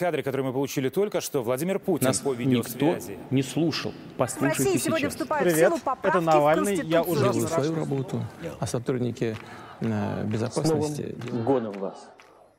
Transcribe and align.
Кадры, 0.00 0.22
которые 0.22 0.46
мы 0.46 0.54
получили 0.54 0.88
только 0.88 1.20
что, 1.20 1.42
Владимир 1.42 1.78
Путин 1.78 2.06
Нас 2.06 2.20
по 2.20 2.32
видеосвязи. 2.32 3.10
никто 3.10 3.34
не 3.34 3.42
слушал. 3.42 3.90
В 3.90 4.16
Послушайте 4.16 4.64
России 4.64 4.78
сегодня 4.78 5.10
сейчас. 5.10 5.12
вступают 5.12 5.44
Привет, 5.46 5.66
в 5.66 5.72
силу 5.72 5.78
поправки 5.84 6.16
это 6.16 6.20
Навальный, 6.22 6.76
в 6.76 6.84
я 6.86 7.02
уже 7.02 7.24
Делаю 7.24 7.48
свою 7.48 7.74
работу, 7.74 8.24
а 8.58 8.66
сотрудники 8.66 9.36
э, 9.80 9.84
С 9.84 9.86
новым 9.86 10.30
безопасности 10.30 11.14
годом 11.44 11.72
вас. 11.74 12.08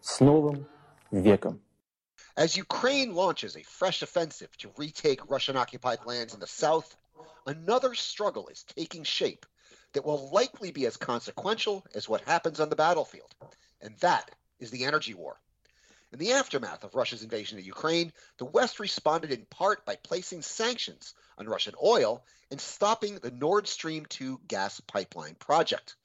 С 0.02 0.20
новым 0.20 0.68
веком. 1.10 1.60
As 2.36 2.56
Ukraine 2.56 3.12
launches 3.16 3.56
a 3.56 3.64
fresh 3.64 4.04
offensive 4.04 4.56
to 4.60 4.70
retake 4.78 5.28
Russian 5.28 5.58
occupied 5.58 6.06
lands 6.06 6.36
in 6.36 6.40
the 6.40 6.46
south, 6.46 6.96
another 7.48 7.96
struggle 7.96 8.50
is 8.50 8.64
taking 8.78 9.04
shape 9.04 9.48
that 9.94 10.06
will 10.06 10.30
likely 10.32 10.72
be 10.72 10.86
as 10.86 10.96
consequential 10.96 11.84
as 11.96 12.08
what 12.08 12.22
happens 12.22 12.60
on 12.60 12.70
the 12.70 12.76
battlefield. 12.76 13.34
And 13.82 13.98
that 14.02 14.30
is 14.60 14.70
the 14.70 14.86
energy 14.86 15.16
war. 15.16 15.40
In 16.14 16.20
the 16.20 16.34
aftermath 16.34 16.84
of 16.84 16.94
Russia's 16.94 17.24
invasion 17.24 17.58
of 17.58 17.64
Ukraine, 17.64 18.12
the 18.38 18.44
West 18.44 18.82
responded 18.82 19.32
in 19.32 19.46
part 19.46 19.86
by 19.86 19.96
placing 19.96 20.42
sanctions 20.42 21.14
on 21.38 21.48
Russian 21.48 21.74
oil 21.82 22.26
and 22.50 22.60
stopping 22.60 23.16
the 23.16 23.32
Nord 23.32 23.66
Stream 23.66 24.06
2 24.08 24.42
gas 24.46 24.82
pipeline 24.82 25.36
project. 25.36 25.96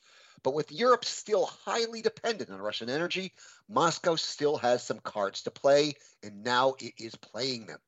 But 0.44 0.54
with 0.54 0.70
Europe 0.70 1.04
still 1.04 1.46
highly 1.46 2.02
dependent 2.02 2.50
on 2.50 2.60
Russian 2.60 2.88
energy, 2.88 3.34
Moscow 3.68 4.14
still 4.14 4.56
has 4.58 4.84
some 4.84 5.00
cards 5.00 5.42
to 5.42 5.50
play, 5.50 5.94
and 6.22 6.44
now 6.44 6.76
it 6.78 6.94
is 6.98 7.16
playing 7.16 7.66
them. 7.66 7.80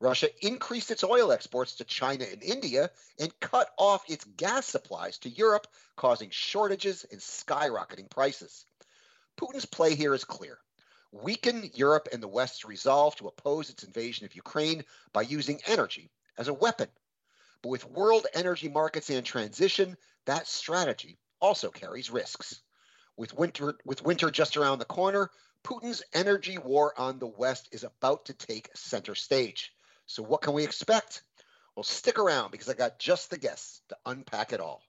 Russia 0.00 0.30
increased 0.40 0.90
its 0.90 1.04
oil 1.04 1.30
exports 1.30 1.74
to 1.74 1.84
China 1.84 2.24
and 2.24 2.42
India 2.42 2.90
and 3.18 3.38
cut 3.38 3.70
off 3.76 4.08
its 4.08 4.24
gas 4.24 4.64
supplies 4.64 5.18
to 5.18 5.28
Europe, 5.28 5.66
causing 5.94 6.30
shortages 6.30 7.04
and 7.12 7.20
skyrocketing 7.20 8.08
prices. 8.08 8.64
Putin's 9.36 9.66
play 9.66 9.94
here 9.94 10.14
is 10.14 10.24
clear 10.24 10.58
weaken 11.12 11.70
Europe 11.74 12.08
and 12.12 12.22
the 12.22 12.28
West's 12.28 12.64
resolve 12.64 13.16
to 13.16 13.28
oppose 13.28 13.70
its 13.70 13.82
invasion 13.82 14.26
of 14.26 14.34
Ukraine 14.34 14.84
by 15.12 15.22
using 15.22 15.60
energy 15.66 16.10
as 16.38 16.48
a 16.48 16.54
weapon. 16.54 16.88
But 17.62 17.70
with 17.70 17.90
world 17.90 18.26
energy 18.32 18.68
markets 18.68 19.10
in 19.10 19.22
transition, 19.24 19.96
that 20.26 20.46
strategy 20.46 21.18
also 21.40 21.70
carries 21.70 22.10
risks. 22.10 22.60
With 23.16 23.34
winter, 23.34 23.74
with 23.84 24.02
winter 24.02 24.30
just 24.30 24.56
around 24.56 24.78
the 24.78 24.84
corner, 24.84 25.30
Putin's 25.62 26.02
energy 26.14 26.56
war 26.58 26.98
on 26.98 27.18
the 27.18 27.26
West 27.26 27.68
is 27.72 27.84
about 27.84 28.26
to 28.26 28.32
take 28.32 28.70
center 28.74 29.14
stage. 29.14 29.74
So, 30.06 30.22
what 30.22 30.40
can 30.40 30.54
we 30.54 30.64
expect? 30.64 31.22
Well, 31.76 31.84
stick 31.84 32.18
around 32.18 32.50
because 32.50 32.68
I 32.68 32.74
got 32.74 32.98
just 32.98 33.30
the 33.30 33.38
guests 33.38 33.82
to 33.88 33.96
unpack 34.06 34.52
it 34.52 34.60
all. 34.60 34.82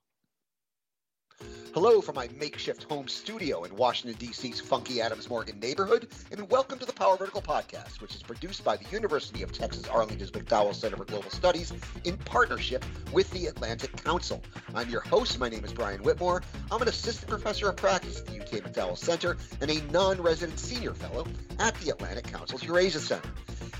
Hello 1.74 2.02
from 2.02 2.16
my 2.16 2.28
makeshift 2.38 2.84
home 2.84 3.08
studio 3.08 3.64
in 3.64 3.74
Washington, 3.78 4.20
D.C.'s 4.20 4.60
funky 4.60 5.00
Adams 5.00 5.30
Morgan 5.30 5.58
neighborhood, 5.60 6.10
and 6.30 6.50
welcome 6.50 6.78
to 6.80 6.86
the 6.86 6.92
Power 6.92 7.16
Vertical 7.16 7.42
Podcast, 7.42 8.02
which 8.02 8.14
is 8.14 8.22
produced 8.22 8.66
by 8.66 8.76
the 8.76 8.84
University 8.92 9.42
of 9.42 9.54
Texas 9.54 9.88
Arlington's 9.88 10.32
McDowell 10.32 10.76
Center 10.76 10.98
for 10.98 11.06
Global 11.06 11.30
Studies 11.30 11.72
in 12.04 12.18
partnership 12.18 12.84
with 13.14 13.32
the 13.32 13.48
Atlantic 13.48 14.04
Council. 14.04 14.44
I'm 14.76 14.90
your 14.90 15.00
host. 15.00 15.40
My 15.40 15.48
name 15.48 15.64
is 15.64 15.72
Brian 15.72 16.04
Whitmore. 16.04 16.44
I'm 16.70 16.82
an 16.82 16.90
assistant 16.90 17.30
professor 17.30 17.70
of 17.70 17.78
practice 17.78 18.20
at 18.20 18.28
the 18.28 18.42
UK 18.42 18.64
McDowell 18.66 18.98
Center 18.98 19.38
and 19.62 19.72
a 19.72 19.82
non 19.94 20.22
resident 20.22 20.60
senior 20.60 20.94
fellow 20.94 21.26
at 21.60 21.74
the 21.76 21.92
Atlantic 21.92 22.28
Council's 22.28 22.64
Eurasia 22.64 23.00
Center. 23.00 23.30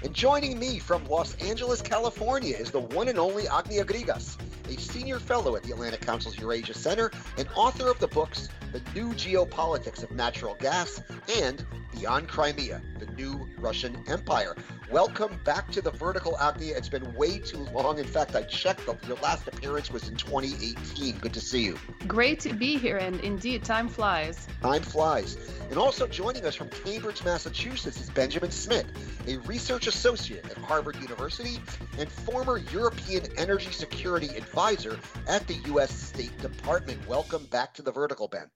And 0.04 0.14
joining 0.14 0.58
me 0.58 0.80
from 0.80 1.06
Los 1.06 1.36
Angeles, 1.36 1.82
California 1.82 2.56
is 2.56 2.72
the 2.72 2.80
one 2.80 3.08
and 3.08 3.20
only 3.20 3.48
Agnia 3.48 3.86
Grigas, 3.86 4.38
a 4.76 4.80
senior 4.80 5.20
fellow 5.20 5.56
at 5.56 5.64
the 5.64 5.72
Atlantic 5.72 6.02
Council's 6.02 6.38
Eurasia 6.38 6.74
Center 6.74 7.12
and 7.38 7.48
author 7.56 7.90
of 7.90 8.00
the 8.00 8.08
books 8.08 8.48
The 8.72 8.82
New 8.96 9.10
Geopolitics 9.14 10.04
of 10.04 10.12
Natural 10.12 10.56
Gas 10.56 11.02
and 11.38 11.66
Beyond 12.02 12.30
Crimea, 12.30 12.82
the 12.98 13.06
New 13.12 13.48
Russian 13.60 14.04
Empire. 14.08 14.56
Welcome 14.90 15.40
back 15.46 15.70
to 15.70 15.84
the 15.84 15.92
Vertical 15.92 16.36
Agnia. 16.40 16.76
It's 16.76 16.90
been 16.90 17.14
way 17.14 17.38
too 17.38 17.60
long. 17.60 18.00
In 18.00 18.08
fact, 18.08 18.36
I 18.36 18.42
checked, 18.42 18.88
the, 18.88 18.98
your 19.08 19.18
last 19.18 19.48
appearance 19.48 19.92
was 19.92 20.10
in 20.10 20.16
2018. 20.16 21.20
Good 21.20 21.32
to 21.32 21.40
see 21.40 21.64
you. 21.64 21.78
Great 22.08 22.40
to 22.40 22.54
be 22.54 22.80
here, 22.80 22.98
and 22.98 23.20
indeed, 23.20 23.64
time 23.64 23.88
flies. 23.88 24.48
Time 24.64 24.82
flies. 24.82 25.38
And 25.70 25.78
also 25.78 26.08
joining 26.08 26.44
us 26.44 26.56
from 26.56 26.70
Cambridge, 26.70 27.24
Massachusetts 27.24 28.02
is 28.02 28.10
Benjamin 28.10 28.50
Schmitt, 28.50 28.88
a 29.28 29.38
research 29.42 29.86
associate 29.86 30.50
at 30.50 30.58
Harvard 30.58 30.96
University 30.96 31.60
and 32.00 32.12
former 32.12 32.58
European 32.74 33.28
Energy 33.38 33.70
Security 33.70 34.36
Advisor 34.36 34.98
at 35.28 35.46
the 35.46 35.54
U.S. 35.68 35.94
State 35.94 36.36
Department. 36.40 37.08
Welcome 37.08 37.46
back 37.52 37.76
to 37.76 37.84
the 37.84 37.92
Vertical, 37.92 38.28
Ben. 38.28 38.50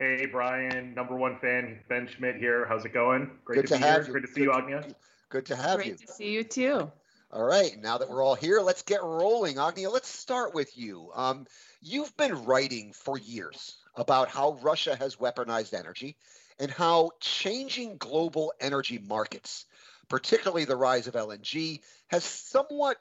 Hey, 0.00 0.24
Brian, 0.24 0.94
number 0.94 1.14
one 1.14 1.38
fan, 1.40 1.78
Ben 1.90 2.08
Schmitt 2.08 2.36
here. 2.36 2.64
How's 2.66 2.86
it 2.86 2.94
going? 2.94 3.30
Great 3.44 3.56
Good 3.56 3.66
to, 3.66 3.74
to 3.74 3.80
be 3.80 3.84
have 3.84 3.96
here. 3.96 4.06
you. 4.06 4.12
Great 4.12 4.26
to 4.26 4.32
see 4.32 4.40
Good 4.40 4.44
you, 4.44 4.52
Agnia. 4.54 4.84
Good 5.28 5.46
to 5.46 5.56
have 5.56 5.80
you. 5.80 5.94
Great 5.94 5.98
to 5.98 6.12
see 6.14 6.30
you 6.30 6.42
too. 6.42 6.90
All 7.30 7.44
right, 7.44 7.78
now 7.78 7.98
that 7.98 8.08
we're 8.08 8.24
all 8.24 8.34
here, 8.34 8.62
let's 8.62 8.80
get 8.80 9.02
rolling. 9.02 9.58
Agnia, 9.58 9.90
let's 9.90 10.08
start 10.08 10.54
with 10.54 10.74
you. 10.78 11.10
Um, 11.14 11.46
you've 11.82 12.16
been 12.16 12.46
writing 12.46 12.94
for 12.94 13.18
years 13.18 13.76
about 13.94 14.30
how 14.30 14.58
Russia 14.62 14.96
has 14.96 15.16
weaponized 15.16 15.74
energy 15.74 16.16
and 16.58 16.70
how 16.70 17.10
changing 17.20 17.98
global 17.98 18.54
energy 18.58 18.98
markets, 19.06 19.66
particularly 20.08 20.64
the 20.64 20.76
rise 20.76 21.08
of 21.08 21.14
LNG, 21.14 21.80
has 22.08 22.24
somewhat 22.24 22.96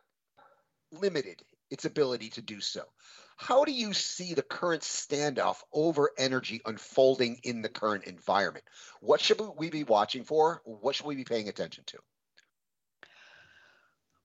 limited 0.91 1.41
its 1.71 1.85
ability 1.85 2.27
to 2.31 2.41
do 2.41 2.59
so. 2.59 2.83
How 3.39 3.63
do 3.63 3.71
you 3.71 3.93
see 3.93 4.33
the 4.33 4.41
current 4.41 4.81
standoff 4.81 5.63
over 5.71 6.11
energy 6.17 6.59
unfolding 6.65 7.39
in 7.43 7.61
the 7.61 7.69
current 7.69 8.03
environment? 8.03 8.65
What 8.99 9.21
should 9.21 9.39
we 9.57 9.69
be 9.69 9.85
watching 9.85 10.25
for? 10.25 10.61
What 10.65 10.93
should 10.93 11.05
we 11.05 11.15
be 11.15 11.23
paying 11.23 11.47
attention 11.47 11.85
to? 11.87 11.99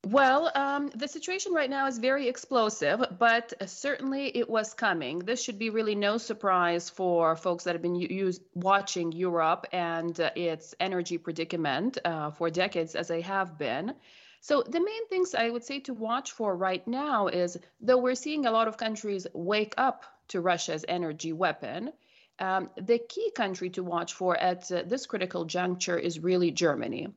Well, 0.05 0.51
um, 0.57 0.91
the 0.97 1.07
situation 1.07 1.53
right 1.53 1.71
now 1.71 1.87
is 1.87 1.99
very 1.99 2.27
explosive, 2.27 3.05
but 3.17 3.53
certainly 3.67 4.37
it 4.37 4.51
was 4.51 4.75
coming. 4.75 5.21
This 5.21 5.41
should 5.41 5.61
be 5.61 5.71
really 5.71 5.95
no 5.95 6.19
surprise 6.19 6.91
for 6.91 7.37
folks 7.37 7.63
that 7.65 7.77
have 7.77 7.83
been 7.83 7.95
use, 7.95 8.41
watching 8.55 9.13
Europe 9.13 9.65
and 9.73 10.21
uh, 10.21 10.31
its 10.35 10.75
energy 10.81 11.19
predicament 11.19 11.99
uh, 12.05 12.33
for 12.33 12.51
decades, 12.51 12.97
as 12.97 13.07
they 13.07 13.21
have 13.21 13.57
been. 13.59 13.95
So, 14.45 14.63
the 14.63 14.79
main 14.79 15.09
things 15.09 15.35
I 15.35 15.49
would 15.49 15.65
say 15.65 15.81
to 15.81 15.95
watch 15.95 16.33
for 16.33 16.55
right 16.55 16.87
now 16.87 17.29
is 17.29 17.57
though 17.81 17.97
we're 17.97 18.15
seeing 18.15 18.45
a 18.45 18.51
lot 18.51 18.69
of 18.69 18.77
countries 18.77 19.27
wake 19.33 19.73
up 19.79 20.05
to 20.29 20.43
Russia's 20.43 20.85
energy 20.87 21.33
weapon, 21.33 21.95
um, 22.39 22.69
the 22.77 22.99
key 22.99 23.31
country 23.31 23.71
to 23.71 23.83
watch 23.83 24.13
for 24.13 24.37
at 24.37 24.71
uh, 24.71 24.83
this 24.85 25.07
critical 25.07 25.47
juncture 25.47 25.97
is 25.97 26.19
really 26.19 26.51
Germany. 26.51 27.09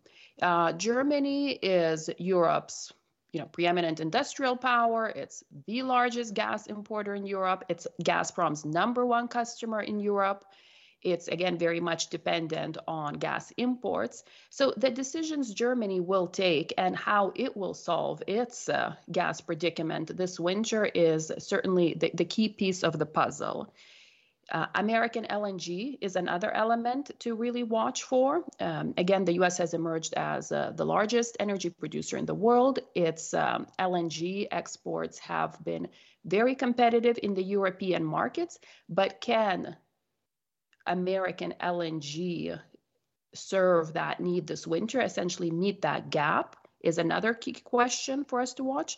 Uh, 0.42 0.72
Germany 0.72 1.52
is 1.52 2.10
Europe's 2.18 2.94
you 3.34 3.42
know, 3.42 3.48
preeminent 3.48 4.00
industrial 4.00 4.56
power. 4.56 5.10
It's 5.14 5.44
the 5.66 5.84
largest 5.84 6.34
gas 6.34 6.68
importer 6.68 7.14
in 7.14 7.26
Europe. 7.26 7.66
It's 7.68 7.88
Gazprom's 8.02 8.64
number 8.64 9.06
one 9.06 9.28
customer 9.28 9.82
in 9.82 10.00
Europe. 10.00 10.46
It's 11.02 11.28
again 11.28 11.58
very 11.58 11.80
much 11.80 12.10
dependent 12.10 12.78
on 12.88 13.16
gas 13.16 13.52
imports. 13.58 14.24
So 14.50 14.74
the 14.76 14.90
decisions 14.90 15.54
Germany 15.54 16.00
will 16.00 16.28
take 16.28 16.74
and 16.78 16.96
how 16.96 17.32
it 17.36 17.56
will 17.56 17.74
solve 17.74 18.24
its 18.28 18.68
uh, 18.68 18.96
gas 19.12 19.42
predicament 19.42 20.18
this 20.18 20.40
winter 20.40 20.86
is 20.86 21.32
certainly 21.38 21.94
the, 21.94 22.12
the 22.14 22.26
key 22.26 22.50
piece 22.50 22.84
of 22.84 22.98
the 22.98 23.06
puzzle. 23.06 23.74
Uh, 24.50 24.66
American 24.76 25.26
LNG 25.26 25.98
is 26.00 26.16
another 26.16 26.50
element 26.50 27.12
to 27.20 27.36
really 27.36 27.64
watch 27.64 28.04
for. 28.04 28.44
Um, 28.60 28.94
again, 28.98 29.26
the 29.26 29.34
US 29.42 29.58
has 29.58 29.74
emerged 29.74 30.14
as 30.16 30.52
uh, 30.52 30.72
the 30.74 30.86
largest 30.86 31.36
energy 31.40 31.70
producer 31.70 32.18
in 32.18 32.26
the 32.26 32.34
world. 32.34 32.80
Its 32.96 33.34
um, 33.34 33.68
LNG 33.78 34.48
exports 34.50 35.20
have 35.20 35.62
been 35.64 35.90
very 36.24 36.56
competitive 36.56 37.20
in 37.22 37.34
the 37.34 37.44
European 37.44 38.06
markets, 38.06 38.58
but 38.88 39.20
can 39.20 39.76
American 40.88 41.54
LNG 41.62 42.60
serve 43.34 43.94
that 43.94 44.20
need 44.20 44.48
this 44.48 44.66
winter, 44.66 45.02
essentially 45.02 45.52
meet 45.52 45.82
that 45.82 46.10
gap, 46.10 46.56
is 46.82 46.98
another 46.98 47.34
key 47.34 47.54
question 47.54 48.24
for 48.26 48.42
us 48.42 48.54
to 48.56 48.64
watch. 48.64 48.98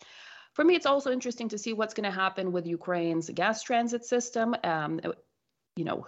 For 0.54 0.64
me, 0.64 0.74
it's 0.74 0.86
also 0.86 1.12
interesting 1.12 1.48
to 1.50 1.58
see 1.58 1.72
what's 1.72 1.94
going 1.94 2.10
to 2.10 2.10
happen 2.10 2.52
with 2.52 2.66
Ukraine's 2.66 3.30
gas 3.30 3.62
transit 3.62 4.04
system. 4.04 4.54
Um, 4.64 5.00
you 5.76 5.84
know, 5.84 6.06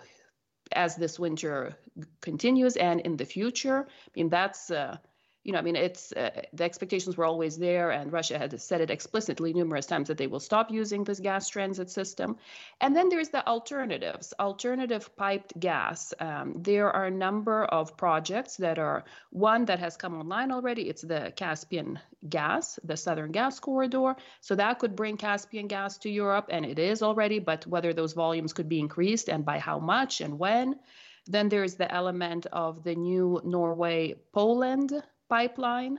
as 0.72 0.96
this 0.96 1.18
winter 1.18 1.76
continues 2.20 2.76
and 2.76 3.00
in 3.00 3.16
the 3.16 3.24
future. 3.24 3.86
I 3.86 4.10
mean, 4.16 4.28
that's, 4.28 4.70
uh, 4.70 4.96
you 5.44 5.52
know, 5.52 5.58
I 5.58 5.62
mean, 5.62 5.74
it's 5.74 6.12
uh, 6.12 6.30
the 6.52 6.64
expectations 6.64 7.16
were 7.16 7.24
always 7.24 7.58
there, 7.58 7.90
and 7.90 8.12
Russia 8.12 8.38
had 8.38 8.60
said 8.60 8.80
it 8.80 8.90
explicitly 8.90 9.52
numerous 9.52 9.86
times 9.86 10.08
that 10.08 10.16
they 10.16 10.28
will 10.28 10.40
stop 10.40 10.70
using 10.70 11.02
this 11.02 11.18
gas 11.18 11.48
transit 11.48 11.90
system. 11.90 12.36
And 12.80 12.94
then 12.94 13.08
there's 13.08 13.30
the 13.30 13.46
alternatives, 13.46 14.32
alternative 14.38 15.16
piped 15.16 15.58
gas. 15.58 16.14
Um, 16.20 16.54
there 16.58 16.90
are 16.90 17.06
a 17.06 17.10
number 17.10 17.64
of 17.64 17.96
projects 17.96 18.56
that 18.58 18.78
are 18.78 19.04
one 19.30 19.64
that 19.64 19.80
has 19.80 19.96
come 19.96 20.14
online 20.14 20.52
already. 20.52 20.88
It's 20.88 21.02
the 21.02 21.32
Caspian 21.34 21.98
gas, 22.28 22.78
the 22.84 22.96
Southern 22.96 23.32
Gas 23.32 23.58
Corridor. 23.58 24.14
So 24.40 24.54
that 24.54 24.78
could 24.78 24.94
bring 24.94 25.16
Caspian 25.16 25.66
gas 25.66 25.98
to 25.98 26.10
Europe, 26.10 26.50
and 26.50 26.64
it 26.64 26.78
is 26.78 27.02
already, 27.02 27.40
but 27.40 27.66
whether 27.66 27.92
those 27.92 28.12
volumes 28.12 28.52
could 28.52 28.68
be 28.68 28.78
increased 28.78 29.28
and 29.28 29.44
by 29.44 29.58
how 29.58 29.80
much 29.80 30.20
and 30.20 30.38
when. 30.38 30.78
Then 31.26 31.48
there's 31.48 31.74
the 31.74 31.92
element 31.92 32.46
of 32.52 32.82
the 32.82 32.94
new 32.94 33.40
Norway 33.44 34.16
Poland 34.32 35.02
pipeline. 35.32 35.98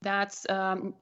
That's 0.00 0.48
um, 0.48 0.94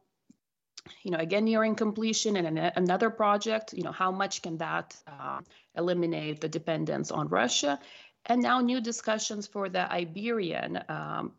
you 1.02 1.10
know 1.10 1.18
again 1.18 1.44
nearing 1.44 1.74
completion 1.74 2.36
and 2.36 2.46
an, 2.46 2.72
another 2.76 3.10
project 3.10 3.74
you 3.74 3.82
know 3.82 3.92
how 3.92 4.10
much 4.10 4.42
can 4.42 4.56
that 4.58 4.96
uh, 5.06 5.40
eliminate 5.76 6.40
the 6.40 6.48
dependence 6.48 7.10
on 7.10 7.28
russia 7.28 7.78
and 8.26 8.40
now 8.42 8.60
new 8.60 8.80
discussions 8.80 9.46
for 9.46 9.68
the 9.68 9.84
iberian 9.92 10.82
um, 10.88 11.32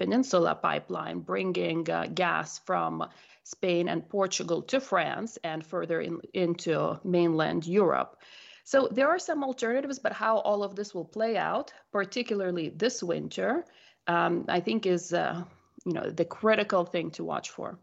peninsula 0.00 0.54
pipeline 0.54 1.20
bringing 1.20 1.88
uh, 1.88 2.06
gas 2.12 2.58
from 2.58 3.04
spain 3.44 3.88
and 3.88 4.08
portugal 4.08 4.60
to 4.62 4.80
france 4.80 5.38
and 5.44 5.64
further 5.64 6.00
in, 6.00 6.20
into 6.34 6.98
mainland 7.04 7.64
europe 7.64 8.16
so 8.64 8.88
there 8.90 9.08
are 9.08 9.20
some 9.20 9.44
alternatives 9.44 10.00
but 10.00 10.12
how 10.12 10.38
all 10.38 10.64
of 10.64 10.74
this 10.74 10.94
will 10.94 11.04
play 11.18 11.36
out 11.36 11.72
particularly 11.92 12.70
this 12.70 13.02
winter 13.02 13.64
um, 14.08 14.44
i 14.48 14.58
think 14.58 14.84
is 14.84 15.12
uh, 15.12 15.44
you 15.86 15.92
know 15.92 16.10
the 16.10 16.24
critical 16.24 16.84
thing 16.84 17.10
to 17.12 17.24
watch 17.24 17.50
for 17.50 17.78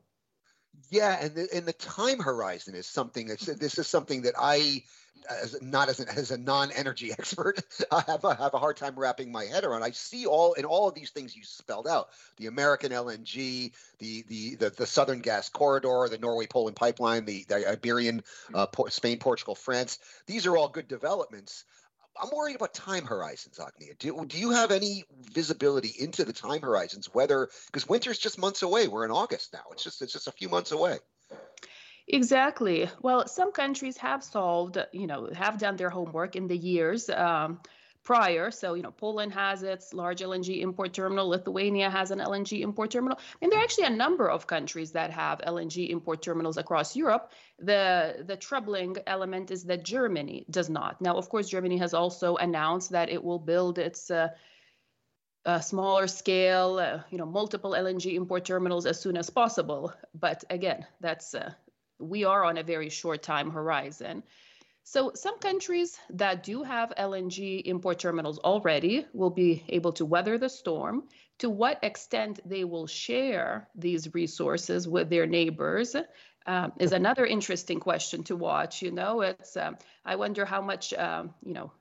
yeah, 0.89 1.17
and 1.21 1.35
the, 1.35 1.47
and 1.53 1.65
the 1.65 1.73
time 1.73 2.19
horizon 2.19 2.75
is 2.75 2.85
something 2.85 3.27
that's 3.27 3.45
this 3.45 3.77
is 3.77 3.87
something 3.87 4.23
that 4.23 4.33
I, 4.39 4.83
as 5.29 5.59
not 5.61 5.89
as, 5.89 5.99
as 5.99 6.31
a 6.31 6.37
non-energy 6.37 7.11
expert, 7.17 7.59
I 7.91 8.03
have 8.07 8.23
a, 8.23 8.35
have 8.35 8.53
a 8.53 8.59
hard 8.59 8.77
time 8.77 8.95
wrapping 8.95 9.31
my 9.31 9.45
head 9.45 9.63
around. 9.63 9.83
I 9.83 9.91
see 9.91 10.25
all 10.25 10.53
in 10.53 10.65
all 10.65 10.87
of 10.87 10.95
these 10.95 11.11
things 11.11 11.35
you 11.35 11.43
spelled 11.43 11.87
out: 11.87 12.09
the 12.37 12.47
American 12.47 12.91
LNG, 12.91 13.71
the 13.99 14.23
the 14.27 14.55
the, 14.55 14.69
the 14.71 14.85
Southern 14.85 15.21
Gas 15.21 15.49
Corridor, 15.49 16.07
the 16.09 16.17
Norway 16.19 16.47
Poland 16.47 16.75
pipeline, 16.75 17.25
the, 17.25 17.45
the 17.47 17.67
Iberian, 17.69 18.23
uh, 18.53 18.67
Spain, 18.89 19.19
Portugal, 19.19 19.55
France. 19.55 19.99
These 20.27 20.45
are 20.45 20.57
all 20.57 20.67
good 20.67 20.87
developments. 20.87 21.65
I'm 22.21 22.29
worried 22.35 22.55
about 22.55 22.73
time 22.73 23.05
horizons, 23.05 23.59
Agnia. 23.59 23.93
Do, 23.97 24.25
do 24.25 24.37
you 24.37 24.51
have 24.51 24.71
any 24.71 25.03
visibility 25.31 25.93
into 25.99 26.23
the 26.23 26.33
time 26.33 26.61
horizons? 26.61 27.09
Whether 27.13 27.49
because 27.67 27.87
winter's 27.89 28.19
just 28.19 28.37
months 28.37 28.61
away. 28.61 28.87
We're 28.87 29.05
in 29.05 29.11
August 29.11 29.53
now. 29.53 29.63
It's 29.71 29.83
just 29.83 30.01
it's 30.01 30.13
just 30.13 30.27
a 30.27 30.31
few 30.31 30.49
months 30.49 30.71
away. 30.71 30.99
Exactly. 32.07 32.89
Well, 33.01 33.27
some 33.27 33.51
countries 33.51 33.97
have 33.97 34.23
solved, 34.23 34.77
you 34.91 35.07
know, 35.07 35.29
have 35.33 35.57
done 35.57 35.77
their 35.77 35.89
homework 35.89 36.35
in 36.35 36.47
the 36.47 36.57
years. 36.57 37.09
Um, 37.09 37.61
prior. 38.03 38.51
So, 38.51 38.73
you 38.73 38.83
know, 38.83 38.91
Poland 38.91 39.33
has 39.33 39.63
its 39.63 39.93
large 39.93 40.19
LNG 40.19 40.61
import 40.61 40.93
terminal. 40.93 41.29
Lithuania 41.29 41.89
has 41.89 42.11
an 42.11 42.19
LNG 42.19 42.61
import 42.61 42.91
terminal. 42.91 43.17
And 43.41 43.51
there 43.51 43.59
are 43.59 43.63
actually 43.63 43.85
a 43.85 43.89
number 43.89 44.29
of 44.29 44.45
countries 44.45 44.91
that 44.91 45.09
have 45.11 45.39
LNG 45.39 45.89
import 45.89 46.21
terminals 46.21 46.57
across 46.57 46.95
Europe. 46.95 47.31
The 47.59 48.23
the 48.27 48.35
troubling 48.35 48.97
element 49.07 49.51
is 49.51 49.63
that 49.65 49.83
Germany 49.83 50.45
does 50.49 50.69
not. 50.69 51.01
Now, 51.01 51.15
of 51.15 51.29
course, 51.29 51.49
Germany 51.49 51.77
has 51.77 51.93
also 51.93 52.35
announced 52.35 52.91
that 52.91 53.09
it 53.09 53.23
will 53.23 53.39
build 53.39 53.77
its 53.77 54.11
uh, 54.11 54.29
smaller 55.59 56.07
scale, 56.07 56.79
uh, 56.79 57.01
you 57.09 57.17
know, 57.17 57.25
multiple 57.25 57.71
LNG 57.71 58.13
import 58.15 58.45
terminals 58.45 58.85
as 58.85 58.99
soon 58.99 59.17
as 59.17 59.29
possible. 59.29 59.93
But 60.13 60.43
again, 60.49 60.85
that's 60.99 61.33
uh, 61.33 61.51
we 61.99 62.23
are 62.23 62.43
on 62.43 62.57
a 62.57 62.63
very 62.63 62.89
short 62.89 63.23
time 63.23 63.49
horizon. 63.51 64.23
So 64.83 65.11
some 65.15 65.39
countries 65.39 65.97
that 66.09 66.43
do 66.43 66.63
have 66.63 66.93
LNG 66.97 67.61
import 67.65 67.99
terminals 67.99 68.39
already 68.39 69.05
will 69.13 69.29
be 69.29 69.63
able 69.69 69.93
to 69.93 70.05
weather 70.05 70.37
the 70.37 70.49
storm. 70.49 71.07
To 71.39 71.49
what 71.49 71.83
extent 71.83 72.39
they 72.45 72.63
will 72.63 72.87
share 72.87 73.67
these 73.75 74.13
resources 74.13 74.87
with 74.87 75.09
their 75.09 75.25
neighbors 75.25 75.95
um, 76.45 76.73
is 76.79 76.91
another 76.91 77.25
interesting 77.25 77.79
question 77.79 78.23
to 78.25 78.35
watch. 78.35 78.81
You 78.81 78.91
know, 78.91 79.21
it's 79.21 79.55
um, 79.57 79.77
I 80.05 80.15
wonder 80.17 80.45
how 80.45 80.61
much 80.61 80.93
um, 80.93 81.33
you 81.43 81.53
know 81.53 81.71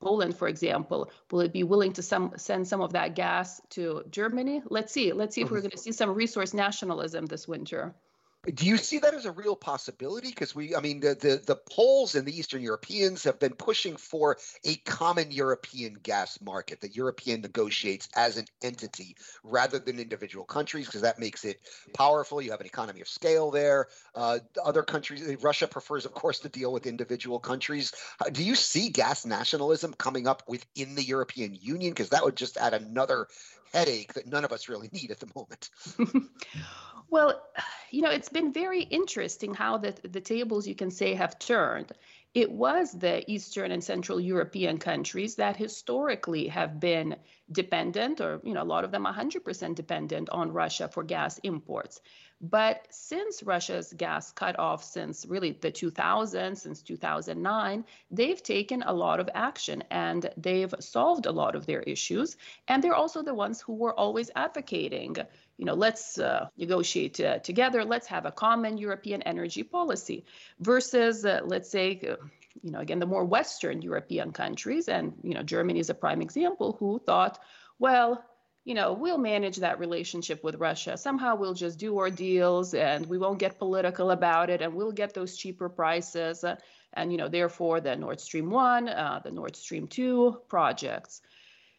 Poland, 0.00 0.36
for 0.36 0.48
example, 0.48 1.10
will 1.30 1.40
it 1.40 1.52
be 1.52 1.62
willing 1.62 1.92
to 1.94 2.02
some, 2.02 2.32
send 2.36 2.66
some 2.66 2.80
of 2.80 2.92
that 2.94 3.14
gas 3.14 3.60
to 3.70 4.02
Germany? 4.10 4.62
Let's 4.68 4.92
see. 4.92 5.12
Let's 5.12 5.34
see 5.34 5.42
if 5.42 5.50
we're 5.50 5.60
going 5.60 5.70
to 5.72 5.78
see 5.78 5.92
some 5.92 6.10
resource 6.10 6.54
nationalism 6.54 7.26
this 7.26 7.46
winter. 7.46 7.94
Do 8.54 8.64
you 8.64 8.78
see 8.78 8.98
that 9.00 9.12
as 9.12 9.26
a 9.26 9.32
real 9.32 9.54
possibility? 9.54 10.28
Because 10.28 10.54
we, 10.54 10.74
I 10.74 10.80
mean, 10.80 11.00
the, 11.00 11.14
the 11.14 11.42
the 11.46 11.56
Poles 11.56 12.14
and 12.14 12.26
the 12.26 12.34
Eastern 12.34 12.62
Europeans 12.62 13.22
have 13.24 13.38
been 13.38 13.52
pushing 13.52 13.96
for 13.96 14.38
a 14.64 14.76
common 14.76 15.30
European 15.30 15.98
gas 16.02 16.40
market 16.40 16.80
that 16.80 16.96
European 16.96 17.42
negotiates 17.42 18.08
as 18.16 18.38
an 18.38 18.46
entity 18.62 19.14
rather 19.44 19.78
than 19.78 19.98
individual 19.98 20.46
countries, 20.46 20.86
because 20.86 21.02
that 21.02 21.18
makes 21.18 21.44
it 21.44 21.60
powerful. 21.92 22.40
You 22.40 22.50
have 22.52 22.60
an 22.60 22.66
economy 22.66 23.02
of 23.02 23.08
scale 23.08 23.50
there. 23.50 23.88
Uh, 24.14 24.38
other 24.64 24.82
countries, 24.82 25.36
Russia 25.42 25.66
prefers, 25.66 26.06
of 26.06 26.14
course, 26.14 26.38
to 26.40 26.48
deal 26.48 26.72
with 26.72 26.86
individual 26.86 27.40
countries. 27.40 27.92
Uh, 28.24 28.30
do 28.30 28.42
you 28.42 28.54
see 28.54 28.88
gas 28.88 29.26
nationalism 29.26 29.92
coming 29.92 30.26
up 30.26 30.42
within 30.48 30.94
the 30.94 31.04
European 31.04 31.54
Union? 31.60 31.92
Because 31.92 32.08
that 32.08 32.24
would 32.24 32.36
just 32.36 32.56
add 32.56 32.72
another 32.72 33.26
headache 33.72 34.12
that 34.14 34.26
none 34.26 34.44
of 34.44 34.52
us 34.52 34.68
really 34.68 34.88
need 34.92 35.10
at 35.10 35.20
the 35.20 35.30
moment. 35.34 35.70
Well, 37.10 37.42
you 37.90 38.02
know, 38.02 38.10
it's 38.10 38.28
been 38.28 38.52
very 38.52 38.82
interesting 38.82 39.52
how 39.54 39.78
the, 39.78 39.94
the 40.08 40.20
tables, 40.20 40.66
you 40.66 40.74
can 40.74 40.90
say, 40.90 41.14
have 41.14 41.38
turned. 41.38 41.92
It 42.32 42.52
was 42.52 42.92
the 42.92 43.28
Eastern 43.28 43.72
and 43.72 43.82
Central 43.82 44.20
European 44.20 44.78
countries 44.78 45.34
that 45.34 45.56
historically 45.56 46.46
have 46.46 46.78
been 46.78 47.16
dependent, 47.50 48.20
or, 48.20 48.40
you 48.44 48.54
know, 48.54 48.62
a 48.62 48.64
lot 48.64 48.84
of 48.84 48.92
them 48.92 49.04
100% 49.04 49.74
dependent 49.74 50.30
on 50.30 50.52
Russia 50.52 50.86
for 50.86 51.02
gas 51.02 51.38
imports. 51.38 52.00
But 52.40 52.86
since 52.88 53.42
Russia's 53.42 53.92
gas 53.92 54.32
cut 54.32 54.58
off 54.58 54.82
since 54.82 55.26
really 55.26 55.52
the 55.52 55.70
2000s, 55.70 56.56
since 56.56 56.80
2009, 56.80 57.84
they've 58.10 58.42
taken 58.42 58.82
a 58.82 58.94
lot 58.94 59.20
of 59.20 59.28
action 59.34 59.84
and 59.90 60.30
they've 60.38 60.74
solved 60.80 61.26
a 61.26 61.32
lot 61.32 61.54
of 61.54 61.66
their 61.66 61.82
issues. 61.82 62.38
And 62.66 62.82
they're 62.82 62.94
also 62.94 63.22
the 63.22 63.34
ones 63.34 63.60
who 63.60 63.74
were 63.74 63.98
always 63.98 64.30
advocating, 64.34 65.16
you 65.58 65.66
know, 65.66 65.74
let's 65.74 66.18
uh, 66.18 66.48
negotiate 66.56 67.20
uh, 67.20 67.40
together, 67.40 67.84
let's 67.84 68.06
have 68.06 68.24
a 68.24 68.32
common 68.32 68.78
European 68.78 69.20
energy 69.22 69.62
policy 69.62 70.24
versus, 70.60 71.26
uh, 71.26 71.40
let's 71.44 71.68
say, 71.68 72.00
uh, 72.08 72.16
you 72.62 72.70
know, 72.70 72.80
again, 72.80 73.00
the 73.00 73.06
more 73.06 73.24
Western 73.24 73.82
European 73.82 74.32
countries, 74.32 74.88
and, 74.88 75.12
you 75.22 75.34
know, 75.34 75.42
Germany 75.42 75.78
is 75.78 75.90
a 75.90 75.94
prime 75.94 76.22
example, 76.22 76.76
who 76.78 76.98
thought, 76.98 77.38
well, 77.78 78.24
you 78.70 78.76
know, 78.76 78.92
we'll 78.92 79.18
manage 79.18 79.56
that 79.56 79.80
relationship 79.80 80.44
with 80.44 80.54
Russia. 80.54 80.96
Somehow 80.96 81.34
we'll 81.34 81.54
just 81.54 81.76
do 81.76 81.98
our 81.98 82.08
deals 82.08 82.72
and 82.72 83.04
we 83.06 83.18
won't 83.18 83.40
get 83.40 83.58
political 83.58 84.12
about 84.12 84.48
it 84.48 84.62
and 84.62 84.72
we'll 84.72 84.92
get 84.92 85.12
those 85.12 85.36
cheaper 85.36 85.68
prices. 85.68 86.44
Uh, 86.44 86.54
and, 86.92 87.10
you 87.10 87.18
know, 87.18 87.26
therefore 87.26 87.80
the 87.80 87.96
Nord 87.96 88.20
Stream 88.20 88.48
1, 88.48 88.88
uh, 88.88 89.20
the 89.24 89.32
Nord 89.32 89.56
Stream 89.56 89.88
2 89.88 90.42
projects. 90.46 91.20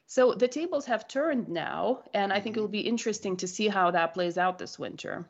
So 0.05 0.33
the 0.33 0.49
tables 0.49 0.85
have 0.87 1.07
turned 1.07 1.47
now, 1.47 2.03
and 2.13 2.33
I 2.33 2.41
think 2.41 2.57
it 2.57 2.59
will 2.59 2.67
be 2.67 2.81
interesting 2.81 3.37
to 3.37 3.47
see 3.47 3.69
how 3.69 3.91
that 3.91 4.13
plays 4.13 4.37
out 4.37 4.57
this 4.57 4.77
winter. 4.77 5.25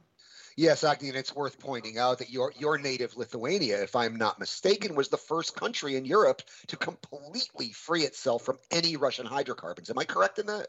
Yes, 0.57 0.83
Agni, 0.83 1.09
and 1.09 1.17
it's 1.17 1.35
worth 1.35 1.59
pointing 1.59 1.99
out 1.99 2.17
that 2.17 2.31
your 2.31 2.51
your 2.57 2.79
native 2.79 3.15
Lithuania, 3.15 3.83
if 3.83 3.95
I'm 3.95 4.15
not 4.15 4.39
mistaken, 4.39 4.95
was 4.95 5.09
the 5.09 5.17
first 5.17 5.55
country 5.55 5.95
in 5.95 6.05
Europe 6.05 6.41
to 6.67 6.75
completely 6.75 7.71
free 7.71 8.01
itself 8.01 8.41
from 8.43 8.57
any 8.71 8.97
Russian 8.97 9.27
hydrocarbons. 9.27 9.91
Am 9.91 9.99
I 9.99 10.05
correct 10.05 10.39
in 10.39 10.47
that? 10.47 10.67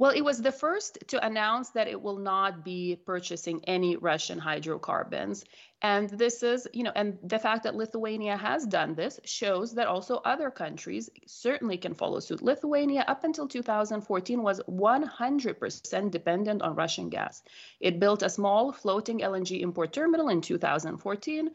Well, 0.00 0.12
it 0.12 0.22
was 0.22 0.40
the 0.40 0.50
first 0.50 0.96
to 1.08 1.22
announce 1.22 1.68
that 1.72 1.86
it 1.86 2.00
will 2.00 2.16
not 2.16 2.64
be 2.64 2.96
purchasing 3.04 3.62
any 3.66 3.96
Russian 3.96 4.38
hydrocarbons. 4.38 5.44
And 5.82 6.08
this 6.08 6.42
is, 6.42 6.66
you 6.72 6.84
know, 6.84 6.92
and 6.96 7.18
the 7.22 7.38
fact 7.38 7.64
that 7.64 7.76
Lithuania 7.76 8.34
has 8.34 8.64
done 8.64 8.94
this 8.94 9.20
shows 9.24 9.74
that 9.74 9.88
also 9.88 10.16
other 10.24 10.50
countries 10.50 11.10
certainly 11.26 11.76
can 11.76 11.92
follow 11.92 12.18
suit. 12.18 12.40
Lithuania, 12.40 13.04
up 13.08 13.24
until 13.24 13.46
2014, 13.46 14.42
was 14.42 14.62
100% 14.70 16.10
dependent 16.10 16.62
on 16.62 16.74
Russian 16.74 17.10
gas. 17.10 17.42
It 17.78 18.00
built 18.00 18.22
a 18.22 18.30
small 18.30 18.72
floating 18.72 19.18
LNG 19.18 19.60
import 19.60 19.92
terminal 19.92 20.30
in 20.30 20.40
2014 20.40 21.50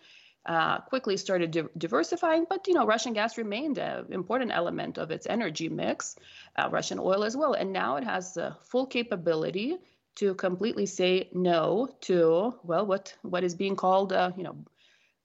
uh, 0.46 0.80
quickly 0.80 1.18
started 1.18 1.52
di- 1.52 1.64
diversifying, 1.78 2.46
but 2.50 2.68
you 2.68 2.74
know 2.74 2.86
Russian 2.86 3.14
gas 3.14 3.38
remained 3.38 3.78
an 3.78 4.12
important 4.12 4.52
element 4.52 4.98
of 4.98 5.12
its 5.12 5.26
energy 5.28 5.70
mix, 5.70 6.16
uh, 6.56 6.70
Russian 6.70 7.00
oil 7.00 7.24
as 7.24 7.36
well, 7.36 7.54
and 7.54 7.74
now 7.74 7.96
it 7.98 8.04
has 8.04 8.34
the 8.34 8.56
full 8.64 8.86
capability 8.86 9.78
to 10.16 10.34
completely 10.36 10.86
say 10.86 11.30
no 11.34 11.90
to 12.02 12.56
well 12.64 12.86
what 12.86 13.14
what 13.22 13.44
is 13.44 13.56
being 13.56 13.76
called 13.76 14.14
uh, 14.14 14.32
you 14.38 14.44
know 14.44 14.56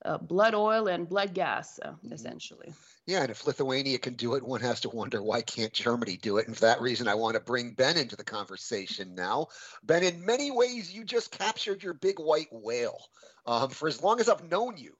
uh, 0.04 0.18
blood 0.18 0.54
oil 0.54 0.88
and 0.88 1.08
blood 1.08 1.34
gas 1.34 1.78
uh, 1.84 1.90
mm-hmm. 1.90 2.12
essentially. 2.12 2.72
Yeah, 3.06 3.22
and 3.22 3.30
if 3.30 3.46
Lithuania 3.46 3.98
can 3.98 4.14
do 4.14 4.34
it, 4.34 4.42
one 4.42 4.60
has 4.60 4.80
to 4.80 4.88
wonder 4.88 5.22
why 5.22 5.42
can't 5.42 5.72
Germany 5.72 6.16
do 6.16 6.38
it? 6.38 6.46
And 6.46 6.56
for 6.56 6.62
that 6.62 6.80
reason, 6.80 7.08
I 7.08 7.14
want 7.14 7.34
to 7.34 7.40
bring 7.40 7.72
Ben 7.72 7.96
into 7.96 8.16
the 8.16 8.24
conversation 8.24 9.14
now. 9.14 9.48
Ben, 9.82 10.02
in 10.02 10.24
many 10.24 10.50
ways, 10.50 10.92
you 10.92 11.04
just 11.04 11.36
captured 11.36 11.82
your 11.82 11.94
big 11.94 12.18
white 12.18 12.48
whale. 12.50 13.00
Um, 13.46 13.70
for 13.70 13.88
as 13.88 14.02
long 14.02 14.20
as 14.20 14.28
I've 14.28 14.48
known 14.50 14.76
you, 14.76 14.94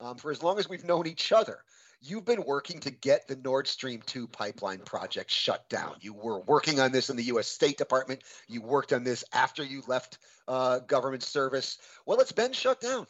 um, 0.00 0.16
for 0.16 0.30
as 0.30 0.42
long 0.42 0.58
as 0.58 0.68
we've 0.68 0.84
known 0.84 1.06
each 1.06 1.32
other. 1.32 1.58
You've 2.02 2.24
been 2.24 2.44
working 2.44 2.80
to 2.80 2.90
get 2.90 3.28
the 3.28 3.36
Nord 3.36 3.68
Stream 3.68 4.00
2 4.06 4.26
pipeline 4.28 4.78
project 4.78 5.30
shut 5.30 5.68
down. 5.68 5.96
You 6.00 6.14
were 6.14 6.40
working 6.40 6.80
on 6.80 6.92
this 6.92 7.10
in 7.10 7.16
the 7.16 7.24
U.S. 7.24 7.46
State 7.46 7.76
Department. 7.76 8.22
You 8.48 8.62
worked 8.62 8.94
on 8.94 9.04
this 9.04 9.22
after 9.34 9.62
you 9.62 9.82
left 9.86 10.16
uh, 10.48 10.78
government 10.78 11.22
service. 11.22 11.76
Well, 12.06 12.20
it's 12.20 12.32
been 12.32 12.52
shut 12.52 12.80
down. 12.80 13.06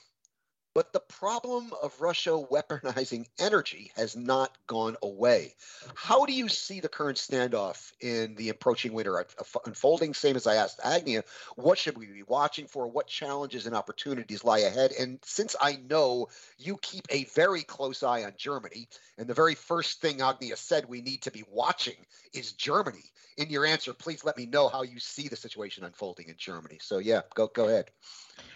But 0.73 0.93
the 0.93 1.01
problem 1.01 1.73
of 1.83 2.01
Russia 2.01 2.31
weaponizing 2.31 3.27
energy 3.41 3.91
has 3.97 4.17
not 4.17 4.57
gone 4.69 4.97
away. 5.03 5.55
How 5.97 6.25
do 6.27 6.33
you 6.33 6.49
see 6.49 6.79
the 6.79 6.89
current 6.89 7.19
standoff 7.19 7.93
in 8.01 8.37
the 8.37 8.51
approaching 8.51 8.93
winter 8.93 9.27
unfolding? 9.67 10.15
Same 10.15 10.37
as 10.37 10.47
I 10.47 10.55
asked 10.55 10.79
Agnia, 10.85 11.25
what 11.57 11.77
should 11.77 11.99
we 11.99 12.07
be 12.07 12.23
watching 12.23 12.69
for? 12.69 12.87
What 12.87 13.09
challenges 13.09 13.67
and 13.67 13.75
opportunities 13.75 14.45
lie 14.45 14.61
ahead? 14.61 14.93
And 14.93 15.19
since 15.25 15.57
I 15.61 15.81
know 15.89 16.29
you 16.57 16.79
keep 16.81 17.07
a 17.11 17.25
very 17.25 17.63
close 17.63 18.05
eye 18.05 18.23
on 18.23 18.35
Germany, 18.37 18.89
and 19.19 19.27
the 19.27 19.35
very 19.35 19.57
first 19.57 20.01
thing 20.01 20.23
Agnia 20.23 20.57
said 20.57 20.89
we 20.89 21.03
need 21.03 21.23
to 21.23 21.33
be 21.33 21.43
watching 21.51 22.07
is 22.33 22.53
Germany. 22.53 23.11
In 23.37 23.49
your 23.49 23.65
answer, 23.65 23.93
please 23.93 24.25
let 24.25 24.37
me 24.37 24.47
know 24.47 24.69
how 24.69 24.83
you 24.83 25.01
see 25.01 25.29
the 25.29 25.37
situation 25.37 25.85
unfolding 25.85 26.29
in 26.29 26.37
Germany. 26.37 26.79
So 26.81 26.99
yeah, 26.99 27.23
go 27.35 27.49
go 27.49 27.67
ahead. 27.67 27.91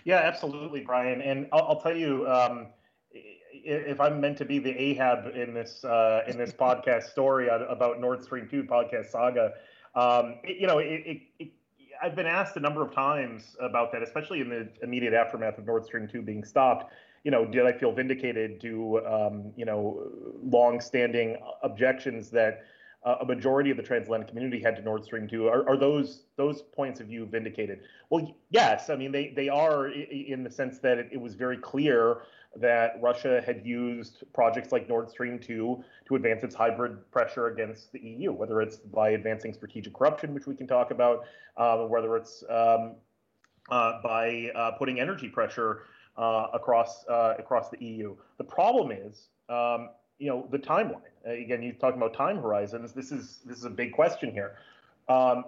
Yeah, 0.04 0.16
absolutely, 0.16 0.80
Brian. 0.80 1.20
And 1.22 1.48
I'll, 1.52 1.62
I'll 1.62 1.80
tell 1.80 1.96
you, 1.96 2.28
um, 2.28 2.66
if 3.12 4.00
I'm 4.00 4.20
meant 4.20 4.36
to 4.38 4.44
be 4.44 4.58
the 4.58 4.70
Ahab 4.70 5.34
in 5.34 5.54
this 5.54 5.84
uh, 5.84 6.22
in 6.26 6.36
this 6.36 6.52
podcast 6.64 7.04
story 7.04 7.48
about 7.48 8.00
Nord 8.00 8.22
Stream 8.22 8.48
two 8.50 8.64
podcast 8.64 9.10
saga, 9.10 9.52
um, 9.94 10.36
it, 10.42 10.58
you 10.60 10.66
know, 10.66 10.78
it, 10.78 11.22
it, 11.38 11.52
I've 12.02 12.16
been 12.16 12.26
asked 12.26 12.56
a 12.56 12.60
number 12.60 12.82
of 12.82 12.92
times 12.92 13.56
about 13.60 13.92
that, 13.92 14.02
especially 14.02 14.40
in 14.40 14.48
the 14.48 14.68
immediate 14.82 15.14
aftermath 15.14 15.58
of 15.58 15.66
Nord 15.66 15.84
Stream 15.84 16.08
two 16.08 16.22
being 16.22 16.44
stopped. 16.44 16.92
You 17.22 17.30
know, 17.30 17.46
did 17.46 17.64
I 17.64 17.72
feel 17.72 17.92
vindicated? 17.92 18.58
Do 18.58 19.04
um, 19.06 19.52
you 19.56 19.64
know 19.64 20.10
long-standing 20.42 21.38
objections 21.62 22.30
that 22.30 22.64
uh, 23.04 23.16
a 23.20 23.24
majority 23.24 23.70
of 23.70 23.76
the 23.76 23.82
transatlantic 23.82 24.28
community 24.28 24.60
had 24.60 24.76
to 24.76 24.82
Nord 24.82 25.04
Stream 25.04 25.28
2. 25.28 25.48
Are, 25.48 25.68
are 25.68 25.76
those 25.76 26.22
those 26.36 26.62
points 26.62 27.00
of 27.00 27.06
view 27.06 27.26
vindicated? 27.26 27.80
Well, 28.10 28.34
yes. 28.50 28.88
I 28.88 28.96
mean, 28.96 29.12
they 29.12 29.32
they 29.36 29.48
are 29.48 29.88
in 29.88 30.42
the 30.42 30.50
sense 30.50 30.78
that 30.78 30.98
it, 30.98 31.20
was 31.20 31.34
very 31.34 31.58
clear 31.58 32.22
that 32.56 32.98
Russia 33.02 33.42
had 33.44 33.66
used 33.66 34.24
projects 34.32 34.72
like 34.72 34.88
Nord 34.88 35.10
Stream 35.10 35.38
2 35.38 35.84
to 36.06 36.14
advance 36.14 36.44
its 36.44 36.54
hybrid 36.54 37.10
pressure 37.10 37.48
against 37.48 37.92
the 37.92 38.00
EU, 38.00 38.32
whether 38.32 38.60
it's 38.60 38.76
by 38.76 39.10
advancing 39.10 39.52
strategic 39.52 39.92
corruption, 39.92 40.32
which 40.32 40.46
we 40.46 40.54
can 40.54 40.66
talk 40.66 40.90
about, 40.90 41.24
um, 41.56 41.90
whether 41.90 42.16
it's 42.16 42.44
um, 42.48 42.94
uh, 43.70 44.00
by 44.02 44.50
uh, 44.54 44.70
putting 44.72 45.00
energy 45.00 45.28
pressure 45.28 45.82
uh, 46.16 46.46
across 46.54 47.04
uh, 47.08 47.34
across 47.38 47.68
the 47.70 47.84
EU. 47.84 48.16
The 48.38 48.44
problem 48.44 48.92
is, 48.92 49.28
um, 49.48 49.90
you 50.18 50.28
know, 50.28 50.48
the 50.50 50.58
timeline 50.58 51.00
uh, 51.26 51.32
again, 51.32 51.62
you're 51.62 51.74
talking 51.74 52.00
about 52.00 52.14
time 52.14 52.36
horizons. 52.36 52.92
This 52.92 53.10
is 53.10 53.40
this 53.44 53.58
is 53.58 53.64
a 53.64 53.70
big 53.70 53.92
question 53.92 54.32
here. 54.32 54.56
Um, 55.08 55.44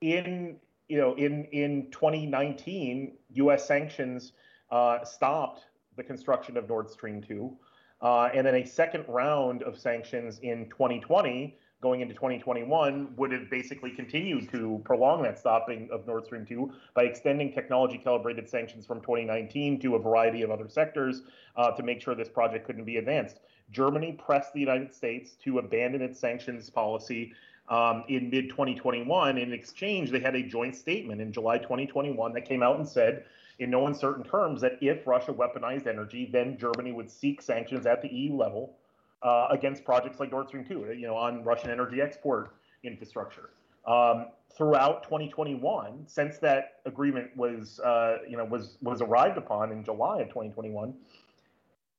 in 0.00 0.56
you 0.88 0.98
know 0.98 1.14
in 1.14 1.44
in 1.46 1.90
2019, 1.90 3.12
U.S. 3.34 3.66
sanctions 3.66 4.32
uh, 4.70 5.04
stopped 5.04 5.64
the 5.96 6.04
construction 6.04 6.56
of 6.56 6.68
Nord 6.68 6.90
Stream 6.90 7.22
2, 7.22 7.56
uh, 8.00 8.30
and 8.34 8.46
then 8.46 8.54
a 8.54 8.64
second 8.64 9.04
round 9.08 9.62
of 9.64 9.78
sanctions 9.78 10.38
in 10.40 10.68
2020 10.70 11.58
going 11.80 12.00
into 12.00 12.12
2021 12.12 13.14
would 13.16 13.30
have 13.30 13.48
basically 13.50 13.92
continued 13.92 14.50
to 14.50 14.80
prolong 14.84 15.22
that 15.22 15.38
stopping 15.38 15.88
of 15.92 16.04
Nord 16.08 16.24
Stream 16.24 16.44
2 16.44 16.72
by 16.94 17.04
extending 17.04 17.52
technology 17.52 17.98
calibrated 17.98 18.48
sanctions 18.48 18.84
from 18.84 19.00
2019 19.00 19.80
to 19.82 19.94
a 19.94 19.98
variety 19.98 20.42
of 20.42 20.50
other 20.50 20.68
sectors 20.68 21.22
uh, 21.56 21.70
to 21.72 21.84
make 21.84 22.00
sure 22.00 22.16
this 22.16 22.28
project 22.28 22.66
couldn't 22.66 22.84
be 22.84 22.96
advanced. 22.96 23.38
Germany 23.70 24.12
pressed 24.12 24.52
the 24.52 24.60
United 24.60 24.94
States 24.94 25.32
to 25.44 25.58
abandon 25.58 26.02
its 26.02 26.18
sanctions 26.18 26.70
policy 26.70 27.32
um, 27.68 28.04
in 28.08 28.30
mid 28.30 28.48
2021. 28.48 29.38
In 29.38 29.52
exchange, 29.52 30.10
they 30.10 30.20
had 30.20 30.34
a 30.34 30.42
joint 30.42 30.74
statement 30.74 31.20
in 31.20 31.32
July 31.32 31.58
2021 31.58 32.32
that 32.32 32.48
came 32.48 32.62
out 32.62 32.78
and 32.78 32.88
said, 32.88 33.24
in 33.58 33.70
no 33.70 33.86
uncertain 33.86 34.24
terms, 34.24 34.60
that 34.60 34.78
if 34.80 35.06
Russia 35.06 35.32
weaponized 35.32 35.86
energy, 35.86 36.28
then 36.32 36.56
Germany 36.56 36.92
would 36.92 37.10
seek 37.10 37.42
sanctions 37.42 37.86
at 37.86 38.00
the 38.02 38.08
EU 38.08 38.34
level 38.34 38.76
uh, 39.22 39.48
against 39.50 39.84
projects 39.84 40.20
like 40.20 40.30
Nord 40.30 40.48
Stream 40.48 40.64
2, 40.64 40.94
you 40.96 41.06
know, 41.06 41.16
on 41.16 41.42
Russian 41.42 41.70
energy 41.70 42.00
export 42.00 42.54
infrastructure. 42.84 43.50
Um, 43.86 44.26
throughout 44.56 45.02
2021, 45.04 46.04
since 46.06 46.38
that 46.38 46.80
agreement 46.84 47.36
was, 47.36 47.80
uh, 47.80 48.18
you 48.28 48.36
know, 48.36 48.44
was 48.44 48.76
was 48.82 49.00
arrived 49.00 49.38
upon 49.38 49.72
in 49.72 49.84
July 49.84 50.20
of 50.20 50.28
2021, 50.28 50.94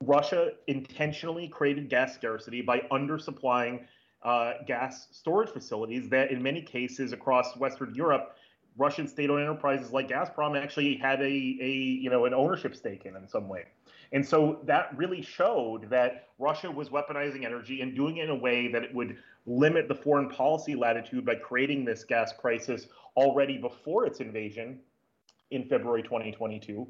Russia 0.03 0.51
intentionally 0.68 1.48
created 1.48 1.89
gas 1.89 2.13
scarcity 2.15 2.62
by 2.62 2.79
undersupplying 2.91 3.82
uh, 4.24 4.53
gas 4.65 5.08
storage 5.12 5.50
facilities 5.50 6.10
that, 6.10 6.32
in 6.32 6.41
many 6.41 6.62
cases 6.62 7.13
across 7.13 7.56
Western 7.58 7.94
Europe, 7.94 8.36
Russian 8.77 9.08
state-owned 9.08 9.41
enterprises 9.41 9.91
like 9.91 10.08
Gazprom 10.08 10.62
actually 10.62 10.96
had 10.96 11.22
a, 11.22 11.25
a 11.25 11.70
you 11.70 12.10
know 12.10 12.25
an 12.25 12.34
ownership 12.34 12.75
stake 12.75 13.06
in 13.06 13.15
in 13.15 13.27
some 13.27 13.50
way. 13.50 13.65
And 14.12 14.25
so 14.25 14.60
that 14.63 14.96
really 14.98 15.22
showed 15.22 15.89
that 15.89 16.29
Russia 16.39 16.72
was 16.72 16.89
weaponizing 16.89 17.46
energy 17.46 17.82
and 17.82 17.96
doing 17.96 18.18
it 18.18 18.24
in 18.25 18.29
a 18.32 18.36
way 18.36 18.72
that 18.72 18.84
it 18.84 18.94
would 18.96 19.18
limit 19.46 19.88
the 19.88 19.96
foreign 19.96 20.29
policy 20.29 20.75
latitude 20.75 21.25
by 21.25 21.36
creating 21.36 21.86
this 21.86 22.03
gas 22.03 22.34
crisis 22.34 22.88
already 23.18 23.58
before 23.58 24.06
its 24.06 24.20
invasion 24.20 24.79
in 25.51 25.65
February 25.65 26.01
2022 26.01 26.88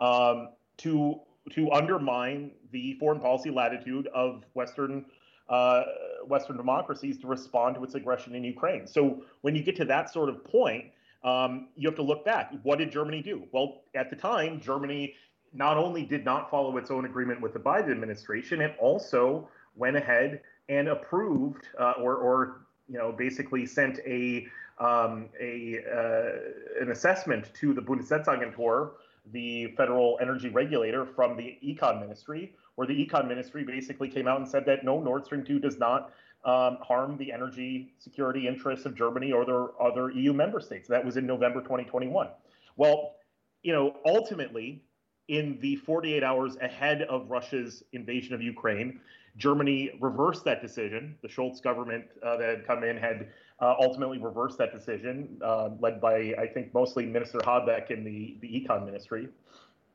um, 0.00 0.50
to 0.76 1.20
to 1.50 1.70
undermine 1.72 2.52
the 2.72 2.94
foreign 2.94 3.20
policy 3.20 3.50
latitude 3.50 4.06
of 4.08 4.44
Western 4.54 5.04
uh, 5.48 5.82
Western 6.26 6.56
democracies 6.56 7.18
to 7.18 7.26
respond 7.26 7.74
to 7.74 7.82
its 7.82 7.96
aggression 7.96 8.36
in 8.36 8.44
Ukraine. 8.44 8.86
So 8.86 9.24
when 9.40 9.56
you 9.56 9.62
get 9.64 9.74
to 9.76 9.84
that 9.86 10.08
sort 10.08 10.28
of 10.28 10.44
point, 10.44 10.84
um, 11.24 11.68
you 11.76 11.88
have 11.88 11.96
to 11.96 12.02
look 12.02 12.24
back. 12.24 12.52
What 12.62 12.78
did 12.78 12.92
Germany 12.92 13.20
do? 13.20 13.42
Well, 13.50 13.82
at 13.96 14.10
the 14.10 14.16
time, 14.16 14.60
Germany 14.60 15.14
not 15.52 15.76
only 15.76 16.04
did 16.04 16.24
not 16.24 16.50
follow 16.50 16.76
its 16.76 16.90
own 16.90 17.04
agreement 17.04 17.40
with 17.40 17.52
the 17.52 17.58
Biden 17.58 17.90
administration, 17.90 18.60
it 18.60 18.76
also 18.78 19.48
went 19.74 19.96
ahead 19.96 20.40
and 20.68 20.88
approved 20.88 21.66
uh, 21.78 21.94
or, 21.98 22.14
or 22.14 22.60
you 22.88 22.98
know 22.98 23.12
basically 23.12 23.66
sent 23.66 23.98
a 24.06 24.46
um, 24.78 25.28
a 25.40 25.80
uh, 25.92 26.82
an 26.82 26.90
assessment 26.90 27.52
to 27.54 27.74
the 27.74 27.82
Bundesnetzagentur 27.82 28.92
the 29.32 29.68
federal 29.76 30.18
energy 30.20 30.48
regulator 30.48 31.06
from 31.06 31.36
the 31.36 31.58
econ 31.64 32.00
ministry, 32.00 32.54
where 32.74 32.86
the 32.86 32.94
econ 32.94 33.28
ministry 33.28 33.64
basically 33.64 34.08
came 34.08 34.26
out 34.26 34.38
and 34.38 34.48
said 34.48 34.64
that 34.66 34.84
no, 34.84 35.00
Nord 35.00 35.24
Stream 35.24 35.44
2 35.44 35.58
does 35.58 35.78
not 35.78 36.12
um, 36.44 36.78
harm 36.80 37.16
the 37.18 37.32
energy 37.32 37.92
security 37.98 38.48
interests 38.48 38.86
of 38.86 38.94
Germany 38.94 39.32
or 39.32 39.44
their 39.44 39.80
other 39.80 40.10
EU 40.10 40.32
member 40.32 40.60
states. 40.60 40.88
That 40.88 41.04
was 41.04 41.16
in 41.16 41.26
November 41.26 41.60
2021. 41.60 42.28
Well, 42.76 43.16
you 43.62 43.72
know, 43.72 43.96
ultimately, 44.06 44.82
in 45.28 45.58
the 45.60 45.76
48 45.76 46.22
hours 46.22 46.56
ahead 46.56 47.02
of 47.02 47.30
Russia's 47.30 47.82
invasion 47.92 48.34
of 48.34 48.42
Ukraine, 48.42 49.00
Germany 49.36 49.90
reversed 50.00 50.44
that 50.44 50.62
decision. 50.62 51.16
The 51.22 51.28
Scholz 51.28 51.62
government 51.62 52.06
uh, 52.22 52.36
that 52.38 52.48
had 52.48 52.66
come 52.66 52.84
in 52.84 52.96
had 52.96 53.28
uh, 53.60 53.74
ultimately 53.80 54.18
reversed 54.18 54.58
that 54.58 54.72
decision, 54.72 55.38
uh, 55.44 55.70
led 55.80 56.00
by, 56.00 56.34
I 56.38 56.46
think, 56.46 56.72
mostly 56.72 57.06
Minister 57.06 57.38
Habeck 57.44 57.90
in 57.90 58.04
the, 58.04 58.36
the 58.40 58.48
econ 58.48 58.84
ministry. 58.84 59.28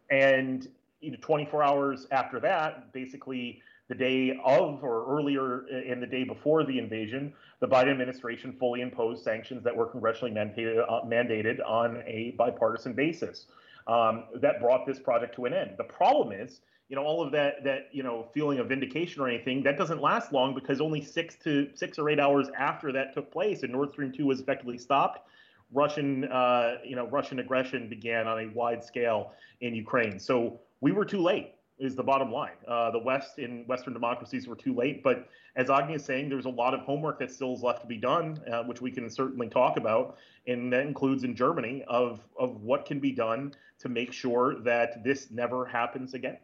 And 0.09 0.67
you 1.01 1.11
know, 1.11 1.17
24 1.21 1.63
hours 1.63 2.07
after 2.11 2.39
that, 2.41 2.93
basically 2.93 3.61
the 3.87 3.95
day 3.95 4.39
of 4.43 4.83
or 4.83 5.05
earlier 5.07 5.67
in 5.67 5.99
the 5.99 6.07
day 6.07 6.23
before 6.23 6.63
the 6.63 6.79
invasion, 6.79 7.33
the 7.59 7.67
Biden 7.67 7.91
administration 7.91 8.55
fully 8.59 8.81
imposed 8.81 9.23
sanctions 9.23 9.63
that 9.63 9.75
were 9.75 9.87
congressionally 9.87 10.33
mandated, 10.33 10.83
uh, 10.89 11.01
mandated 11.05 11.59
on 11.67 12.03
a 12.07 12.33
bipartisan 12.37 12.93
basis. 12.93 13.45
Um, 13.87 14.23
that 14.41 14.59
brought 14.59 14.87
this 14.87 14.97
project 14.97 15.35
to 15.35 15.45
an 15.45 15.53
end. 15.53 15.75
The 15.77 15.83
problem 15.83 16.31
is 16.31 16.61
you 16.89 16.95
know 16.95 17.03
all 17.03 17.21
of 17.21 17.31
that 17.31 17.63
that 17.63 17.89
you 17.91 18.03
know 18.03 18.27
feeling 18.33 18.59
of 18.59 18.67
vindication 18.67 19.21
or 19.21 19.27
anything 19.27 19.63
that 19.63 19.77
doesn't 19.77 20.01
last 20.01 20.31
long 20.31 20.53
because 20.53 20.81
only 20.81 21.01
six 21.01 21.35
to 21.35 21.69
six 21.73 21.97
or 21.97 22.09
eight 22.09 22.19
hours 22.19 22.49
after 22.57 22.91
that 22.91 23.13
took 23.13 23.31
place 23.31 23.63
and 23.63 23.71
Nord 23.71 23.91
Stream 23.91 24.11
2 24.11 24.25
was 24.25 24.39
effectively 24.39 24.77
stopped 24.77 25.27
Russian 25.73 26.25
uh, 26.25 26.77
you 26.83 26.95
know 26.95 27.07
Russian 27.07 27.39
aggression 27.39 27.89
began 27.89 28.27
on 28.27 28.39
a 28.39 28.47
wide 28.53 28.83
scale 28.83 29.33
in 29.61 29.73
Ukraine 29.73 30.19
so 30.19 30.59
we 30.81 30.91
were 30.91 31.05
too 31.05 31.21
late 31.21 31.53
is 31.77 31.95
the 31.95 32.03
bottom 32.03 32.31
line 32.31 32.55
uh, 32.67 32.91
the 32.91 32.99
West 32.99 33.39
in 33.39 33.65
Western 33.65 33.93
democracies 33.93 34.47
were 34.47 34.55
too 34.55 34.73
late 34.73 35.03
but 35.03 35.27
as 35.55 35.69
Agni 35.69 35.95
is 35.95 36.05
saying 36.05 36.29
there's 36.29 36.45
a 36.45 36.49
lot 36.49 36.73
of 36.73 36.81
homework 36.81 37.17
that 37.19 37.31
still 37.31 37.53
is 37.53 37.63
left 37.63 37.81
to 37.81 37.87
be 37.87 37.97
done 37.97 38.39
uh, 38.51 38.63
which 38.63 38.81
we 38.81 38.91
can 38.91 39.09
certainly 39.09 39.49
talk 39.49 39.77
about 39.77 40.17
and 40.47 40.71
that 40.71 40.85
includes 40.85 41.23
in 41.23 41.35
Germany 41.35 41.83
of 41.87 42.19
of 42.37 42.61
what 42.61 42.85
can 42.85 42.99
be 42.99 43.11
done 43.11 43.53
to 43.79 43.89
make 43.89 44.13
sure 44.13 44.59
that 44.61 45.03
this 45.03 45.31
never 45.31 45.65
happens 45.65 46.13
again. 46.13 46.37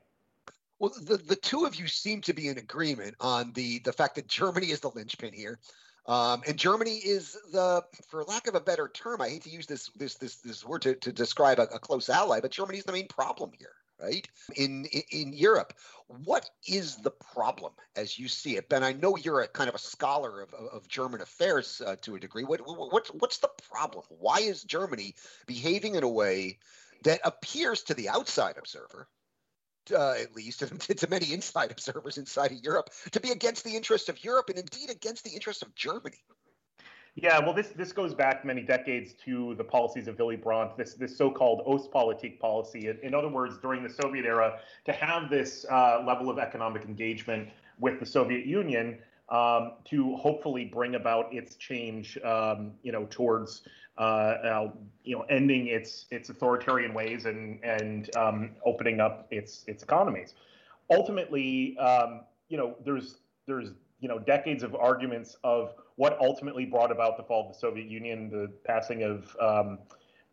Well, 0.81 0.91
the, 0.99 1.17
the 1.17 1.35
two 1.35 1.65
of 1.65 1.75
you 1.75 1.85
seem 1.85 2.21
to 2.21 2.33
be 2.33 2.47
in 2.47 2.57
agreement 2.57 3.13
on 3.19 3.53
the 3.53 3.77
the 3.79 3.93
fact 3.93 4.15
that 4.15 4.27
Germany 4.27 4.71
is 4.71 4.79
the 4.79 4.89
linchpin 4.89 5.31
here. 5.31 5.59
Um, 6.07 6.41
and 6.47 6.57
Germany 6.57 6.95
is 6.95 7.37
the, 7.51 7.83
for 8.09 8.23
lack 8.23 8.47
of 8.47 8.55
a 8.55 8.59
better 8.59 8.89
term, 8.91 9.21
I 9.21 9.29
hate 9.29 9.43
to 9.43 9.51
use 9.51 9.67
this 9.67 9.91
this 9.95 10.15
this 10.15 10.37
this 10.37 10.65
word 10.65 10.81
to, 10.81 10.95
to 10.95 11.11
describe 11.11 11.59
a, 11.59 11.65
a 11.65 11.77
close 11.77 12.09
ally, 12.09 12.39
but 12.39 12.49
Germany 12.49 12.79
is 12.79 12.85
the 12.85 12.93
main 12.93 13.07
problem 13.07 13.51
here, 13.59 13.75
right? 14.01 14.27
In, 14.55 14.85
in, 14.85 15.03
in 15.11 15.33
Europe, 15.33 15.73
what 16.07 16.49
is 16.67 16.95
the 16.95 17.11
problem 17.11 17.73
as 17.95 18.17
you 18.17 18.27
see 18.27 18.57
it, 18.57 18.67
Ben? 18.67 18.83
I 18.83 18.93
know 18.93 19.15
you're 19.17 19.41
a 19.41 19.47
kind 19.47 19.69
of 19.69 19.75
a 19.75 19.79
scholar 19.79 20.41
of, 20.41 20.51
of, 20.55 20.87
German 20.87 21.21
affairs 21.21 21.83
uh, 21.85 21.95
to 22.01 22.15
a 22.15 22.19
degree. 22.19 22.43
What, 22.43 22.61
what 22.65 23.07
what's 23.19 23.37
the 23.37 23.51
problem? 23.69 24.03
Why 24.09 24.39
is 24.39 24.63
Germany 24.63 25.13
behaving 25.45 25.93
in 25.93 26.01
a 26.01 26.09
way 26.09 26.57
that 27.03 27.21
appears 27.23 27.83
to 27.83 27.93
the 27.93 28.09
outside 28.09 28.57
observer 28.57 29.07
uh, 29.95 30.13
at 30.21 30.35
least, 30.35 30.59
to, 30.97 31.09
many 31.09 31.33
inside 31.33 31.71
observers 31.71 32.17
inside 32.17 32.51
of 32.51 32.63
Europe, 32.63 32.89
to 33.11 33.19
be 33.19 33.31
against 33.31 33.63
the 33.63 33.75
interests 33.75 34.09
of 34.09 34.23
Europe 34.23 34.49
and 34.49 34.59
indeed 34.59 34.89
against 34.89 35.23
the 35.23 35.31
interests 35.31 35.61
of 35.61 35.73
Germany. 35.75 36.23
Yeah, 37.15 37.39
well, 37.39 37.53
this 37.53 37.69
this 37.69 37.91
goes 37.91 38.13
back 38.13 38.45
many 38.45 38.61
decades 38.61 39.13
to 39.25 39.53
the 39.55 39.65
policies 39.65 40.07
of 40.07 40.17
Willy 40.17 40.37
Brandt, 40.37 40.77
this 40.77 40.93
this 40.93 41.17
so-called 41.17 41.65
Ostpolitik 41.67 42.39
policy. 42.39 42.87
In, 42.87 42.97
in, 43.03 43.13
other 43.13 43.27
words, 43.27 43.57
during 43.61 43.83
the 43.83 43.89
Soviet 43.89 44.25
era, 44.25 44.59
to 44.85 44.93
have 44.93 45.29
this 45.29 45.65
uh, 45.69 46.03
level 46.07 46.29
of 46.29 46.39
economic 46.39 46.85
engagement 46.85 47.49
with 47.79 47.99
the 47.99 48.05
Soviet 48.05 48.45
Union 48.45 48.97
um, 49.27 49.73
to 49.85 50.15
hopefully 50.17 50.65
bring 50.65 50.95
about 50.95 51.33
its 51.33 51.55
change, 51.55 52.17
um, 52.23 52.71
you 52.83 52.91
know, 52.93 53.07
towards 53.09 53.63
uh, 53.97 54.01
uh, 54.01 54.71
you 55.03 55.15
know 55.15 55.23
ending 55.29 55.67
its 55.67 56.05
its 56.11 56.29
authoritarian 56.29 56.93
ways 56.93 57.25
and 57.25 57.63
and 57.63 58.15
um, 58.15 58.51
opening 58.65 58.99
up 58.99 59.27
its 59.31 59.63
its 59.67 59.83
economies. 59.83 60.33
Ultimately, 60.89 61.77
um, 61.77 62.21
you 62.49 62.57
know, 62.57 62.75
there's 62.83 63.17
there's 63.47 63.69
you 63.99 64.07
know 64.07 64.19
decades 64.19 64.63
of 64.63 64.75
arguments 64.75 65.35
of 65.43 65.73
what 65.95 66.17
ultimately 66.19 66.65
brought 66.65 66.91
about 66.91 67.17
the 67.17 67.23
fall 67.23 67.47
of 67.47 67.53
the 67.53 67.59
Soviet 67.59 67.87
Union, 67.87 68.29
the 68.29 68.51
passing 68.65 69.03
of 69.03 69.35
um, 69.41 69.79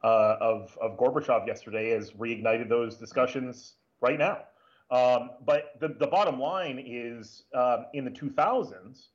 uh, 0.04 0.36
of, 0.40 0.76
of 0.80 0.96
Gorbachev 0.96 1.46
yesterday 1.46 1.90
has 1.90 2.12
reignited 2.12 2.68
those 2.68 2.96
discussions 2.96 3.74
right 4.00 4.18
now. 4.18 4.44
Um, 4.90 5.30
but 5.44 5.74
the, 5.80 5.88
the 5.88 6.06
bottom 6.06 6.40
line 6.40 6.82
is 6.84 7.44
um, 7.54 7.86
in 7.92 8.04
the 8.04 8.10
2000s, 8.10 9.08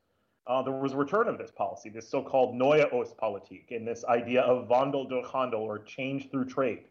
uh, 0.48 0.62
there 0.62 0.74
was 0.74 0.94
a 0.94 0.98
return 0.98 1.28
of 1.28 1.38
this 1.38 1.52
policy, 1.52 1.90
this 1.90 2.08
so-called 2.08 2.56
Neue 2.56 2.86
Ostpolitik, 2.92 3.72
and 3.72 3.88
this 3.88 4.04
idea 4.06 4.42
of 4.42 4.68
Wandel 4.68 5.08
durch 5.08 5.32
Handel, 5.32 5.62
or 5.62 5.80
change 5.80 6.30
through 6.30 6.46
trade. 6.46 6.86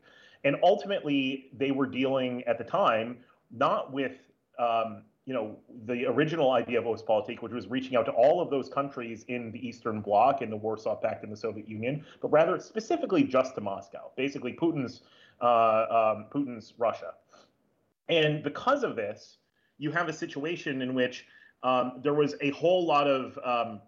And 0.45 0.57
ultimately, 0.63 1.51
they 1.57 1.71
were 1.71 1.87
dealing 1.87 2.43
at 2.45 2.59
the 2.59 2.65
time 2.65 3.19
not 3.51 3.93
with 3.93 4.13
um, 4.59 5.03
you 5.25 5.33
know, 5.33 5.57
the 5.87 6.05
original 6.07 6.51
idea 6.51 6.81
of 6.81 6.85
Ostpolitik, 6.85 7.43
which 7.43 7.53
was 7.53 7.69
reaching 7.69 7.97
out 7.97 8.07
to 8.07 8.13
all 8.13 8.41
of 8.41 8.51
those 8.51 8.69
countries 8.69 9.25
in 9.29 9.53
the 9.53 9.67
Eastern 9.67 10.01
Bloc, 10.01 10.43
in 10.43 10.51
the 10.51 10.57
Warsaw 10.57 10.97
Pact, 10.97 11.23
in 11.23 11.31
the 11.31 11.37
Soviet 11.37 11.69
Union, 11.69 12.05
but 12.21 12.29
rather 12.33 12.59
specifically 12.59 13.23
just 13.23 13.55
to 13.55 13.61
Moscow, 13.61 14.11
basically 14.17 14.53
Putin's 14.53 15.03
uh, 15.41 16.15
um, 16.17 16.27
Putin's 16.33 16.75
Russia. 16.77 17.15
And 18.09 18.43
because 18.43 18.83
of 18.83 18.97
this, 18.97 19.39
you 19.79 19.91
have 19.93 20.09
a 20.09 20.13
situation 20.13 20.83
in 20.83 20.95
which 20.95 21.25
um, 21.63 22.01
there 22.03 22.15
was 22.15 22.35
a 22.41 22.51
whole 22.51 22.87
lot 22.87 23.07
of 23.07 23.39
um, 23.45 23.81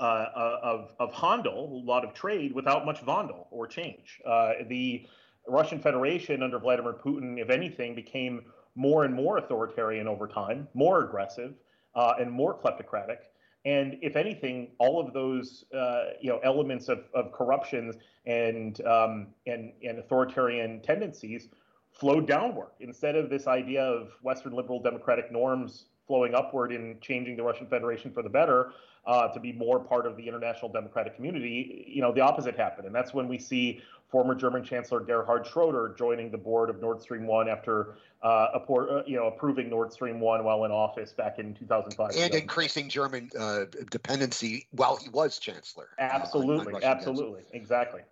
uh, 0.00 0.02
uh 0.02 0.58
of, 0.62 0.94
of 0.98 1.14
Handel, 1.14 1.82
a 1.84 1.86
lot 1.86 2.04
of 2.04 2.14
trade, 2.14 2.52
without 2.52 2.84
much 2.84 3.00
Wandel 3.04 3.46
or 3.50 3.66
change. 3.66 4.20
Uh, 4.26 4.52
the 4.68 5.06
Russian 5.46 5.78
Federation 5.78 6.42
under 6.42 6.58
Vladimir 6.58 6.94
Putin, 6.94 7.40
if 7.40 7.50
anything, 7.50 7.94
became 7.94 8.44
more 8.74 9.04
and 9.04 9.14
more 9.14 9.38
authoritarian 9.38 10.08
over 10.08 10.26
time, 10.26 10.68
more 10.74 11.04
aggressive, 11.04 11.54
uh, 11.94 12.14
and 12.18 12.30
more 12.30 12.58
kleptocratic. 12.58 13.18
And 13.64 13.96
if 14.02 14.16
anything, 14.16 14.72
all 14.78 15.00
of 15.00 15.14
those 15.14 15.64
uh, 15.74 16.04
you 16.20 16.28
know 16.28 16.38
elements 16.44 16.88
of, 16.88 17.04
of 17.14 17.32
corruption 17.32 17.92
and, 18.26 18.80
um, 18.86 19.28
and 19.46 19.72
and 19.82 19.98
authoritarian 19.98 20.82
tendencies 20.82 21.48
flowed 21.92 22.26
downward 22.26 22.70
instead 22.80 23.14
of 23.14 23.30
this 23.30 23.46
idea 23.46 23.82
of 23.82 24.10
Western 24.22 24.52
liberal 24.52 24.82
democratic 24.82 25.30
norms 25.30 25.86
flowing 26.06 26.34
upward 26.34 26.72
in 26.72 26.98
changing 27.00 27.36
the 27.36 27.42
Russian 27.42 27.66
Federation 27.66 28.12
for 28.12 28.22
the 28.22 28.28
better 28.28 28.72
uh, 29.06 29.28
to 29.28 29.40
be 29.40 29.52
more 29.52 29.78
part 29.78 30.06
of 30.06 30.16
the 30.16 30.26
international 30.26 30.70
democratic 30.70 31.14
community. 31.16 31.84
You 31.88 32.02
know, 32.02 32.12
the 32.12 32.20
opposite 32.20 32.56
happened, 32.56 32.86
and 32.86 32.94
that's 32.94 33.12
when 33.14 33.28
we 33.28 33.38
see 33.38 33.80
former 34.08 34.34
German 34.34 34.62
Chancellor 34.62 35.00
Gerhard 35.00 35.46
Schroeder 35.46 35.94
joining 35.98 36.30
the 36.30 36.38
board 36.38 36.70
of 36.70 36.80
Nord 36.80 37.02
Stream 37.02 37.26
1 37.26 37.48
after 37.48 37.96
uh, 38.22 38.26
uh, 38.56 39.02
you 39.06 39.16
know 39.16 39.26
approving 39.26 39.68
Nord 39.68 39.92
Stream 39.92 40.20
1 40.20 40.44
while 40.44 40.64
in 40.64 40.70
office 40.70 41.12
back 41.12 41.38
in 41.38 41.54
2005. 41.54 42.12
And 42.16 42.34
increasing 42.34 42.88
German 42.88 43.30
uh, 43.38 43.64
dependency 43.90 44.66
while 44.70 44.96
he 44.96 45.08
was 45.08 45.38
chancellor. 45.38 45.88
Absolutely, 45.98 46.74
on, 46.74 46.76
on 46.76 46.84
absolutely, 46.84 47.42
gas. 47.42 47.50
exactly. 47.52 48.02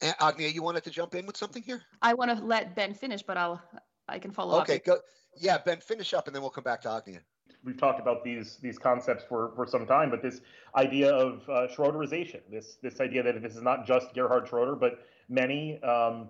And 0.00 0.14
Agnia, 0.20 0.48
you 0.48 0.62
wanted 0.62 0.84
to 0.84 0.90
jump 0.90 1.14
in 1.14 1.26
with 1.26 1.36
something 1.36 1.62
here? 1.62 1.82
I 2.02 2.14
want 2.14 2.36
to 2.36 2.44
let 2.44 2.76
Ben 2.76 2.94
finish, 2.94 3.22
but 3.22 3.36
I'll 3.36 3.60
I 4.08 4.18
can 4.18 4.30
follow 4.30 4.60
okay, 4.62 4.76
up. 4.76 4.80
Okay, 4.80 4.82
go. 4.84 4.98
Yeah, 5.40 5.58
Ben, 5.58 5.78
finish 5.78 6.14
up, 6.14 6.26
and 6.26 6.34
then 6.34 6.42
we'll 6.42 6.50
come 6.50 6.64
back 6.64 6.82
to 6.82 6.90
Agnia 6.90 7.20
we've 7.64 7.76
talked 7.76 8.00
about 8.00 8.24
these 8.24 8.56
these 8.56 8.78
concepts 8.78 9.24
for 9.28 9.52
for 9.54 9.66
some 9.66 9.86
time, 9.86 10.10
but 10.10 10.22
this 10.22 10.40
idea 10.76 11.12
of 11.12 11.42
uh, 11.48 11.66
Schroederization, 11.68 12.40
this 12.50 12.78
this 12.82 13.00
idea 13.00 13.22
that 13.22 13.42
this 13.42 13.56
is 13.56 13.62
not 13.62 13.86
just 13.86 14.14
Gerhard 14.14 14.48
Schroeder, 14.48 14.74
but 14.74 15.00
many 15.28 15.82
um, 15.82 16.28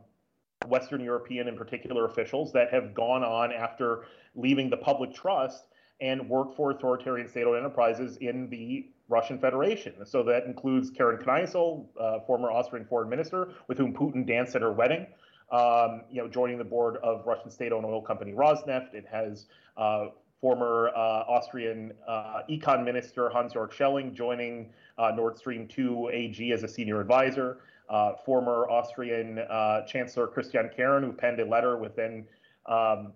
Western 0.67 1.01
European, 1.01 1.49
in 1.49 1.57
particular, 1.57 2.07
officials 2.07 2.53
that 2.53 2.73
have 2.73 2.95
gone 2.95 3.23
on 3.23 3.53
after 3.53 4.05
leaving 4.35 4.69
the 4.71 4.77
public 4.77 5.15
trust 5.15 5.65
and 6.01 6.29
worked 6.29 6.57
for 6.57 6.71
authoritarian 6.71 7.29
state-owned 7.29 7.59
enterprises 7.59 8.17
in 8.19 8.49
the 8.51 8.89
Russian 9.09 9.39
Federation. 9.39 9.95
So 10.05 10.23
that 10.25 10.45
includes 10.45 10.91
Karin 10.91 11.19
Kneißl, 11.19 11.87
uh, 12.01 12.21
former 12.21 12.51
Austrian 12.51 12.87
foreign 12.87 13.09
minister, 13.09 13.51
with 13.67 13.79
whom 13.79 13.93
Putin 13.93 14.27
danced 14.27 14.55
at 14.55 14.63
her 14.63 14.73
wedding. 14.73 15.07
Um, 15.51 16.03
you 16.11 16.21
know, 16.21 16.29
joining 16.29 16.59
the 16.59 16.65
board 16.65 16.97
of 16.99 17.27
Russian 17.27 17.51
state-owned 17.51 17.87
oil 17.87 18.03
company 18.03 18.33
Rosneft. 18.33 18.93
It 18.93 19.07
has 19.11 19.47
uh, 19.79 20.09
former 20.41 20.91
uh, 20.95 21.25
Austrian 21.27 21.93
uh, 22.07 22.43
econ 22.51 22.85
minister 22.85 23.31
Hans-Jörg 23.31 23.73
Schelling 23.73 24.15
joining 24.15 24.71
uh, 24.99 25.13
Nord 25.17 25.39
Stream 25.39 25.67
2 25.67 26.11
AG 26.13 26.53
as 26.53 26.63
a 26.63 26.69
senior 26.69 27.01
advisor 27.01 27.59
uh, 27.89 28.13
former 28.25 28.69
Austrian 28.69 29.39
uh, 29.39 29.87
Chancellor 29.87 30.27
Christian 30.27 30.69
Kern, 30.77 31.03
who 31.03 31.13
penned 31.13 31.41
a 31.41 31.45
letter 31.45 31.79
with 31.79 31.97
then 31.97 32.27
um, 32.67 33.13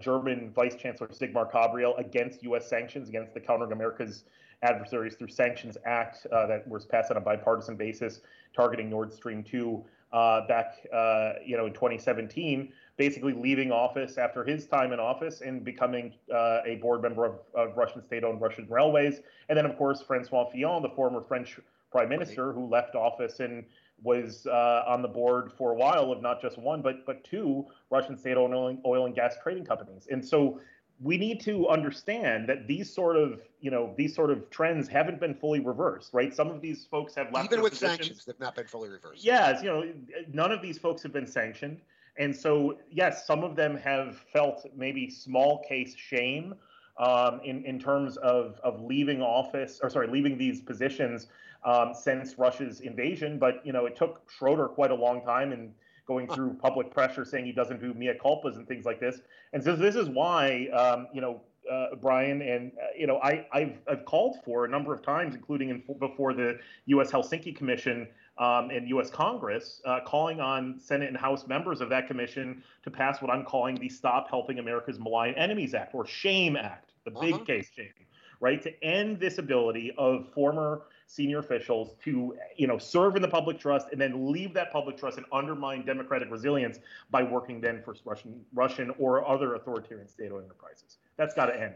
German 0.00 0.50
Vice 0.54 0.74
Chancellor 0.76 1.08
Sigmar 1.08 1.52
Gabriel 1.52 1.94
against 1.98 2.42
U.S. 2.44 2.68
sanctions, 2.68 3.08
against 3.08 3.34
the 3.34 3.40
Countering 3.40 3.72
America's 3.72 4.24
Adversaries 4.62 5.16
Through 5.16 5.28
Sanctions 5.28 5.76
Act 5.84 6.26
that 6.30 6.66
was 6.66 6.86
passed 6.86 7.10
on 7.10 7.18
a 7.18 7.20
bipartisan 7.20 7.76
basis, 7.76 8.20
targeting 8.54 8.88
Nord 8.88 9.12
Stream 9.12 9.42
2 9.42 9.84
uh, 10.12 10.46
back, 10.46 10.86
uh, 10.92 11.32
you 11.44 11.56
know, 11.56 11.66
in 11.66 11.72
2017 11.72 12.72
basically 12.96 13.32
leaving 13.32 13.70
office 13.70 14.18
after 14.18 14.44
his 14.44 14.66
time 14.66 14.92
in 14.92 14.98
office 14.98 15.40
and 15.40 15.64
becoming 15.64 16.12
uh, 16.34 16.58
a 16.66 16.76
board 16.82 17.00
member 17.00 17.24
of, 17.24 17.34
of 17.54 17.76
Russian 17.76 18.02
state-owned 18.02 18.40
Russian 18.40 18.66
railways. 18.68 19.20
And 19.48 19.56
then, 19.56 19.64
of 19.64 19.78
course, 19.78 20.02
Francois 20.02 20.50
Fillon, 20.50 20.82
the 20.82 20.90
former 20.90 21.22
French 21.22 21.60
prime 21.92 22.08
minister 22.08 22.52
who 22.52 22.66
left 22.66 22.94
office 22.96 23.40
and 23.40 23.64
was 24.02 24.46
uh, 24.46 24.84
on 24.86 25.00
the 25.00 25.08
board 25.08 25.52
for 25.56 25.72
a 25.72 25.74
while 25.74 26.12
of 26.12 26.22
not 26.22 26.40
just 26.40 26.56
one 26.58 26.82
but 26.82 27.04
but 27.06 27.24
two 27.24 27.66
Russian 27.90 28.16
state-owned 28.16 28.54
oil, 28.54 28.76
oil 28.84 29.06
and 29.06 29.14
gas 29.14 29.36
trading 29.42 29.64
companies. 29.64 30.06
And 30.10 30.24
so 30.24 30.60
we 31.00 31.16
need 31.16 31.40
to 31.40 31.68
understand 31.68 32.48
that 32.48 32.66
these 32.66 32.92
sort 32.92 33.16
of 33.16 33.40
you 33.60 33.70
know 33.70 33.94
these 33.96 34.14
sort 34.14 34.30
of 34.30 34.50
trends 34.50 34.88
haven't 34.88 35.20
been 35.20 35.34
fully 35.34 35.60
reversed, 35.60 36.12
right? 36.12 36.34
Some 36.34 36.48
of 36.48 36.60
these 36.60 36.86
folks 36.90 37.14
have 37.14 37.32
left 37.32 37.46
even 37.46 37.62
with 37.62 37.72
positions. 37.72 37.98
sanctions, 37.98 38.24
they've 38.24 38.40
not 38.40 38.56
been 38.56 38.66
fully 38.66 38.88
reversed. 38.88 39.24
Yes, 39.24 39.62
you 39.62 39.68
know, 39.68 39.84
none 40.32 40.52
of 40.52 40.60
these 40.60 40.78
folks 40.78 41.02
have 41.02 41.12
been 41.12 41.26
sanctioned, 41.26 41.80
and 42.16 42.34
so 42.34 42.78
yes, 42.90 43.26
some 43.26 43.44
of 43.44 43.54
them 43.54 43.76
have 43.76 44.16
felt 44.32 44.66
maybe 44.76 45.08
small 45.08 45.62
case 45.68 45.94
shame 45.94 46.54
um, 46.98 47.40
in 47.44 47.64
in 47.64 47.78
terms 47.78 48.16
of 48.18 48.58
of 48.64 48.80
leaving 48.82 49.22
office 49.22 49.78
or 49.82 49.90
sorry, 49.90 50.08
leaving 50.08 50.36
these 50.36 50.60
positions 50.60 51.28
um, 51.64 51.92
since 51.94 52.38
Russia's 52.38 52.80
invasion. 52.80 53.38
But 53.38 53.64
you 53.64 53.72
know, 53.72 53.86
it 53.86 53.96
took 53.96 54.28
Schroeder 54.30 54.66
quite 54.66 54.90
a 54.90 54.96
long 54.96 55.22
time 55.22 55.52
and 55.52 55.72
going 56.08 56.26
through 56.26 56.54
public 56.54 56.90
pressure 56.90 57.24
saying 57.24 57.44
he 57.44 57.52
doesn't 57.52 57.80
do 57.80 57.94
mea 57.94 58.14
culpas 58.20 58.56
and 58.56 58.66
things 58.66 58.84
like 58.84 58.98
this. 58.98 59.20
And 59.52 59.62
so 59.62 59.76
this 59.76 59.94
is 59.94 60.08
why 60.08 60.66
um, 60.68 61.06
you 61.14 61.20
know. 61.20 61.40
Uh, 61.70 61.94
Brian, 61.96 62.40
and 62.40 62.72
uh, 62.78 62.86
you 62.96 63.06
know, 63.06 63.18
I, 63.18 63.46
have 63.52 63.72
I've 63.86 64.04
called 64.06 64.38
for 64.42 64.64
a 64.64 64.68
number 64.70 64.94
of 64.94 65.02
times, 65.02 65.34
including 65.34 65.68
in, 65.68 65.82
before 65.98 66.32
the 66.32 66.58
U.S. 66.86 67.10
Helsinki 67.10 67.54
Commission 67.54 68.08
um, 68.38 68.70
and 68.70 68.88
U.S. 68.88 69.10
Congress, 69.10 69.82
uh, 69.84 70.00
calling 70.06 70.40
on 70.40 70.78
Senate 70.78 71.08
and 71.08 71.16
House 71.16 71.46
members 71.46 71.82
of 71.82 71.90
that 71.90 72.06
commission 72.06 72.62
to 72.84 72.90
pass 72.90 73.20
what 73.20 73.30
I'm 73.30 73.44
calling 73.44 73.74
the 73.74 73.90
Stop 73.90 74.30
Helping 74.30 74.60
America's 74.60 74.98
Malign 74.98 75.34
Enemies 75.34 75.74
Act, 75.74 75.94
or 75.94 76.06
SHAME 76.06 76.56
Act, 76.56 76.92
the 77.04 77.10
big 77.10 77.34
uh-huh. 77.34 77.44
case 77.44 77.70
shame, 77.76 77.92
right, 78.40 78.62
to 78.62 78.82
end 78.82 79.20
this 79.20 79.36
ability 79.36 79.92
of 79.98 80.26
former 80.32 80.84
senior 81.08 81.38
officials 81.38 81.96
to 82.04 82.36
you 82.56 82.66
know 82.66 82.76
serve 82.76 83.16
in 83.16 83.22
the 83.22 83.28
public 83.28 83.58
trust 83.58 83.88
and 83.92 84.00
then 84.00 84.30
leave 84.30 84.52
that 84.52 84.70
public 84.70 84.96
trust 84.96 85.16
and 85.16 85.26
undermine 85.32 85.84
democratic 85.84 86.30
resilience 86.30 86.78
by 87.10 87.22
working 87.22 87.60
then 87.60 87.82
for 87.82 87.96
Russian 88.04 88.44
Russian 88.52 88.92
or 88.98 89.26
other 89.26 89.54
authoritarian 89.54 90.06
state-owned 90.06 90.44
enterprises. 90.44 90.98
That's 91.16 91.34
got 91.34 91.46
to 91.46 91.60
end. 91.60 91.74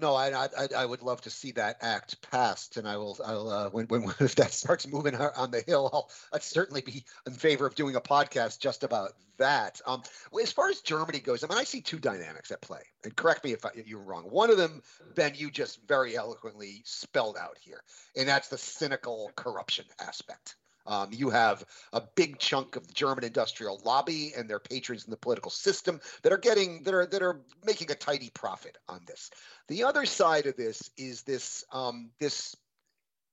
No, 0.00 0.14
I, 0.14 0.44
I 0.44 0.48
I 0.76 0.86
would 0.86 1.02
love 1.02 1.20
to 1.22 1.30
see 1.30 1.52
that 1.52 1.78
act 1.80 2.22
passed, 2.30 2.76
and 2.76 2.88
I 2.88 2.96
will. 2.96 3.18
I'll 3.24 3.48
uh, 3.48 3.70
when 3.70 3.86
when 3.86 4.04
if 4.20 4.34
that 4.36 4.52
starts 4.52 4.86
moving 4.86 5.14
on 5.14 5.50
the 5.50 5.60
hill, 5.60 5.90
I'll 5.92 6.10
I'd 6.32 6.42
certainly 6.42 6.80
be 6.80 7.04
in 7.26 7.32
favor 7.32 7.66
of 7.66 7.74
doing 7.74 7.96
a 7.96 8.00
podcast 8.00 8.60
just 8.60 8.82
about 8.82 9.12
that. 9.38 9.80
Um, 9.86 10.02
as 10.40 10.52
far 10.52 10.68
as 10.68 10.80
Germany 10.80 11.20
goes, 11.20 11.44
I 11.44 11.48
mean, 11.48 11.58
I 11.58 11.64
see 11.64 11.80
two 11.80 11.98
dynamics 11.98 12.50
at 12.50 12.60
play, 12.60 12.82
and 13.04 13.14
correct 13.14 13.44
me 13.44 13.52
if, 13.52 13.64
I, 13.64 13.70
if 13.74 13.88
you're 13.88 14.02
wrong. 14.02 14.24
One 14.24 14.50
of 14.50 14.56
them, 14.56 14.82
Ben, 15.14 15.32
you 15.34 15.50
just 15.50 15.86
very 15.86 16.16
eloquently 16.16 16.82
spelled 16.84 17.36
out 17.36 17.56
here, 17.60 17.82
and 18.16 18.28
that's 18.28 18.48
the 18.48 18.58
cynical 18.58 19.30
corruption 19.36 19.84
aspect 20.00 20.56
Um, 20.86 21.10
you 21.12 21.30
have 21.30 21.64
a 21.92 22.02
big 22.14 22.38
chunk 22.38 22.76
of 22.76 22.86
the 22.86 22.94
German 22.94 23.24
industrial 23.24 23.80
lobby 23.84 24.32
and 24.36 24.48
their 24.48 24.58
patrons 24.58 25.04
in 25.04 25.10
the 25.10 25.16
political 25.16 25.50
system 25.50 26.00
that 26.22 26.32
are 26.32 26.38
getting 26.38 26.82
that 26.84 26.94
are 26.94 27.06
that 27.06 27.22
are 27.22 27.40
making 27.64 27.90
a 27.90 27.94
tidy 27.94 28.30
profit 28.30 28.78
on 28.88 29.00
this. 29.06 29.30
The 29.68 29.84
other 29.84 30.06
side 30.06 30.46
of 30.46 30.56
this 30.56 30.90
is 30.96 31.22
this 31.22 31.64
um, 31.72 32.10
this 32.18 32.56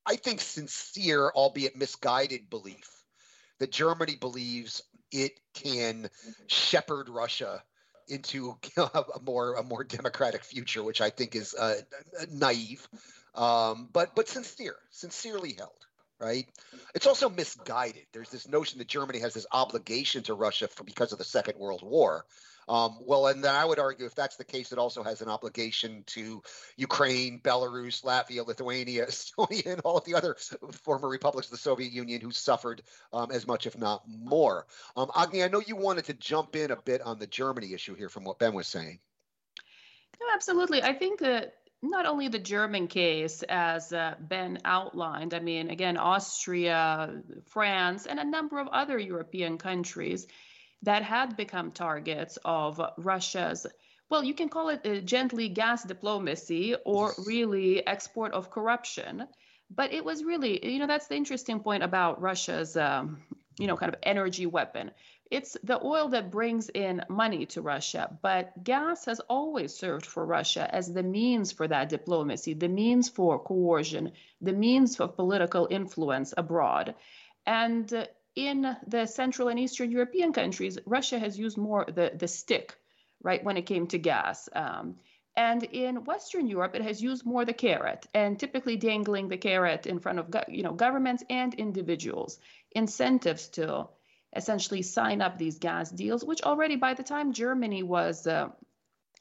I 0.06 0.16
think 0.16 0.42
sincere, 0.42 1.32
albeit 1.36 1.76
misguided 1.76 2.50
belief 2.50 3.04
that 3.60 3.72
Germany 3.72 4.16
believes 4.16 4.84
it 5.12 5.40
can 5.54 6.10
shepherd 6.48 7.10
Russia 7.10 7.64
into 8.08 8.58
a 8.78 9.06
more 9.24 9.56
a 9.56 9.64
more 9.64 9.84
democratic 9.84 10.44
future, 10.44 10.84
which 10.84 11.02
I 11.02 11.10
think 11.10 11.36
is 11.36 11.54
uh, 11.54 11.82
naive, 12.32 12.88
um, 13.36 13.90
but 13.92 14.16
but 14.16 14.28
sincere, 14.28 14.76
sincerely 14.92 15.54
held. 15.58 15.87
Right. 16.20 16.48
It's 16.96 17.06
also 17.06 17.30
misguided. 17.30 18.08
There's 18.12 18.32
this 18.32 18.48
notion 18.48 18.80
that 18.80 18.88
Germany 18.88 19.20
has 19.20 19.36
this 19.36 19.46
obligation 19.52 20.24
to 20.24 20.34
Russia 20.34 20.68
for, 20.68 20.84
because 20.84 21.12
of 21.12 21.20
the 21.20 21.24
Second 21.24 21.60
World 21.60 21.84
War, 21.84 22.26
um, 22.70 22.98
well, 23.02 23.28
and 23.28 23.44
then 23.44 23.56
I 23.56 23.64
would 23.64 23.80
argue 23.80 24.06
if 24.06 24.16
that's 24.16 24.36
the 24.36 24.44
case, 24.44 24.72
it 24.72 24.78
also 24.78 25.02
has 25.02 25.22
an 25.22 25.30
obligation 25.30 26.04
to 26.08 26.44
Ukraine, 26.76 27.40
Belarus, 27.40 28.04
Latvia, 28.04 28.46
Lithuania, 28.46 29.06
Estonia, 29.08 29.74
and 29.74 29.82
all 29.82 29.98
of 29.98 30.04
the 30.04 30.16
other 30.16 30.36
former 30.72 31.08
republics 31.08 31.48
of 31.48 31.52
the 31.52 31.58
Soviet 31.58 31.92
Union 31.92 32.20
who 32.20 32.32
suffered 32.32 32.82
um, 33.14 33.32
as 33.32 33.48
much, 33.48 33.66
if 33.66 33.78
not 33.78 34.04
more. 34.08 34.66
Um, 34.98 35.10
Agni, 35.16 35.44
I 35.44 35.48
know 35.48 35.62
you 35.66 35.76
wanted 35.76 36.06
to 36.06 36.14
jump 36.14 36.56
in 36.56 36.72
a 36.72 36.76
bit 36.76 37.02
on 37.02 37.20
the 37.20 37.28
Germany 37.28 37.74
issue 37.74 37.96
here 37.96 38.10
from 38.10 38.26
what 38.26 38.40
Ben 38.40 38.54
was 38.54 38.68
saying. 38.68 39.00
No, 40.20 40.28
absolutely. 40.34 40.84
I 40.84 40.94
think 40.94 41.20
that 41.20 41.54
not 41.82 42.06
only 42.06 42.28
the 42.28 42.40
German 42.40 42.88
case, 42.88 43.44
as 43.44 43.94
uh, 43.94 44.16
Ben 44.20 44.60
outlined, 44.66 45.34
I 45.34 45.40
mean, 45.40 45.70
again, 45.70 45.98
Austria, 45.98 47.22
France, 47.46 48.06
and 48.06 48.20
a 48.20 48.26
number 48.26 48.60
of 48.60 48.68
other 48.68 48.98
European 48.98 49.58
countries 49.58 50.28
that 50.84 51.04
had 51.04 51.38
become 51.38 51.72
targets 51.72 52.38
of 52.46 52.82
Russia's 52.98 53.66
well, 54.10 54.24
you 54.24 54.34
can 54.34 54.50
call 54.50 54.70
it 54.70 55.06
gently 55.06 55.50
gas 55.50 55.84
diplomacy 55.84 56.76
or 56.86 57.14
really 57.26 57.86
export 57.86 58.32
of 58.32 58.50
corruption. 58.50 59.28
But 59.70 59.92
it 59.92 60.06
was 60.06 60.24
really, 60.24 60.66
you 60.66 60.80
know, 60.80 60.88
that's 60.88 61.08
the 61.08 61.16
interesting 61.16 61.60
point 61.60 61.84
about 61.84 62.22
Russia's, 62.22 62.78
um, 62.78 63.22
you 63.60 63.68
know, 63.68 63.76
kind 63.76 63.94
of 63.94 64.00
energy 64.02 64.46
weapon. 64.46 64.92
It's 65.30 65.58
the 65.64 65.84
oil 65.84 66.10
that 66.10 66.32
brings 66.32 66.70
in 66.70 67.04
money 67.10 67.46
to 67.48 67.62
Russia, 67.62 68.18
but 68.22 68.64
gas 68.64 69.06
has 69.06 69.20
always 69.22 69.76
served 69.76 70.06
for 70.06 70.26
Russia 70.26 70.74
as 70.74 70.94
the 70.94 71.04
means 71.04 71.52
for 71.52 71.68
that 71.68 71.90
diplomacy, 71.90 72.54
the 72.54 72.70
means 72.70 73.10
for 73.10 73.38
coercion, 73.38 74.14
the 74.40 74.54
means 74.54 74.96
for 74.96 75.08
political 75.08 75.68
influence 75.70 76.34
abroad. 76.38 76.96
And 77.46 77.94
uh, 77.94 78.06
in 78.36 78.78
the 78.88 79.06
Central 79.06 79.50
and 79.50 79.60
Eastern 79.60 79.92
European 79.92 80.32
countries, 80.32 80.78
Russia 80.86 81.20
has 81.20 81.38
used 81.38 81.58
more 81.58 81.86
the, 81.86 82.12
the 82.16 82.28
stick, 82.28 82.78
right, 83.22 83.44
when 83.44 83.58
it 83.58 83.66
came 83.66 83.88
to 83.88 83.98
gas. 83.98 84.48
Um, 84.54 84.96
and 85.36 85.64
in 85.64 86.06
Western 86.06 86.48
Europe, 86.48 86.74
it 86.74 86.82
has 86.84 87.02
used 87.02 87.26
more 87.26 87.46
the 87.46 87.54
carrot, 87.54 88.08
and 88.14 88.40
typically 88.40 88.78
dangling 88.78 89.28
the 89.28 89.38
carrot 89.38 89.86
in 89.86 90.00
front 90.00 90.20
of 90.20 90.36
you 90.48 90.64
know 90.64 90.74
governments 90.74 91.24
and 91.30 91.54
individuals, 91.54 92.40
incentives 92.72 93.50
to 93.50 93.88
essentially 94.36 94.82
sign 94.82 95.22
up 95.22 95.38
these 95.38 95.60
gas 95.60 95.90
deals, 95.90 96.24
which 96.24 96.44
already 96.44 96.76
by 96.76 96.94
the 96.94 97.04
time 97.04 97.34
Germany 97.34 97.84
was 97.84 98.28
uh, 98.28 98.50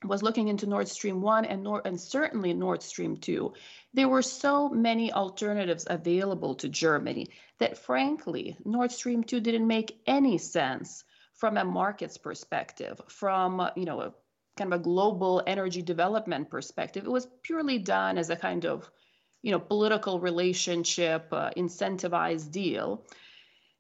was 0.05 0.23
looking 0.23 0.49
into 0.49 0.67
Nord 0.67 0.89
Stream 0.89 1.23
1 1.23 1.47
and, 1.47 1.67
and 1.85 2.01
certainly 2.01 2.53
Nord 2.53 2.83
Stream 2.83 3.17
2, 3.17 3.53
there 3.95 4.09
were 4.09 4.23
so 4.23 4.69
many 4.69 5.13
alternatives 5.13 5.87
available 5.89 6.55
to 6.57 6.69
Germany 6.69 7.29
that 7.59 7.79
frankly, 7.79 8.57
Nord 8.65 8.93
Stream 8.93 9.25
2 9.25 9.41
didn't 9.41 9.67
make 9.67 9.99
any 10.07 10.39
sense 10.39 11.05
from 11.35 11.57
a 11.57 11.65
markets 11.65 12.19
perspective, 12.19 13.01
from 13.09 13.71
you 13.77 13.85
know 13.85 14.01
a 14.01 14.15
kind 14.57 14.73
of 14.73 14.81
a 14.81 14.83
global 14.83 15.43
energy 15.47 15.83
development 15.83 16.51
perspective. 16.51 17.05
It 17.05 17.11
was 17.11 17.29
purely 17.43 17.79
done 17.79 18.19
as 18.19 18.31
a 18.31 18.37
kind 18.37 18.65
of 18.65 18.91
you 19.43 19.53
know 19.53 19.61
political 19.61 20.21
relationship, 20.21 21.29
uh, 21.33 21.51
incentivized 21.57 22.51
deal. 22.51 23.05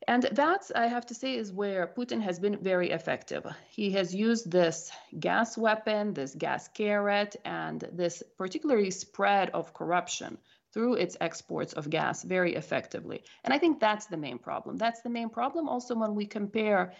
And 0.09 0.23
that, 0.33 0.71
I 0.75 0.87
have 0.87 1.07
to 1.07 1.15
say, 1.15 1.35
is 1.35 1.53
where 1.53 1.89
Putin 1.89 2.23
has 2.23 2.39
been 2.39 2.59
very 2.59 2.91
effective. 2.91 3.45
He 3.69 3.91
has 3.93 4.15
used 4.15 4.51
this 4.51 4.91
gas 5.19 5.59
weapon, 5.59 6.15
this 6.15 6.35
gas 6.35 6.69
carrot, 6.69 7.35
and 7.45 7.89
this 7.93 8.23
particularly 8.39 8.93
spread 8.93 9.51
of 9.51 9.75
corruption 9.75 10.39
through 10.73 10.95
its 10.95 11.17
exports 11.21 11.73
of 11.73 11.91
gas 11.91 12.23
very 12.23 12.55
effectively. 12.55 13.25
And 13.43 13.53
I 13.53 13.59
think 13.59 13.81
that's 13.81 14.07
the 14.07 14.17
main 14.17 14.39
problem. 14.39 14.77
That's 14.77 15.03
the 15.03 15.11
main 15.11 15.29
problem 15.29 15.69
also 15.69 15.97
when 15.97 16.15
we 16.15 16.27
compare 16.27 16.93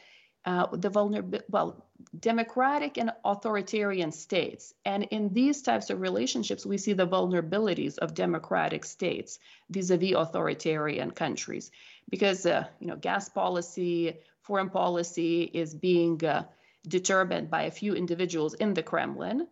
uh, 0.47 0.67
the 0.73 0.89
vulnerable, 0.89 1.41
well, 1.51 1.85
democratic 2.21 2.99
and 2.99 3.11
authoritarian 3.25 4.13
states. 4.13 4.73
And 4.85 5.03
in 5.05 5.33
these 5.33 5.61
types 5.61 5.91
of 5.91 6.01
relationships, 6.01 6.65
we 6.65 6.79
see 6.79 6.93
the 6.93 7.07
vulnerabilities 7.07 7.99
of 7.99 8.15
democratic 8.15 8.85
states 8.85 9.41
vis-a-vis 9.71 10.15
authoritarian 10.15 11.11
countries 11.11 11.73
because 12.09 12.47
uh, 12.47 12.65
you 12.79 12.87
know 12.87 12.97
gas 12.97 13.29
policy, 13.29 14.19
foreign 14.43 14.71
policy 14.71 15.43
is 15.43 15.75
being 15.75 16.25
uh, 16.25 16.45
determined 16.87 17.51
by 17.51 17.63
a 17.63 17.71
few 17.71 17.95
individuals 17.95 18.55
in 18.55 18.73
the 18.73 18.83
Kremlin 18.83 19.49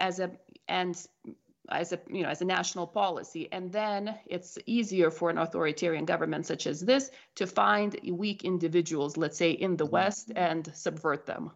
as 0.00 0.18
a 0.18 0.30
and 0.68 0.96
as 1.70 1.92
a 1.92 2.00
you 2.08 2.22
know 2.22 2.28
as 2.28 2.40
a 2.40 2.44
national 2.44 2.86
policy 2.86 3.48
and 3.52 3.72
then 3.72 4.14
it's 4.26 4.58
easier 4.66 5.10
for 5.10 5.30
an 5.30 5.38
authoritarian 5.38 6.04
government 6.04 6.46
such 6.46 6.66
as 6.66 6.80
this 6.80 7.10
to 7.34 7.46
find 7.46 7.98
weak 8.10 8.44
individuals 8.44 9.16
let's 9.16 9.38
say 9.38 9.50
in 9.50 9.76
the 9.76 9.84
mm-hmm. 9.84 9.94
west 9.94 10.32
and 10.36 10.70
subvert 10.74 11.26
them 11.26 11.50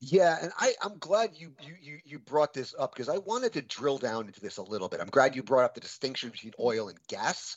yeah, 0.00 0.36
and 0.40 0.52
I, 0.56 0.74
I'm 0.80 0.96
glad 0.98 1.30
you 1.34 1.52
you 1.82 1.98
you 2.04 2.18
brought 2.20 2.54
this 2.54 2.72
up 2.78 2.94
because 2.94 3.08
I 3.08 3.18
wanted 3.18 3.54
to 3.54 3.62
drill 3.62 3.98
down 3.98 4.26
into 4.26 4.40
this 4.40 4.58
a 4.58 4.62
little 4.62 4.88
bit. 4.88 5.00
I'm 5.00 5.08
glad 5.08 5.34
you 5.34 5.42
brought 5.42 5.64
up 5.64 5.74
the 5.74 5.80
distinction 5.80 6.30
between 6.30 6.52
oil 6.60 6.88
and 6.88 6.98
gas 7.08 7.56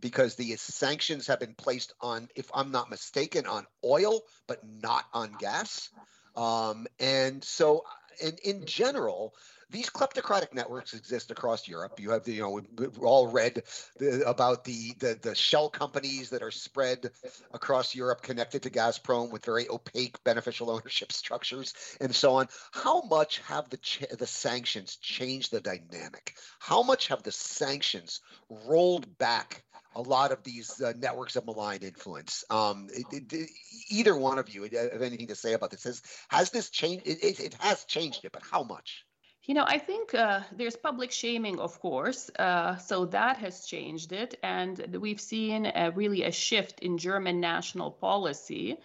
because 0.00 0.34
the 0.34 0.56
sanctions 0.56 1.26
have 1.26 1.38
been 1.38 1.54
placed 1.54 1.92
on, 2.00 2.30
if 2.34 2.50
I'm 2.54 2.70
not 2.70 2.88
mistaken, 2.88 3.46
on 3.46 3.66
oil, 3.84 4.22
but 4.46 4.60
not 4.66 5.04
on 5.12 5.32
gas. 5.38 5.90
Um, 6.34 6.86
and 6.98 7.44
so, 7.44 7.84
in 8.22 8.38
in 8.42 8.64
general, 8.64 9.34
these 9.72 9.90
kleptocratic 9.90 10.54
networks 10.54 10.94
exist 10.94 11.30
across 11.30 11.66
Europe. 11.66 11.98
You 11.98 12.10
have, 12.10 12.24
the, 12.24 12.32
you 12.32 12.42
know, 12.42 12.62
we've 12.76 12.98
all 13.00 13.26
read 13.26 13.62
the, 13.98 14.28
about 14.28 14.64
the, 14.64 14.92
the, 14.98 15.18
the 15.20 15.34
shell 15.34 15.68
companies 15.68 16.30
that 16.30 16.42
are 16.42 16.50
spread 16.50 17.10
across 17.52 17.94
Europe, 17.94 18.22
connected 18.22 18.62
to 18.62 18.70
Gazprom 18.70 19.30
with 19.30 19.44
very 19.44 19.68
opaque 19.68 20.22
beneficial 20.24 20.70
ownership 20.70 21.10
structures 21.22 21.74
and 22.00 22.14
so 22.14 22.34
on. 22.34 22.48
How 22.72 23.02
much 23.02 23.38
have 23.40 23.68
the 23.70 23.78
the 24.18 24.26
sanctions 24.26 24.96
changed 24.96 25.50
the 25.50 25.60
dynamic? 25.60 26.36
How 26.58 26.82
much 26.82 27.08
have 27.08 27.22
the 27.22 27.32
sanctions 27.32 28.20
rolled 28.66 29.18
back? 29.18 29.64
a 29.94 30.00
lot 30.00 30.32
of 30.32 30.42
these 30.42 30.80
uh, 30.80 30.94
networks 30.96 31.36
of 31.36 31.44
malign 31.44 31.80
influence. 31.82 32.44
Um, 32.48 32.88
it, 32.90 33.32
it, 33.32 33.50
either 33.90 34.16
one 34.16 34.38
of 34.38 34.48
you 34.48 34.62
have 34.62 35.02
anything 35.02 35.26
to 35.26 35.34
say 35.34 35.52
about 35.52 35.70
this? 35.70 35.84
Has, 35.84 36.02
has 36.28 36.50
this 36.50 36.70
changed? 36.70 37.06
It, 37.06 37.40
it, 37.40 37.54
has 37.60 37.84
changed 37.84 38.24
it, 38.24 38.32
but 38.32 38.42
how 38.50 38.62
much? 38.62 39.04
You 39.44 39.54
know, 39.54 39.64
I 39.66 39.78
think 39.78 40.14
uh, 40.14 40.42
there's 40.52 40.76
public 40.76 41.10
shaming, 41.10 41.58
of 41.58 41.80
course, 41.80 42.30
uh, 42.38 42.76
so 42.76 43.06
that 43.06 43.38
has 43.38 43.66
changed 43.66 44.12
it, 44.12 44.38
and 44.44 44.78
we've 45.00 45.20
seen 45.20 45.66
a, 45.66 45.90
really 45.90 46.22
a 46.22 46.30
shift 46.30 46.78
in 46.78 46.96
German 46.96 47.40
national 47.40 47.90
policy. 47.90 48.78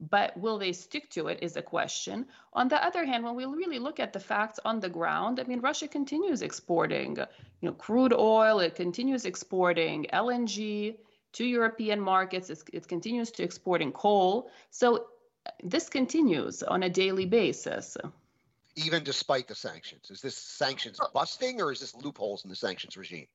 But 0.00 0.34
will 0.38 0.58
they 0.58 0.72
stick 0.72 1.10
to 1.10 1.28
it 1.28 1.40
is 1.42 1.56
a 1.56 1.62
question. 1.62 2.24
On 2.54 2.68
the 2.68 2.82
other 2.82 3.04
hand, 3.04 3.22
when 3.22 3.36
we 3.36 3.44
really 3.44 3.78
look 3.78 4.00
at 4.00 4.14
the 4.14 4.20
facts 4.20 4.58
on 4.64 4.80
the 4.80 4.88
ground, 4.88 5.38
I 5.38 5.44
mean, 5.44 5.60
Russia 5.60 5.86
continues 5.86 6.40
exporting, 6.40 7.18
you 7.18 7.68
know, 7.68 7.74
crude 7.74 8.14
oil. 8.14 8.60
It 8.60 8.74
continues 8.76 9.26
exporting 9.26 10.06
LNG 10.10 10.96
to 11.34 11.44
European 11.44 12.00
markets. 12.00 12.48
It's, 12.48 12.64
it 12.72 12.88
continues 12.88 13.30
to 13.32 13.42
exporting 13.42 13.92
coal. 13.92 14.50
So 14.70 15.08
this 15.62 15.90
continues 15.90 16.62
on 16.62 16.84
a 16.84 16.88
daily 16.88 17.26
basis 17.26 17.98
even 18.76 19.04
despite 19.04 19.48
the 19.48 19.54
sanctions? 19.54 20.10
Is 20.10 20.20
this 20.20 20.36
sanctions 20.36 21.00
busting 21.12 21.60
or 21.60 21.72
is 21.72 21.80
this 21.80 21.94
loopholes 21.94 22.44
in 22.44 22.50
the 22.50 22.56
sanctions 22.56 22.96
regime? 22.96 23.26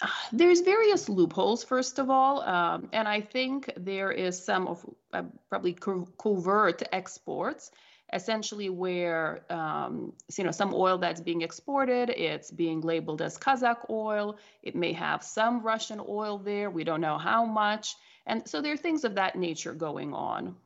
There's 0.32 0.60
various 0.60 1.08
loopholes, 1.08 1.64
first 1.64 1.98
of 1.98 2.10
all, 2.10 2.42
um, 2.42 2.88
and 2.92 3.06
I 3.06 3.20
think 3.20 3.72
there 3.76 4.10
is 4.10 4.42
some 4.42 4.66
of 4.66 4.84
uh, 5.12 5.22
probably 5.48 5.74
co- 5.74 6.08
covert 6.18 6.82
exports, 6.92 7.70
essentially 8.12 8.70
where 8.70 9.44
um, 9.50 10.12
you 10.36 10.44
know 10.44 10.50
some 10.50 10.74
oil 10.74 10.98
that's 10.98 11.20
being 11.20 11.42
exported, 11.42 12.10
it's 12.10 12.50
being 12.50 12.80
labeled 12.80 13.22
as 13.22 13.38
Kazakh 13.38 13.88
oil. 13.90 14.36
It 14.62 14.74
may 14.74 14.92
have 14.92 15.22
some 15.22 15.62
Russian 15.62 16.00
oil 16.08 16.38
there. 16.38 16.70
We 16.70 16.84
don't 16.84 17.00
know 17.00 17.18
how 17.18 17.44
much, 17.44 17.94
and 18.26 18.48
so 18.48 18.60
there 18.60 18.72
are 18.72 18.78
things 18.78 19.04
of 19.04 19.14
that 19.16 19.36
nature 19.36 19.74
going 19.74 20.14
on. 20.14 20.56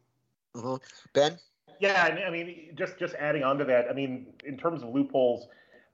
Uh-huh. 0.55 0.79
Ben. 1.13 1.39
Yeah, 1.85 2.25
I 2.27 2.31
mean, 2.31 2.71
just 2.75 2.97
just 2.99 3.15
adding 3.17 3.43
on 3.43 3.59
to 3.59 3.65
that, 3.67 3.91
I 3.91 3.93
mean, 3.93 4.29
in 4.47 4.57
terms 4.57 4.83
of 4.83 4.89
loopholes, 4.89 5.49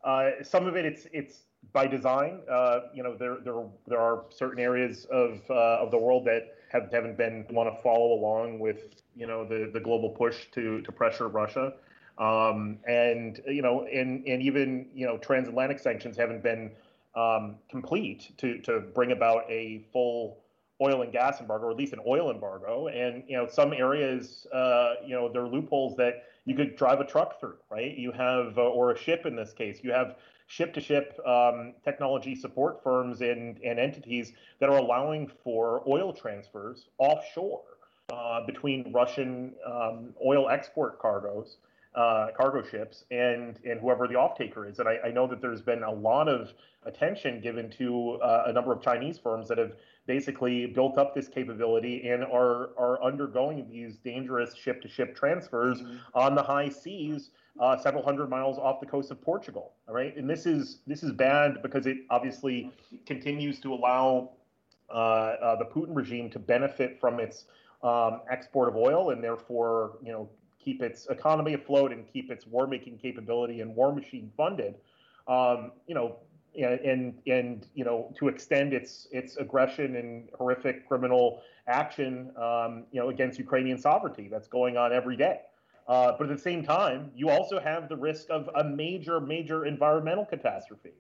uh, 0.05 0.31
some 0.41 0.69
of 0.69 0.77
it 0.77 0.85
it's 0.85 1.09
it's 1.13 1.47
by 1.73 1.89
design. 1.89 2.43
Uh, 2.49 2.83
you 2.95 3.03
know, 3.03 3.17
there 3.17 3.39
there 3.43 3.65
there 3.89 3.99
are 4.01 4.23
certain 4.31 4.61
areas 4.61 5.07
of 5.11 5.41
uh, 5.51 5.83
of 5.83 5.91
the 5.91 5.99
world 5.99 6.25
that 6.27 6.55
have 6.71 6.93
haven't 6.93 7.17
been 7.19 7.45
want 7.51 7.75
to 7.75 7.83
follow 7.83 8.13
along 8.13 8.61
with 8.61 9.03
you 9.17 9.27
know 9.27 9.45
the 9.45 9.69
the 9.73 9.81
global 9.81 10.11
push 10.11 10.37
to 10.53 10.81
to 10.83 10.93
pressure 10.93 11.27
Russia. 11.27 11.73
Um, 12.19 12.79
and 12.87 13.41
you 13.49 13.63
know, 13.63 13.85
and 13.93 14.25
and 14.29 14.41
even 14.43 14.87
you 14.95 15.07
know, 15.09 15.19
transatlantic 15.19 15.81
sanctions 15.81 16.17
haven't 16.17 16.45
been 16.45 16.71
um, 17.17 17.57
complete 17.69 18.31
to 18.39 18.59
to 18.61 18.79
bring 18.79 19.11
about 19.11 19.43
a 19.51 19.85
full 19.93 20.39
oil 20.81 21.03
and 21.03 21.13
gas 21.13 21.41
embargo, 21.41 21.67
or 21.67 21.71
at 21.71 21.77
least 21.77 21.93
an 21.93 22.01
oil 22.07 22.31
embargo. 22.31 22.89
And 22.89 23.23
you 23.29 23.37
know, 23.37 23.47
some 23.47 23.73
areas, 23.73 24.47
uh, 24.53 24.95
you 25.05 25.15
know, 25.15 25.31
there 25.31 25.43
are 25.43 25.49
loopholes 25.49 25.97
that 25.97 26.25
you 26.45 26.55
could 26.55 26.77
drive 26.77 27.01
a 27.01 27.05
truck 27.05 27.39
through, 27.39 27.57
right? 27.71 27.97
You 27.97 28.13
have, 28.13 28.59
uh, 28.59 28.63
or 28.63 28.93
a 28.93 28.99
ship 28.99 29.27
in 29.27 29.37
this 29.37 29.53
case, 29.53 29.81
you 29.83 29.93
have 29.93 30.17
ship-to-ship 30.47 31.21
um, 31.25 31.75
technology 31.85 32.35
support 32.35 32.83
firms 32.83 33.21
and, 33.21 33.59
and 33.59 33.79
entities 33.79 34.33
that 34.59 34.69
are 34.69 34.79
allowing 34.79 35.31
for 35.45 35.83
oil 35.87 36.13
transfers 36.13 36.87
offshore 36.99 37.63
uh, 38.13 38.45
between 38.47 38.93
Russian 38.93 39.53
um, 39.65 40.13
oil 40.27 40.49
export 40.49 40.99
cargoes 40.99 41.59
uh, 41.95 42.29
cargo 42.37 42.63
ships 42.63 43.05
and 43.11 43.59
and 43.65 43.81
whoever 43.81 44.07
the 44.07 44.15
off-taker 44.15 44.67
is. 44.67 44.79
And 44.79 44.89
I, 44.89 44.99
I, 45.07 45.11
know 45.11 45.27
that 45.27 45.41
there's 45.41 45.61
been 45.61 45.83
a 45.83 45.93
lot 45.93 46.29
of 46.29 46.53
attention 46.87 47.41
given 47.41 47.69
to 47.79 48.13
uh, 48.23 48.45
a 48.47 48.53
number 48.53 48.73
of 48.73 48.81
Chinese 48.81 49.19
firms 49.19 49.49
that 49.49 49.59
have 49.59 49.73
basically 50.07 50.67
built 50.67 50.99
up 50.99 51.15
this 51.15 51.27
capability 51.27 52.09
and 52.09 52.23
are 52.25 52.71
are 52.79 53.03
undergoing 53.03 53.67
these 53.69 53.97
dangerous 53.97 54.55
ship-to-ship 54.55 55.17
transfers 55.17 55.81
mm-hmm. 55.81 55.97
on 56.15 56.35
the 56.35 56.43
high 56.43 56.69
seas. 56.69 57.31
Uh, 57.59 57.77
several 57.77 58.03
hundred 58.03 58.31
miles 58.31 58.57
off 58.59 58.81
the 58.81 58.87
coast 58.87 59.11
of 59.11 59.21
Portugal, 59.21 59.73
all 59.89 59.95
right, 59.95 60.17
and 60.17 60.31
this 60.31 60.47
is 60.47 60.79
this 60.87 61.03
is 61.03 61.11
bad 61.13 61.61
because 61.61 61.85
it 61.85 61.99
obviously 62.09 62.71
continues 63.05 63.59
to 63.59 63.75
allow 63.75 64.31
uh, 64.89 64.93
uh, 64.95 65.57
the 65.57 65.65
Putin 65.65 65.95
regime 65.95 66.31
to 66.31 66.39
benefit 66.39 66.99
from 67.01 67.21
its 67.21 67.45
um, 67.83 68.21
export 68.31 68.69
of 68.69 68.77
oil 68.77 69.11
and 69.11 69.23
therefore, 69.23 69.99
you 70.03 70.13
know, 70.13 70.29
keep 70.63 70.83
its 70.83 71.07
economy 71.07 71.55
afloat 71.55 71.93
and 71.93 72.07
keep 72.13 72.31
its 72.31 72.47
war 72.47 72.67
making 72.67 72.99
capability 72.99 73.61
and 73.61 73.75
war 73.75 73.95
machine 73.95 74.31
funded. 74.37 74.75
Um, 75.29 75.73
you 75.87 75.95
know, 75.95 76.17
and 76.59 77.15
and 77.27 77.67
you 77.75 77.85
know 77.85 78.13
to 78.19 78.29
extend 78.29 78.73
its 78.73 79.07
its 79.13 79.37
aggression 79.37 79.97
and 79.97 80.29
horrific 80.37 80.87
criminal 80.89 81.43
action, 81.67 82.33
um, 82.37 82.85
you 82.91 83.01
know, 83.01 83.09
against 83.09 83.39
Ukrainian 83.39 83.79
sovereignty 83.79 84.29
that's 84.29 84.49
going 84.49 84.77
on 84.77 84.93
every 84.93 85.17
day. 85.17 85.41
Uh, 85.89 86.13
but 86.17 86.31
at 86.31 86.37
the 86.37 86.43
same 86.43 86.63
time, 86.63 87.11
you 87.17 87.31
also 87.31 87.59
have 87.59 87.89
the 87.89 87.97
risk 87.97 88.31
of 88.31 88.49
a 88.55 88.65
major, 88.65 89.21
major 89.21 89.67
environmental 89.67 90.25
catastrophe. 90.25 90.93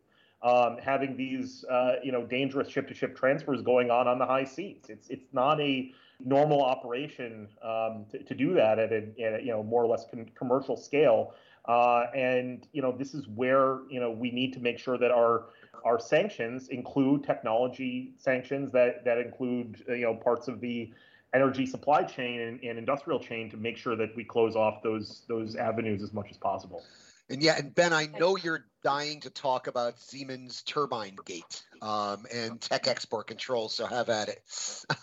Um, 0.42 0.78
having 0.82 1.16
these, 1.18 1.66
uh, 1.70 1.96
you 2.02 2.12
know, 2.12 2.24
dangerous 2.24 2.66
ship-to-ship 2.66 3.14
transfers 3.14 3.60
going 3.60 3.90
on 3.90 4.08
on 4.08 4.18
the 4.18 4.24
high 4.24 4.44
seas. 4.44 4.84
It's 4.88 5.10
it's 5.10 5.34
not 5.34 5.60
a 5.60 5.92
normal 6.24 6.62
operation 6.62 7.48
um, 7.62 8.06
to, 8.10 8.22
to, 8.22 8.34
do 8.34 8.54
that 8.54 8.78
at 8.78 8.92
a, 8.92 8.96
at 9.22 9.40
a, 9.40 9.42
you 9.42 9.50
know 9.50 9.62
more 9.62 9.82
or 9.82 9.86
less 9.86 10.04
commercial 10.34 10.76
scale. 10.76 11.34
Uh, 11.66 12.06
and 12.14 12.66
you 12.72 12.82
know 12.82 12.92
this 12.96 13.14
is 13.14 13.28
where 13.28 13.80
you 13.90 14.00
know 14.00 14.10
we 14.10 14.30
need 14.30 14.52
to 14.52 14.60
make 14.60 14.78
sure 14.78 14.96
that 14.98 15.10
our 15.10 15.46
our 15.84 15.98
sanctions 15.98 16.68
include 16.68 17.22
technology 17.24 18.12
sanctions 18.18 18.72
that 18.72 19.04
that 19.04 19.18
include 19.18 19.82
uh, 19.88 19.92
you 19.92 20.04
know 20.04 20.14
parts 20.14 20.48
of 20.48 20.60
the 20.60 20.92
energy 21.34 21.66
supply 21.66 22.02
chain 22.02 22.40
and, 22.40 22.60
and, 22.64 22.78
industrial 22.78 23.20
chain 23.20 23.48
to 23.48 23.56
make 23.56 23.76
sure 23.76 23.94
that 23.94 24.14
we 24.16 24.24
close 24.24 24.56
off 24.56 24.82
those 24.82 25.22
those 25.28 25.54
avenues 25.56 26.02
as 26.02 26.12
much 26.12 26.26
as 26.30 26.36
possible. 26.36 26.82
And 27.28 27.40
yeah, 27.40 27.56
and 27.58 27.72
Ben, 27.72 27.92
I 27.92 28.06
know 28.06 28.36
you're 28.36 28.66
dying 28.82 29.20
to 29.20 29.30
talk 29.30 29.68
about 29.68 30.00
Siemens 30.00 30.62
turbine 30.62 31.16
gate 31.24 31.62
um, 31.80 32.26
and 32.34 32.60
tech 32.60 32.88
export 32.88 33.28
control, 33.28 33.68
so 33.68 33.86
have 33.86 34.08
at 34.08 34.28
it. 34.28 34.42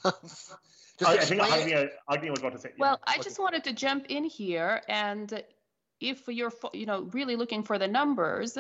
Just 0.99 1.11
I, 1.11 1.25
think 1.25 1.41
Agnia, 1.41 1.89
Agnia 2.09 2.31
was 2.31 2.39
about 2.39 2.53
to 2.53 2.59
say. 2.59 2.71
Well, 2.77 2.99
yeah. 3.07 3.13
I 3.15 3.21
just 3.21 3.39
wanted 3.39 3.63
to 3.65 3.73
jump 3.73 4.07
in 4.09 4.23
here, 4.23 4.81
and 4.87 5.43
if 5.99 6.27
you're, 6.27 6.51
you 6.73 6.85
know, 6.85 7.09
really 7.13 7.35
looking 7.35 7.63
for 7.63 7.77
the 7.77 7.87
numbers, 7.87 8.57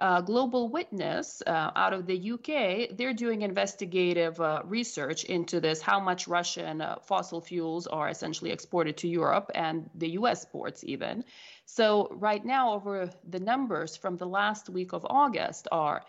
uh, 0.00 0.20
Global 0.22 0.68
Witness 0.70 1.42
uh, 1.46 1.70
out 1.76 1.92
of 1.92 2.06
the 2.06 2.32
UK, 2.32 2.96
they're 2.96 3.12
doing 3.12 3.42
investigative 3.42 4.40
uh, 4.40 4.62
research 4.64 5.24
into 5.24 5.60
this, 5.60 5.82
how 5.82 6.00
much 6.00 6.26
Russian 6.26 6.80
uh, 6.80 6.96
fossil 7.02 7.40
fuels 7.40 7.86
are 7.86 8.08
essentially 8.08 8.50
exported 8.50 8.96
to 8.98 9.08
Europe 9.08 9.50
and 9.54 9.90
the 9.94 10.10
US 10.10 10.44
ports 10.46 10.82
even. 10.84 11.24
So 11.66 12.08
right 12.12 12.44
now, 12.44 12.72
over 12.72 13.10
the 13.28 13.40
numbers 13.40 13.96
from 13.96 14.16
the 14.16 14.26
last 14.26 14.70
week 14.70 14.92
of 14.94 15.06
August 15.08 15.68
are 15.70 16.02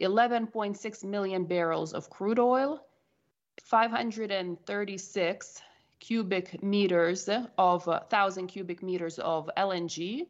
11.6 0.00 1.04
million 1.04 1.44
barrels 1.44 1.92
of 1.92 2.08
crude 2.10 2.38
oil, 2.38 2.80
536 3.62 5.62
cubic 6.00 6.62
meters 6.62 7.28
of 7.58 7.88
uh, 7.88 8.00
1,000 8.08 8.46
cubic 8.46 8.82
meters 8.82 9.18
of 9.18 9.50
LNG 9.56 10.26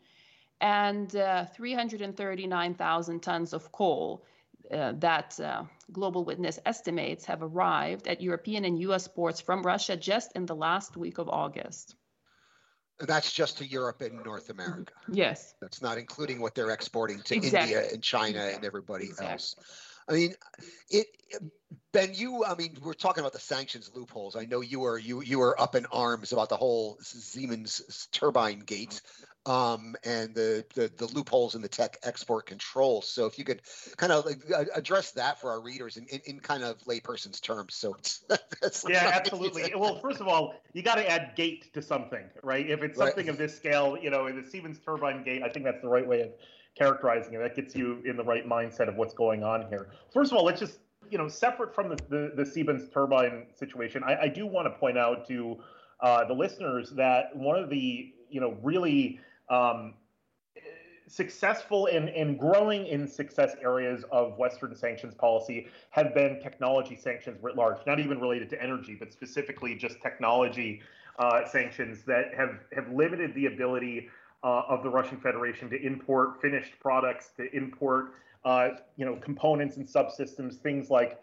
and 0.61 1.15
uh, 1.17 1.45
339,000 1.47 3.21
tons 3.21 3.53
of 3.53 3.73
coal 3.73 4.25
uh, 4.71 4.93
that 4.97 5.39
uh, 5.41 5.65
Global 5.93 6.25
Witness 6.25 6.59
estimates 6.65 7.25
have 7.27 7.43
arrived 7.43 8.09
at 8.09 8.23
European 8.23 8.65
and 8.65 8.79
US 8.81 9.09
ports 9.09 9.41
from 9.41 9.63
Russia 9.63 9.97
just 9.97 10.33
in 10.35 10.47
the 10.47 10.55
last 10.55 10.97
week 10.97 11.19
of 11.19 11.29
August. 11.29 11.97
That's 13.01 13.33
just 13.33 13.59
to 13.59 13.67
Europe 13.67 14.01
and 14.01 14.25
North 14.25 14.51
America. 14.51 14.93
Yes. 15.11 15.55
That's 15.61 15.83
not 15.83 15.99
including 15.99 16.41
what 16.41 16.55
they're 16.55 16.71
exporting 16.71 17.21
to 17.23 17.35
exactly. 17.35 17.75
India 17.75 17.91
and 17.93 18.03
China 18.03 18.39
and 18.39 18.65
everybody 18.65 19.07
exactly. 19.07 19.33
else. 19.33 19.57
I 20.09 20.13
mean, 20.13 20.35
it 20.91 21.07
Ben, 21.93 22.11
you, 22.13 22.45
I 22.45 22.57
mean, 22.57 22.77
we're 22.83 22.93
talking 22.93 23.21
about 23.21 23.33
the 23.33 23.41
sanctions 23.41 23.91
loopholes. 23.95 24.35
I 24.35 24.47
know 24.47 24.61
you 24.61 24.81
were 24.81 24.99
you 24.99 25.23
you 25.23 25.39
were 25.39 25.59
up 25.61 25.75
in 25.75 25.87
arms 25.87 26.33
about 26.33 26.49
the 26.49 26.57
whole 26.57 26.99
Siemens 27.01 28.09
turbine 28.11 28.61
gate 28.61 29.01
um, 29.47 29.95
and 30.05 30.35
the, 30.35 30.65
the, 30.75 30.91
the 30.97 31.07
loopholes 31.07 31.55
in 31.55 31.63
the 31.63 31.69
tech 31.69 31.99
export 32.03 32.47
control. 32.47 33.03
So 33.03 33.27
if 33.27 33.39
you 33.39 33.45
could 33.45 33.61
kind 33.97 34.11
of 34.11 34.25
like 34.25 34.41
address 34.75 35.13
that 35.13 35.41
for 35.41 35.51
our 35.51 35.61
readers 35.61 35.97
in, 35.97 36.07
in, 36.07 36.21
in 36.27 36.41
kind 36.41 36.65
of 36.65 36.79
layperson's 36.85 37.41
terms. 37.41 37.75
So 37.75 37.97
yeah, 38.89 39.13
absolutely. 39.15 39.73
well, 39.77 40.01
first 40.01 40.21
of 40.21 40.29
all, 40.29 40.55
you 40.73 40.83
got 40.83 40.97
to 40.97 41.09
add 41.09 41.33
gate 41.37 41.73
to 41.75 41.83
something, 41.83 42.25
right? 42.43 42.69
If 42.69 42.83
it's 42.83 42.99
something 42.99 43.27
right. 43.27 43.33
of 43.33 43.39
this 43.39 43.55
scale, 43.55 43.97
you 44.01 44.11
know, 44.11 44.31
the 44.33 44.49
Siemens 44.49 44.79
turbine 44.85 45.23
gate, 45.23 45.43
I 45.43 45.49
think 45.49 45.65
that's 45.65 45.83
the 45.83 45.89
right 45.89 46.07
way 46.07 46.23
of 46.23 46.31
characterizing 46.75 47.35
it. 47.35 47.39
That 47.39 47.55
gets 47.55 47.75
you 47.75 48.03
in 48.05 48.17
the 48.17 48.25
right 48.25 48.47
mindset 48.49 48.89
of 48.89 48.97
what's 48.97 49.15
going 49.15 49.43
on 49.43 49.69
here. 49.69 49.89
First 50.13 50.33
of 50.33 50.39
all, 50.39 50.45
let's 50.45 50.61
just 50.61 50.79
you 51.11 51.19
know, 51.19 51.29
separate 51.29 51.75
from 51.75 51.89
the, 51.89 51.97
the, 52.09 52.33
the 52.37 52.47
Siemens 52.47 52.89
turbine 52.89 53.47
situation, 53.55 54.03
I, 54.05 54.23
I 54.23 54.29
do 54.29 54.47
want 54.47 54.67
to 54.67 54.79
point 54.79 54.99
out 54.99 55.27
to 55.29 55.57
uh, 56.01 56.25
the 56.25 56.35
listeners 56.35 56.91
that 56.93 57.35
one 57.37 57.57
of 57.57 57.71
the, 57.71 58.13
you 58.31 58.41
know, 58.41 58.57
really 58.63 59.21
um, 59.49 59.95
successful 61.07 61.87
and, 61.87 62.09
and 62.09 62.39
growing 62.39 62.87
in 62.87 63.07
success 63.07 63.55
areas 63.63 64.05
of 64.11 64.37
Western 64.39 64.75
sanctions 64.75 65.15
policy 65.15 65.69
have 65.91 66.15
been 66.15 66.41
technology 66.41 66.97
sanctions 66.97 67.39
writ 67.43 67.57
large, 67.57 67.79
not 67.87 68.01
even 68.01 68.21
related 68.21 68.49
to 68.51 68.63
energy, 68.63 68.97
but 68.99 69.13
specifically 69.13 69.75
just 69.75 70.01
technology 70.03 70.81
uh, 71.19 71.47
sanctions 71.47 72.03
that 72.05 72.35
have, 72.35 72.59
have 72.75 72.89
limited 72.91 73.35
the 73.35 73.47
ability 73.47 74.09
uh, 74.45 74.63
of 74.69 74.83
the 74.83 74.91
Russian 74.91 75.19
Federation 75.19 75.71
to 75.71 75.83
import 75.83 76.41
finished 76.41 76.79
products, 76.79 77.31
to 77.39 77.51
import 77.57 78.13
uh, 78.45 78.69
you 78.97 79.07
know, 79.07 79.17
components 79.17 79.79
and 79.79 79.87
subsystems, 79.87 80.57
things 80.57 80.91
like 80.91 81.19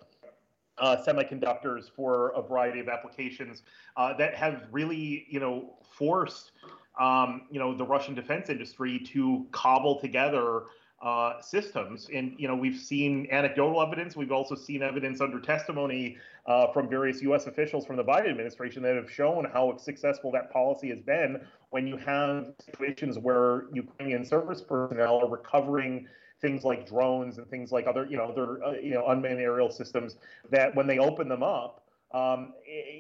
uh, 0.80 0.98
semiconductors 1.08 1.92
for 1.96 2.30
a 2.30 2.42
variety 2.42 2.80
of 2.80 2.90
applications 2.90 3.62
uh, 3.96 4.18
that 4.18 4.34
have 4.34 4.64
really, 4.72 5.28
you 5.30 5.40
know, 5.40 5.78
forced, 5.84 6.52
um, 7.00 7.44
you 7.52 7.60
know, 7.60 7.76
the 7.76 7.86
Russian 7.86 8.16
defense 8.16 8.50
industry 8.50 8.98
to 9.14 9.46
cobble 9.52 10.00
together 10.00 10.64
uh, 11.04 11.40
systems. 11.42 12.10
And, 12.14 12.34
you 12.38 12.48
know, 12.48 12.56
we've 12.56 12.80
seen 12.80 13.28
anecdotal 13.32 13.82
evidence. 13.82 14.16
We've 14.16 14.32
also 14.32 14.56
seen 14.56 14.82
evidence 14.82 15.22
under 15.22 15.40
testimony 15.40 16.18
uh, 16.48 16.72
from 16.72 16.90
various 16.90 17.22
U.S. 17.24 17.46
officials 17.48 17.86
from 17.86 17.98
the 17.98 18.04
Biden 18.04 18.30
administration 18.30 18.82
that 18.84 18.96
have 18.96 19.12
shown 19.12 19.46
how 19.52 19.78
successful 19.78 20.32
that 20.32 20.52
policy 20.52 20.90
has 20.90 21.02
been 21.02 21.42
when 21.72 21.88
you 21.88 21.98
have 21.98 22.54
situations 22.60 23.18
where 23.18 23.66
Ukrainian 23.74 24.24
service 24.24 24.62
personnel 24.62 25.20
are 25.20 25.30
recovering 25.30 26.08
things 26.42 26.64
like 26.64 26.88
drones 26.88 27.38
and 27.38 27.48
things 27.50 27.72
like 27.72 27.88
other, 27.88 28.06
you 28.10 28.18
know, 28.18 28.26
other, 28.26 28.64
uh, 28.64 28.72
you 28.74 28.94
know, 28.94 29.08
unmanned 29.08 29.40
aerial 29.40 29.70
systems 29.70 30.18
that 30.50 30.76
when 30.76 30.88
they 30.88 31.00
open 31.00 31.28
them 31.30 31.44
up, 31.44 31.84
um, 32.14 32.54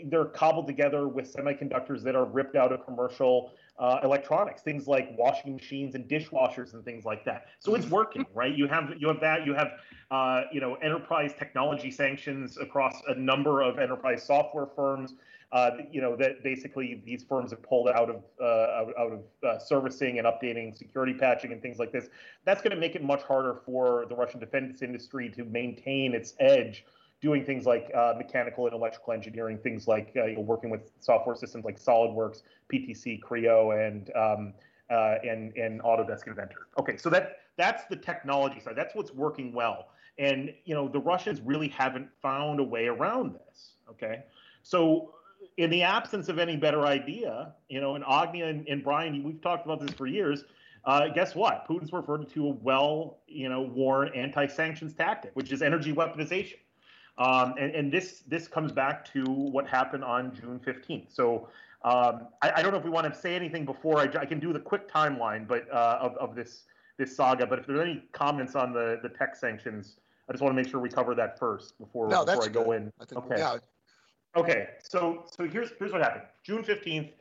they're 0.06 0.26
cobbled 0.26 0.68
together 0.68 1.08
with 1.08 1.34
semiconductors 1.34 2.02
that 2.04 2.16
are 2.16 2.26
ripped 2.26 2.56
out 2.56 2.72
of 2.72 2.86
commercial 2.86 3.52
uh, 3.78 4.00
electronics, 4.04 4.62
things 4.62 4.88
like 4.88 5.10
washing 5.18 5.54
machines 5.54 5.96
and 5.96 6.08
dishwashers 6.08 6.74
and 6.74 6.86
things 6.86 7.04
like 7.04 7.26
that. 7.26 7.48
So 7.60 7.76
it's 7.76 7.88
working, 7.88 8.26
right? 8.34 8.56
You 8.56 8.68
have 8.68 8.94
you 8.98 9.08
have 9.08 9.20
that. 9.20 9.46
You 9.46 9.54
have 9.54 9.72
uh, 10.12 10.44
you 10.54 10.62
know 10.62 10.76
enterprise 10.76 11.34
technology 11.38 11.92
sanctions 11.92 12.58
across 12.58 13.02
a 13.10 13.16
number 13.16 13.62
of 13.62 13.80
enterprise 13.80 14.24
software 14.24 14.68
firms. 14.76 15.16
Uh, 15.52 15.72
you 15.92 16.00
know, 16.00 16.16
that 16.16 16.44
basically 16.44 17.02
these 17.06 17.24
firms 17.24 17.52
have 17.52 17.62
pulled 17.62 17.90
out 17.90 18.10
of 18.10 18.24
uh, 18.40 18.46
out, 18.46 18.94
out, 18.98 19.12
of 19.12 19.20
uh, 19.44 19.60
servicing 19.60 20.18
and 20.18 20.26
updating 20.26 20.76
security 20.78 21.14
patching 21.14 21.52
and 21.52 21.62
things 21.62 21.78
like 21.78 21.92
this. 21.92 22.08
That's 22.46 22.62
going 22.62 22.72
to 22.72 22.80
make 22.80 22.96
it 22.96 23.04
much 23.04 23.22
harder 23.24 23.56
for 23.66 24.06
the 24.08 24.16
Russian 24.16 24.40
defense 24.40 24.82
industry 24.82 25.30
to 25.32 25.44
maintain 25.44 26.14
its 26.14 26.36
edge, 26.40 26.86
doing 27.22 27.44
things 27.44 27.66
like 27.66 27.92
uh, 27.94 28.14
mechanical 28.18 28.66
and 28.66 28.74
electrical 28.74 29.12
engineering, 29.12 29.58
things 29.58 29.90
like 29.90 30.14
uh, 30.16 30.26
you 30.26 30.36
know, 30.36 30.42
working 30.42 30.70
with 30.70 30.90
software 31.02 31.36
systems 31.36 31.66
like 31.66 31.78
SolidWorks, 31.78 32.44
PTC, 32.72 33.20
Creo, 33.20 33.88
and 33.88 34.10
um, 34.16 34.54
uh, 34.90 35.16
and 35.28 35.56
and 35.58 35.82
Autodesk 35.82 36.28
Inventor. 36.28 36.68
Okay, 36.80 36.96
so 36.96 37.10
that 37.10 37.40
that's 37.58 37.84
the 37.90 37.98
technology 37.98 38.62
side. 38.62 38.76
That's 38.78 38.96
what's 38.96 39.12
working 39.12 39.52
well. 39.52 39.90
And 40.18 40.54
you 40.64 40.76
know, 40.76 40.88
the 40.88 41.00
Russians 41.00 41.42
really 41.42 41.68
haven't 41.68 42.08
found 42.22 42.62
a 42.62 42.64
way 42.64 42.88
around 42.88 43.36
this. 43.36 43.74
Okay, 43.90 44.24
so 44.64 45.14
in 45.58 45.70
the 45.70 45.84
absence 45.84 46.30
of 46.30 46.40
any 46.40 46.56
better 46.56 46.86
idea, 46.86 47.54
you 47.70 47.82
know, 47.82 47.96
and 47.96 48.04
Agnia 48.08 48.48
and, 48.48 48.68
and 48.68 48.84
Brian, 48.84 49.24
we've 49.24 49.42
talked 49.42 49.66
about 49.66 49.80
this 49.80 49.92
for 49.92 50.08
years. 50.08 50.44
Uh, 50.86 51.08
guess 51.10 51.36
what? 51.36 51.68
Putin's 51.68 51.94
referred 51.94 52.28
to 52.30 52.48
a 52.48 52.50
well, 52.50 53.20
you 53.28 53.50
know, 53.50 53.62
worn 53.62 54.10
anti-sanctions 54.16 54.94
tactic, 54.94 55.32
which 55.36 55.52
is 55.52 55.62
energy 55.62 55.94
weaponization. 55.94 56.58
Um, 57.18 57.54
and, 57.60 57.76
and, 57.76 57.92
this 57.92 58.24
this 58.28 58.48
comes 58.48 58.72
back 58.72 59.06
to 59.14 59.24
what 59.26 59.68
happened 59.68 60.04
on 60.04 60.34
June 60.34 60.60
15th. 60.66 61.14
So 61.14 61.50
um, 61.84 62.28
I, 62.42 62.52
I, 62.56 62.62
don't 62.62 62.72
know 62.72 62.80
if 62.80 62.86
we 62.86 62.90
want 62.90 63.14
to 63.14 63.20
say 63.20 63.36
anything 63.36 63.66
before 63.66 64.00
I, 64.00 64.04
I 64.20 64.26
can 64.26 64.40
do 64.40 64.54
the 64.54 64.60
quick 64.60 64.90
timeline, 64.90 65.48
but 65.48 65.70
uh, 65.72 66.00
of, 66.02 66.16
of 66.16 66.36
this 66.36 66.64
this 66.98 67.16
saga. 67.16 67.46
But 67.46 67.60
if 67.60 67.68
there's 67.68 67.82
any 67.82 68.04
comments 68.14 68.56
on 68.56 68.72
the 68.74 69.00
the 69.04 69.10
tech 69.10 69.36
sanctions, 69.36 69.98
I 70.30 70.32
just 70.32 70.42
want 70.42 70.56
to 70.56 70.62
make 70.62 70.72
sure 70.72 70.80
we 70.80 70.90
cover 70.90 71.14
that 71.16 71.38
first 71.38 71.78
before, 71.78 72.08
no, 72.08 72.26
before 72.26 72.46
I 72.46 72.48
go 72.48 72.64
good. 72.64 72.78
in. 72.78 72.94
Think, 73.06 73.26
okay. 73.26 73.36
Yeah, 73.38 73.58
Okay, 74.36 74.70
so 74.82 75.26
so 75.30 75.48
here's 75.48 75.72
here's 75.78 75.92
what 75.92 76.02
happened. 76.02 76.24
June 76.44 76.64
15th, 76.64 77.12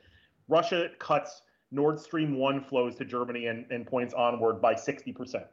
Russia 0.47 0.89
cuts 0.99 1.41
Nord 1.71 1.99
Stream 1.99 2.37
1 2.37 2.63
flows 2.63 2.95
to 2.97 3.05
Germany 3.05 3.47
and, 3.47 3.65
and 3.69 3.85
points 3.85 4.13
onward 4.13 4.61
by 4.61 4.73
60%. 4.73 5.45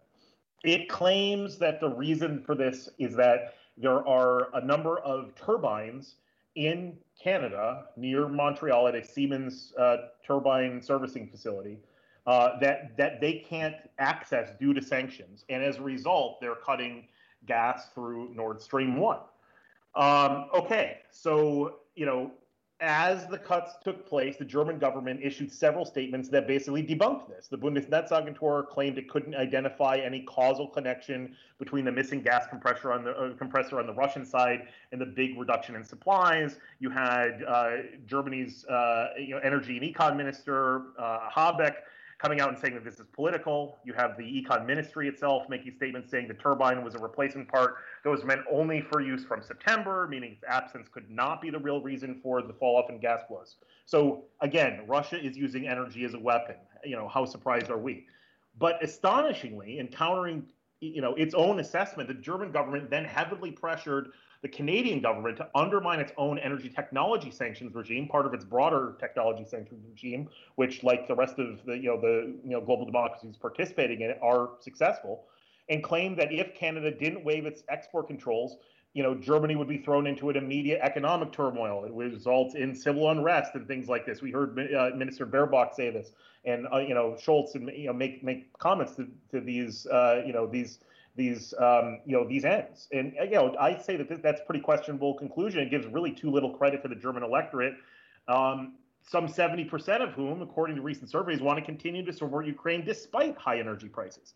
It 0.65 0.89
claims 0.89 1.59
that 1.59 1.81
the 1.81 1.89
reason 1.89 2.43
for 2.43 2.55
this 2.55 2.89
is 2.99 3.15
that 3.17 3.55
there 3.77 4.07
are 4.07 4.55
a 4.57 4.65
number 4.65 4.99
of 5.01 5.35
turbines 5.37 6.17
in 6.57 6.97
Canada 7.23 7.85
near 7.97 8.29
Montreal 8.29 8.89
at 8.89 8.97
a 8.97 9.05
Siemens 9.05 9.73
uh, 9.79 9.97
turbine 10.27 10.83
servicing 10.83 11.29
facility 11.29 11.79
uh, 12.27 12.59
that 12.61 12.97
that 12.97 13.21
they 13.21 13.45
can't 13.49 13.77
access 13.99 14.51
due 14.59 14.75
to 14.75 14.83
sanctions, 14.83 15.45
and 15.49 15.63
as 15.63 15.79
a 15.79 15.83
result, 15.83 16.41
they're 16.41 16.57
cutting 16.57 17.07
gas 17.47 17.89
through 17.95 18.33
Nord 18.35 18.61
Stream 18.61 18.97
one. 18.97 19.21
Um, 19.99 20.47
okay, 20.55 20.99
so 21.11 21.81
you 21.97 22.07
know, 22.07 22.31
as 22.81 23.27
the 23.27 23.39
cuts 23.39 23.73
took 23.83 24.09
place, 24.09 24.37
the 24.37 24.45
German 24.45 24.79
government 24.79 25.19
issued 25.21 25.51
several 25.51 25.85
statements 25.85 26.29
that 26.29 26.47
basically 26.47 26.85
debunked 26.85 27.29
this. 27.29 27.49
The 27.49 27.59
Bundesnetzagentur 27.59 28.69
claimed 28.69 28.99
it 28.99 29.11
couldn't 29.11 29.35
identify 29.35 29.97
any 29.97 30.21
causal 30.23 30.69
connection 30.69 31.35
between 31.59 31.85
the 31.85 31.91
missing 31.91 32.23
gas 32.23 32.47
compressor 32.49 32.93
on 32.93 33.03
the 33.03 33.11
uh, 33.11 33.35
compressor 33.35 33.81
on 33.81 33.89
the 33.89 33.93
Russian 33.93 34.25
side 34.25 34.69
and 34.93 35.01
the 35.01 35.07
big 35.07 35.37
reduction 35.37 35.75
in 35.75 35.83
supplies. 35.83 36.59
You 36.79 36.91
had 36.91 37.43
uh, 37.43 37.71
Germany's 38.07 38.65
uh, 38.67 39.09
you 39.19 39.35
know, 39.35 39.41
energy 39.43 39.79
and 39.79 39.95
econ 39.95 40.17
minister 40.17 40.83
uh, 40.97 41.29
Habeck 41.35 41.75
coming 42.19 42.41
out 42.41 42.49
and 42.49 42.59
saying 42.59 42.75
that 42.75 42.85
this 42.85 42.99
is 42.99 43.07
political. 43.13 43.79
You 43.85 43.93
have 43.95 44.17
the 44.17 44.25
econ 44.25 44.67
ministry 44.67 45.09
itself 45.09 45.45
making 45.49 45.75
statements 45.77 46.11
saying 46.11 46.29
the 46.29 46.35
turbine 46.35 46.85
was 46.85 46.95
a 46.95 46.99
replacement 46.99 47.49
part 47.49 47.77
that 48.03 48.11
was 48.11 48.25
meant 48.25 48.41
only 48.51 48.81
for 48.81 49.01
use 49.01 49.25
from 49.25 49.41
September, 49.41 50.07
meaning 50.11 50.33
its 50.33 50.45
absence 50.49 50.89
could 50.89 51.09
not 51.11 51.41
be 51.41 51.51
the 51.51 51.59
real 51.59 51.81
reason 51.81 52.19
for 52.23 52.43
the 52.43 52.53
fall 52.53 52.77
off 52.77 52.91
in 52.91 52.99
gas 52.99 53.21
flows. 53.29 53.57
So 53.87 54.25
again, 54.41 54.83
Russia 54.87 55.25
is 55.25 55.37
using 55.37 55.69
energy 55.69 56.05
as 56.05 56.15
a 56.15 56.19
weapon. 56.19 56.57
You 56.85 56.97
know, 56.97 57.09
how 57.09 57.25
surprised 57.25 57.71
are 57.71 57.79
we? 57.79 58.07
But 58.59 58.83
astonishingly, 58.83 59.79
in 59.79 59.89
countering 59.89 60.45
you 60.81 61.01
know 61.01 61.15
its 61.15 61.35
own 61.35 61.61
assessment, 61.61 62.09
the 62.09 62.15
German 62.15 62.53
government 62.53 62.91
then 62.91 63.05
heavily 63.05 63.51
pressured 63.51 64.11
the 64.43 64.49
Canadian 64.49 65.01
government 65.01 65.37
to 65.39 65.49
undermine 65.55 66.01
its 66.01 66.13
own 66.17 66.39
energy 66.39 66.69
technology 66.69 67.31
sanctions 67.31 67.75
regime, 67.75 68.07
part 68.07 68.27
of 68.27 68.35
its 68.35 68.45
broader 68.45 68.97
technology 69.01 69.45
sanctions 69.45 69.85
regime, 69.89 70.29
which, 70.55 70.83
like 70.85 71.09
the 71.09 71.15
rest 71.15 71.39
of 71.39 71.65
the 71.65 71.77
you 71.77 71.89
know 71.89 72.01
the 72.01 72.35
you 72.45 72.51
know 72.51 72.61
global 72.61 72.85
democracies 72.85 73.37
participating 73.37 74.03
in 74.03 74.11
it, 74.11 74.19
are 74.23 74.51
successful, 74.61 75.25
and 75.69 75.83
claim 75.83 76.15
that 76.17 76.33
if 76.33 76.55
Canada 76.55 76.91
didn't 76.91 77.25
waive 77.25 77.47
its 77.47 77.63
export 77.69 78.07
controls, 78.07 78.57
you 78.95 79.03
know, 79.03 79.15
Germany 79.15 79.55
would 79.55 79.69
be 79.69 79.79
thrown 79.79 80.07
into 80.07 80.31
an 80.31 80.37
immediate 80.37 80.81
economic 80.83 81.31
turmoil. 81.31 81.85
It 81.85 81.93
would 81.93 82.13
result 82.13 82.55
in 82.55 82.75
civil 82.75 83.11
unrest 83.11 83.55
and 83.55 83.67
things 83.67 83.89
like 83.89 84.07
this. 84.07 84.23
We 84.23 84.31
heard 84.31 84.59
uh, 84.59 84.91
Minister 84.97 85.27
Baerbock 85.27 85.75
say 85.75 85.91
this, 85.91 86.13
and 86.45 86.67
uh, 86.73 86.79
you 86.79 86.95
know, 86.95 87.17
Scholz 87.19 87.55
and 87.55 87.71
you 87.77 87.87
know 87.87 87.93
make 87.93 88.25
make 88.25 88.57
comments 88.59 88.95
to, 88.97 89.09
to 89.31 89.41
these 89.41 89.87
uh, 89.87 90.23
you 90.27 90.33
know 90.33 90.47
these 90.47 90.79
these 91.19 91.53
um, 91.59 91.99
you 92.07 92.17
know 92.17 92.27
these 92.27 92.47
ends. 92.47 92.89
And 92.93 93.13
uh, 93.21 93.25
you 93.25 93.33
know, 93.33 93.55
I 93.61 93.77
say 93.77 93.97
that 93.97 94.09
th- 94.09 94.23
that's 94.23 94.41
pretty 94.47 94.61
questionable 94.61 95.15
conclusion. 95.15 95.61
It 95.61 95.71
gives 95.71 95.87
really 95.87 96.13
too 96.13 96.31
little 96.31 96.55
credit 96.55 96.81
to 96.83 96.89
the 96.89 96.95
German 96.95 97.23
electorate. 97.23 97.75
Um, 98.29 98.75
some 99.03 99.27
70% 99.27 100.03
of 100.03 100.13
whom, 100.13 100.43
according 100.43 100.77
to 100.77 100.83
recent 100.83 101.11
surveys, 101.11 101.41
want 101.41 101.59
to 101.59 101.65
continue 101.65 102.05
to 102.05 102.13
support 102.13 102.47
Ukraine 102.47 102.85
despite 102.85 103.37
high 103.39 103.59
energy 103.59 103.89
prices. 103.89 104.35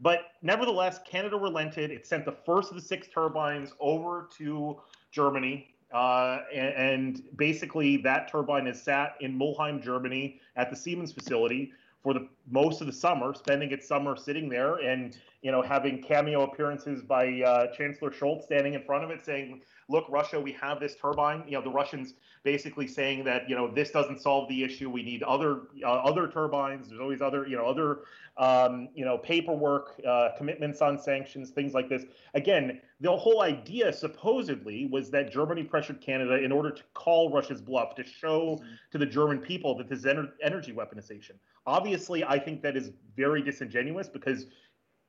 But 0.00 0.32
nevertheless, 0.42 0.98
Canada 1.06 1.36
relented. 1.36 1.90
It 1.90 2.06
sent 2.06 2.24
the 2.24 2.32
first 2.32 2.70
of 2.70 2.74
the 2.74 2.82
six 2.82 3.06
turbines 3.08 3.72
over 3.80 4.28
to 4.38 4.80
Germany. 5.12 5.68
Uh, 5.92 6.38
and, 6.52 6.74
and, 6.74 7.22
basically, 7.36 7.98
that 7.98 8.28
turbine 8.28 8.66
is 8.66 8.82
sat 8.82 9.14
in 9.20 9.38
Mulheim, 9.38 9.80
Germany, 9.80 10.40
at 10.56 10.68
the 10.68 10.74
Siemens 10.74 11.12
facility 11.12 11.72
for 12.02 12.12
the 12.12 12.28
most 12.50 12.80
of 12.80 12.86
the 12.88 12.92
summer, 12.92 13.32
spending 13.34 13.70
its 13.70 13.86
summer 13.86 14.16
sitting 14.16 14.48
there 14.48 14.76
and 14.76 15.16
you 15.44 15.52
know 15.52 15.60
having 15.60 16.02
cameo 16.02 16.42
appearances 16.42 17.02
by 17.02 17.42
uh, 17.42 17.66
Chancellor 17.76 18.10
Scholz 18.10 18.42
standing 18.44 18.72
in 18.72 18.82
front 18.82 19.04
of 19.04 19.10
it 19.10 19.22
saying, 19.22 19.60
"Look, 19.90 20.06
Russia, 20.08 20.40
we 20.40 20.52
have 20.52 20.80
this 20.80 20.96
turbine." 20.96 21.44
You 21.46 21.58
know, 21.58 21.62
the 21.62 21.70
Russians 21.70 22.14
basically 22.44 22.88
saying 22.88 23.24
that 23.24 23.48
you 23.48 23.54
know 23.54 23.70
this 23.70 23.90
doesn't 23.90 24.22
solve 24.22 24.48
the 24.48 24.64
issue. 24.64 24.88
We 24.88 25.02
need 25.02 25.22
other 25.22 25.60
uh, 25.84 25.92
other 25.92 26.28
turbines. 26.28 26.88
There's 26.88 27.00
always 27.00 27.20
other 27.20 27.46
you 27.46 27.58
know 27.58 27.66
other 27.66 28.00
um, 28.38 28.88
you 28.94 29.04
know 29.04 29.18
paperwork, 29.18 30.00
uh, 30.08 30.30
commitments 30.38 30.80
on 30.80 30.98
sanctions, 30.98 31.50
things 31.50 31.74
like 31.74 31.90
this. 31.90 32.04
Again, 32.32 32.80
the 33.02 33.14
whole 33.14 33.42
idea 33.42 33.92
supposedly 33.92 34.86
was 34.86 35.10
that 35.10 35.30
Germany 35.30 35.62
pressured 35.62 36.00
Canada 36.00 36.42
in 36.42 36.52
order 36.52 36.70
to 36.70 36.82
call 36.94 37.30
Russia's 37.30 37.60
bluff 37.60 37.94
to 37.96 38.02
show 38.02 38.62
to 38.92 38.96
the 38.96 39.06
German 39.06 39.40
people 39.40 39.76
that 39.76 39.90
this 39.90 39.98
is 39.98 40.04
ener- 40.06 40.32
energy 40.42 40.72
weaponization. 40.72 41.32
Obviously, 41.66 42.24
I 42.24 42.38
think 42.38 42.62
that 42.62 42.78
is 42.78 42.92
very 43.14 43.42
disingenuous 43.42 44.08
because 44.08 44.46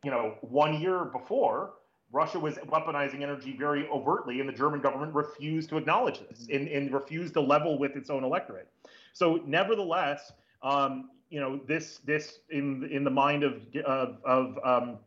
you 0.05 0.11
know 0.11 0.35
one 0.41 0.79
year 0.79 1.05
before 1.05 1.73
Russia 2.11 2.39
was 2.39 2.55
weaponizing 2.55 3.21
energy 3.23 3.55
very 3.57 3.87
overtly, 3.89 4.39
and 4.39 4.47
the 4.47 4.53
German 4.53 4.79
government 4.79 5.13
refused 5.13 5.69
to 5.69 5.77
acknowledge 5.77 6.19
this 6.29 6.47
and, 6.49 6.67
and 6.67 6.93
refused 6.93 7.33
to 7.33 7.41
level 7.41 7.77
with 7.77 7.95
its 7.95 8.09
own 8.09 8.23
electorate. 8.23 8.69
So, 9.13 9.41
nevertheless, 9.45 10.31
um, 10.61 11.09
you 11.29 11.39
know, 11.39 11.59
this 11.67 11.99
this 12.05 12.39
in 12.51 12.87
in 12.91 13.03
the 13.03 13.09
mind 13.09 13.43
of 13.43 13.61
of 13.85 14.17
of, 14.23 14.59
um, 14.63 14.99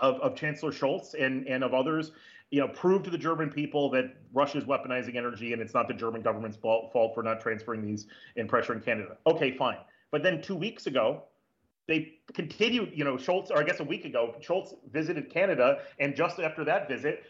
of, 0.00 0.20
of 0.20 0.36
Chancellor 0.36 0.70
Scholz 0.70 1.14
and 1.14 1.46
and 1.46 1.64
of 1.64 1.74
others, 1.74 2.12
you 2.50 2.60
know, 2.60 2.68
prove 2.68 3.02
to 3.02 3.10
the 3.10 3.18
German 3.18 3.50
people 3.50 3.90
that 3.90 4.14
Russia 4.32 4.58
is 4.58 4.64
weaponizing 4.64 5.16
energy, 5.16 5.52
and 5.52 5.60
it's 5.60 5.74
not 5.74 5.88
the 5.88 5.94
German 5.94 6.22
government's 6.22 6.56
fault, 6.56 6.92
fault 6.92 7.14
for 7.14 7.22
not 7.22 7.40
transferring 7.40 7.84
these 7.84 8.06
and 8.36 8.48
pressuring 8.48 8.84
Canada. 8.84 9.16
Okay, 9.26 9.56
fine. 9.56 9.78
But 10.12 10.22
then 10.22 10.40
two 10.40 10.56
weeks 10.56 10.86
ago, 10.86 11.24
they 11.86 12.14
continued, 12.34 12.92
you 12.94 13.04
know, 13.04 13.14
Scholz, 13.16 13.50
or 13.50 13.58
I 13.58 13.62
guess 13.62 13.80
a 13.80 13.84
week 13.84 14.04
ago, 14.04 14.34
Scholz 14.40 14.74
visited 14.92 15.30
Canada, 15.30 15.78
and 16.00 16.16
just 16.16 16.40
after 16.40 16.64
that 16.64 16.88
visit, 16.88 17.22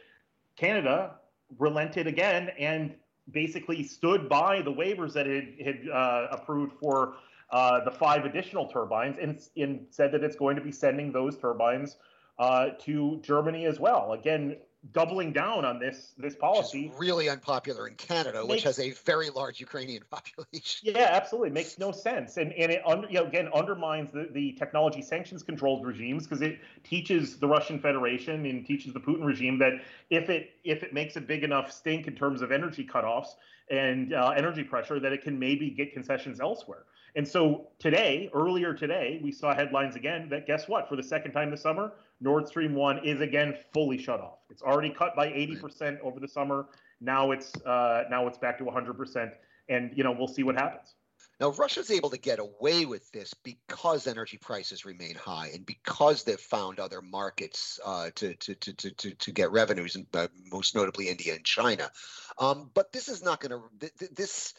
Canada 0.56 1.16
relented 1.58 2.06
again 2.06 2.50
and 2.58 2.94
basically 3.30 3.82
stood 3.82 4.28
by 4.28 4.62
the 4.62 4.72
waivers 4.72 5.12
that 5.12 5.26
it 5.26 5.60
had 5.64 5.88
uh, 5.90 6.28
approved 6.30 6.72
for 6.80 7.14
uh, 7.50 7.84
the 7.84 7.90
five 7.90 8.24
additional 8.24 8.66
turbines 8.66 9.16
and, 9.20 9.40
and, 9.56 9.86
said 9.90 10.10
that 10.12 10.24
it's 10.24 10.36
going 10.36 10.56
to 10.56 10.62
be 10.62 10.72
sending 10.72 11.12
those 11.12 11.36
turbines 11.36 11.96
uh, 12.38 12.70
to 12.80 13.20
Germany 13.22 13.66
as 13.66 13.78
well. 13.78 14.12
Again, 14.12 14.56
doubling 14.92 15.32
down 15.32 15.64
on 15.64 15.78
this 15.78 16.12
this 16.18 16.34
policy. 16.34 16.92
really 16.96 17.28
unpopular 17.28 17.88
in 17.88 17.94
Canada, 17.94 18.40
makes, 18.40 18.50
which 18.50 18.62
has 18.62 18.78
a 18.78 18.90
very 19.04 19.30
large 19.30 19.60
Ukrainian 19.60 20.02
population. 20.10 20.92
Yeah, 20.94 21.08
absolutely, 21.10 21.50
makes 21.50 21.78
no 21.78 21.92
sense, 21.92 22.36
and 22.36 22.52
and 22.52 22.72
it 22.72 22.82
under, 22.86 23.08
you 23.08 23.14
know, 23.14 23.26
again 23.26 23.48
undermines 23.54 24.12
the, 24.12 24.28
the 24.32 24.52
technology 24.52 25.02
sanctions 25.02 25.42
controlled 25.42 25.86
regimes 25.86 26.24
because 26.24 26.42
it 26.42 26.58
teaches 26.84 27.38
the 27.38 27.48
Russian 27.48 27.78
Federation 27.78 28.46
and 28.46 28.64
teaches 28.66 28.92
the 28.92 29.00
Putin 29.00 29.24
regime 29.24 29.58
that 29.58 29.72
if 30.10 30.30
it 30.30 30.50
if 30.64 30.82
it 30.82 30.92
makes 30.92 31.16
a 31.16 31.20
big 31.20 31.42
enough 31.42 31.72
stink 31.72 32.06
in 32.06 32.14
terms 32.14 32.42
of 32.42 32.52
energy 32.52 32.86
cutoffs 32.86 33.34
and 33.70 34.14
uh, 34.14 34.32
energy 34.36 34.62
pressure, 34.62 35.00
that 35.00 35.12
it 35.12 35.22
can 35.22 35.38
maybe 35.38 35.70
get 35.70 35.92
concessions 35.92 36.40
elsewhere. 36.40 36.84
And 37.16 37.26
so 37.26 37.68
today, 37.78 38.28
earlier 38.34 38.74
today, 38.74 39.20
we 39.24 39.32
saw 39.32 39.54
headlines 39.54 39.96
again 39.96 40.28
that 40.28 40.46
guess 40.46 40.68
what? 40.68 40.86
For 40.86 40.96
the 40.96 41.02
second 41.02 41.32
time 41.32 41.50
this 41.50 41.62
summer, 41.62 41.94
Nord 42.20 42.46
Stream 42.46 42.74
1 42.74 43.04
is 43.06 43.22
again 43.22 43.56
fully 43.72 43.96
shut 43.96 44.20
off. 44.20 44.40
It's 44.50 44.62
already 44.62 44.90
cut 44.90 45.16
by 45.16 45.28
80% 45.28 45.98
over 46.00 46.20
the 46.20 46.28
summer. 46.28 46.66
Now 47.00 47.30
it's 47.30 47.56
uh, 47.62 48.04
now 48.10 48.26
it's 48.26 48.36
back 48.36 48.58
to 48.58 48.64
100% 48.64 49.32
and 49.68 49.90
you 49.96 50.04
know 50.04 50.12
we'll 50.12 50.28
see 50.28 50.42
what 50.42 50.56
happens. 50.56 50.94
Now, 51.40 51.50
Russia's 51.50 51.90
able 51.90 52.08
to 52.10 52.18
get 52.18 52.38
away 52.38 52.86
with 52.86 53.10
this 53.12 53.34
because 53.34 54.06
energy 54.06 54.38
prices 54.38 54.86
remain 54.86 55.14
high 55.14 55.50
and 55.52 55.66
because 55.66 56.24
they've 56.24 56.40
found 56.40 56.80
other 56.80 57.02
markets 57.02 57.78
uh, 57.84 58.10
to, 58.14 58.34
to, 58.34 58.54
to, 58.54 58.72
to, 58.72 59.10
to 59.14 59.32
get 59.32 59.50
revenues, 59.50 59.96
and 59.96 60.06
uh, 60.14 60.28
most 60.50 60.74
notably 60.74 61.08
India 61.08 61.34
and 61.34 61.44
China. 61.44 61.90
Um, 62.38 62.70
but 62.72 62.90
this 62.92 63.08
is 63.08 63.22
not 63.22 63.40
going 63.40 63.50
to, 63.50 63.88
th- 63.98 64.12
this, 64.12 64.54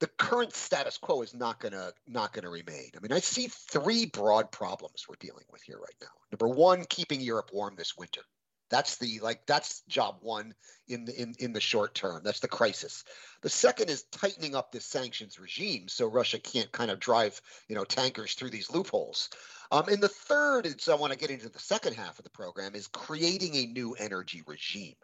the 0.00 0.06
current 0.06 0.54
status 0.54 0.98
quo 0.98 1.22
is 1.22 1.34
not 1.34 1.60
to 1.72 1.92
not 2.06 2.32
to 2.44 2.50
remain. 2.50 2.90
I 2.96 3.00
mean, 3.00 3.12
I 3.12 3.20
see 3.20 3.48
three 3.48 4.06
broad 4.06 4.52
problems 4.52 5.06
we're 5.08 5.16
dealing 5.18 5.44
with 5.50 5.62
here 5.62 5.78
right 5.78 5.96
now. 6.00 6.08
Number 6.32 6.48
one, 6.48 6.84
keeping 6.84 7.20
Europe 7.20 7.50
warm 7.52 7.74
this 7.76 7.96
winter. 7.96 8.22
That's 8.70 8.96
the 8.96 9.20
like 9.20 9.46
that's 9.46 9.82
job 9.88 10.18
one 10.20 10.54
in 10.88 11.04
the 11.04 11.20
in, 11.20 11.34
in 11.38 11.52
the 11.52 11.60
short 11.60 11.94
term. 11.94 12.22
That's 12.22 12.40
the 12.40 12.48
crisis. 12.48 13.04
The 13.40 13.48
second 13.48 13.88
is 13.88 14.04
tightening 14.12 14.54
up 14.54 14.72
this 14.72 14.84
sanctions 14.84 15.38
regime 15.38 15.88
so 15.88 16.06
Russia 16.06 16.38
can't 16.38 16.70
kind 16.70 16.90
of 16.90 17.00
drive 17.00 17.40
you 17.68 17.74
know 17.74 17.84
tankers 17.84 18.34
through 18.34 18.50
these 18.50 18.70
loopholes. 18.70 19.30
Um, 19.70 19.88
and 19.88 20.02
the 20.02 20.08
third, 20.08 20.64
and 20.64 20.80
so 20.80 20.96
I 20.96 20.98
want 20.98 21.12
to 21.12 21.18
get 21.18 21.30
into 21.30 21.48
the 21.50 21.58
second 21.58 21.94
half 21.94 22.18
of 22.18 22.24
the 22.24 22.30
program, 22.30 22.74
is 22.74 22.86
creating 22.86 23.54
a 23.54 23.66
new 23.66 23.94
energy 23.94 24.42
regime. 24.46 24.94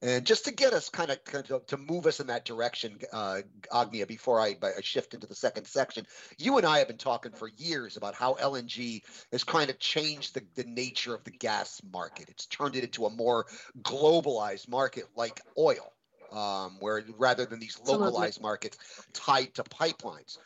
And 0.00 0.24
just 0.24 0.44
to 0.44 0.52
get 0.52 0.72
us 0.72 0.88
kind 0.90 1.10
of, 1.10 1.22
kind 1.24 1.48
of 1.50 1.66
to 1.66 1.76
move 1.76 2.06
us 2.06 2.20
in 2.20 2.28
that 2.28 2.44
direction, 2.44 2.98
uh, 3.12 3.42
Agnia, 3.72 4.06
before 4.06 4.40
I, 4.40 4.56
I, 4.62 4.80
shift 4.80 5.14
into 5.14 5.26
the 5.26 5.34
second 5.34 5.66
section, 5.66 6.06
you 6.38 6.58
and 6.58 6.66
I 6.66 6.78
have 6.78 6.88
been 6.88 6.98
talking 6.98 7.32
for 7.32 7.48
years 7.56 7.96
about 7.96 8.14
how 8.14 8.34
LNG 8.34 9.02
has 9.30 9.44
kind 9.44 9.70
of 9.70 9.78
changed 9.78 10.34
the, 10.34 10.42
the 10.54 10.68
nature 10.68 11.14
of 11.14 11.24
the 11.24 11.30
gas 11.30 11.80
market. 11.92 12.28
It's 12.28 12.46
turned 12.46 12.76
it 12.76 12.84
into 12.84 13.06
a 13.06 13.10
more 13.10 13.46
globalized 13.82 14.68
market 14.68 15.04
like 15.16 15.40
oil, 15.58 15.92
um, 16.32 16.78
where 16.80 17.04
rather 17.16 17.44
than 17.44 17.60
these 17.60 17.80
localized 17.84 18.40
markets 18.40 18.78
tied 19.12 19.54
to 19.54 19.62
pipelines. 19.64 20.38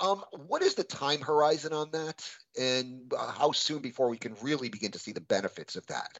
Um, 0.00 0.22
what 0.46 0.62
is 0.62 0.74
the 0.74 0.84
time 0.84 1.20
horizon 1.20 1.72
on 1.72 1.90
that, 1.92 2.28
and 2.58 3.12
uh, 3.12 3.32
how 3.32 3.52
soon 3.52 3.80
before 3.80 4.08
we 4.10 4.18
can 4.18 4.36
really 4.42 4.68
begin 4.68 4.92
to 4.92 4.98
see 4.98 5.12
the 5.12 5.20
benefits 5.20 5.76
of 5.76 5.86
that? 5.86 6.18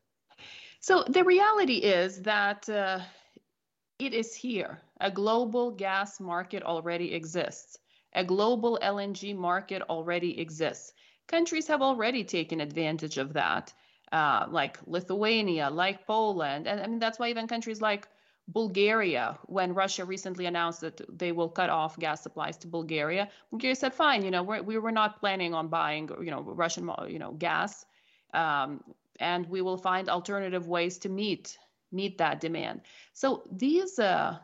So 0.80 1.05
the 1.09 1.24
reality 1.24 1.76
is 1.76 2.22
that 2.22 2.68
uh, 2.68 3.01
it 3.99 4.14
is 4.14 4.34
here. 4.34 4.80
A 5.01 5.11
global 5.11 5.70
gas 5.70 6.20
market 6.20 6.62
already 6.62 7.14
exists. 7.14 7.78
A 8.14 8.24
global 8.24 8.78
LNG 8.82 9.34
market 9.34 9.82
already 9.82 10.41
exists. 10.41 10.93
Countries 11.26 11.66
have 11.66 11.82
already 11.82 12.24
taken 12.24 12.61
advantage 12.61 13.18
of 13.18 13.32
that, 13.34 13.72
uh, 14.12 14.47
like 14.49 14.78
Lithuania, 14.87 15.68
like 15.70 16.07
Poland, 16.07 16.66
and 16.66 16.80
I 16.80 16.87
mean 16.87 16.99
that's 16.99 17.18
why 17.18 17.28
even 17.28 17.47
countries 17.47 17.80
like 17.80 18.09
Bulgaria, 18.49 19.38
when 19.47 19.74
Russia 19.74 20.05
recently 20.05 20.47
announced 20.47 20.80
that 20.80 21.01
they 21.18 21.32
will 21.32 21.49
cut 21.49 21.68
off 21.68 21.99
gas 21.99 22.22
supplies 22.22 22.57
to 22.59 22.68
Bulgaria, 22.68 23.28
Bulgaria 23.51 23.74
said, 23.74 23.92
"Fine, 23.92 24.24
you 24.24 24.30
know, 24.30 24.42
we're, 24.42 24.62
we 24.62 24.78
were 24.78 24.92
not 24.92 25.18
planning 25.20 25.53
on 25.53 25.68
buying, 25.68 26.09
you 26.20 26.30
know, 26.30 26.42
Russian, 26.42 26.88
you 27.09 27.18
know, 27.18 27.32
gas, 27.32 27.84
um, 28.34 28.84
and 29.18 29.49
we 29.49 29.62
will 29.62 29.76
find 29.76 30.09
alternative 30.09 30.68
ways 30.68 30.99
to 30.99 31.09
meet 31.09 31.59
meet 31.90 32.18
that 32.18 32.40
demand." 32.40 32.82
So 33.14 33.42
these 33.51 33.99
uh, 33.99 34.38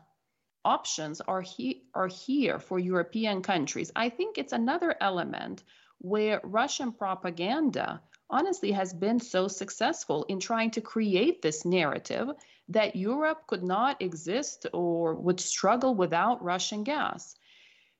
options 0.65 1.21
are 1.21 1.41
he 1.41 1.83
are 1.93 2.07
here 2.07 2.59
for 2.59 2.79
European 2.79 3.41
countries. 3.41 3.91
I 3.95 4.09
think 4.09 4.37
it's 4.37 4.53
another 4.53 4.95
element 4.99 5.63
where 5.99 6.41
Russian 6.43 6.91
propaganda 6.91 8.01
honestly 8.33 8.71
has 8.71 8.93
been 8.93 9.19
so 9.19 9.47
successful 9.47 10.25
in 10.27 10.39
trying 10.39 10.71
to 10.71 10.81
create 10.81 11.41
this 11.41 11.65
narrative 11.65 12.27
that 12.69 12.95
Europe 12.95 13.45
could 13.45 13.63
not 13.63 14.01
exist 14.01 14.65
or 14.73 15.13
would 15.13 15.39
struggle 15.39 15.93
without 15.93 16.43
Russian 16.43 16.83
gas. 16.83 17.35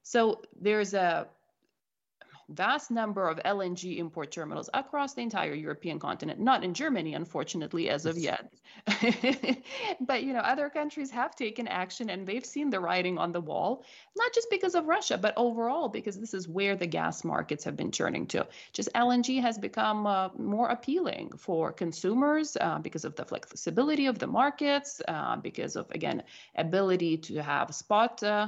So 0.02 0.42
there's 0.60 0.96
a 0.96 1.28
vast 2.50 2.92
number 2.92 3.28
of 3.28 3.40
LNG 3.44 3.98
import 3.98 4.32
terminals 4.32 4.70
across 4.74 5.14
the 5.14 5.22
entire 5.22 5.54
European 5.54 6.00
continent, 6.00 6.40
not 6.40 6.64
in 6.64 6.74
Germany, 6.74 7.14
unfortunately, 7.14 7.90
as 7.90 8.06
of 8.06 8.18
yet. 8.18 8.54
but 10.02 10.24
you 10.24 10.34
know, 10.34 10.40
other 10.40 10.70
countries 10.70 11.12
have 11.12 11.36
taken 11.36 11.68
action 11.68 12.10
and 12.10 12.28
they've 12.28 12.46
seen 12.46 12.70
the 12.70 12.80
writing 12.80 13.18
on 13.18 13.32
the 13.32 13.42
wall, 13.42 13.84
not 14.16 14.34
just 14.34 14.50
because 14.50 14.76
of 14.76 14.86
Russia, 14.86 15.18
but 15.18 15.34
overall 15.38 15.90
because 15.90 16.20
this 16.20 16.34
is 16.34 16.48
where 16.48 16.76
the 16.76 16.88
gas 16.88 17.24
markets 17.24 17.64
have 17.64 17.76
been 17.76 17.92
turning 17.92 18.28
to. 18.28 18.46
Just 18.72 18.92
LNG 18.94 19.42
has 19.42 19.58
become 19.58 20.08
uh, 20.08 20.30
more 20.38 20.70
appealing 20.70 21.32
for 21.38 21.72
consumers 21.72 22.58
uh, 22.60 22.80
because 22.80 23.06
of 23.06 23.16
the 23.16 23.26
flexibility 23.26 24.08
of 24.08 24.20
the 24.20 24.28
markets, 24.28 25.02
uh, 25.08 25.36
because 25.38 25.76
of 25.76 25.90
again 25.92 26.24
ability 26.56 27.18
to 27.18 27.42
have 27.42 27.74
spot 27.74 28.22
uh, 28.24 28.48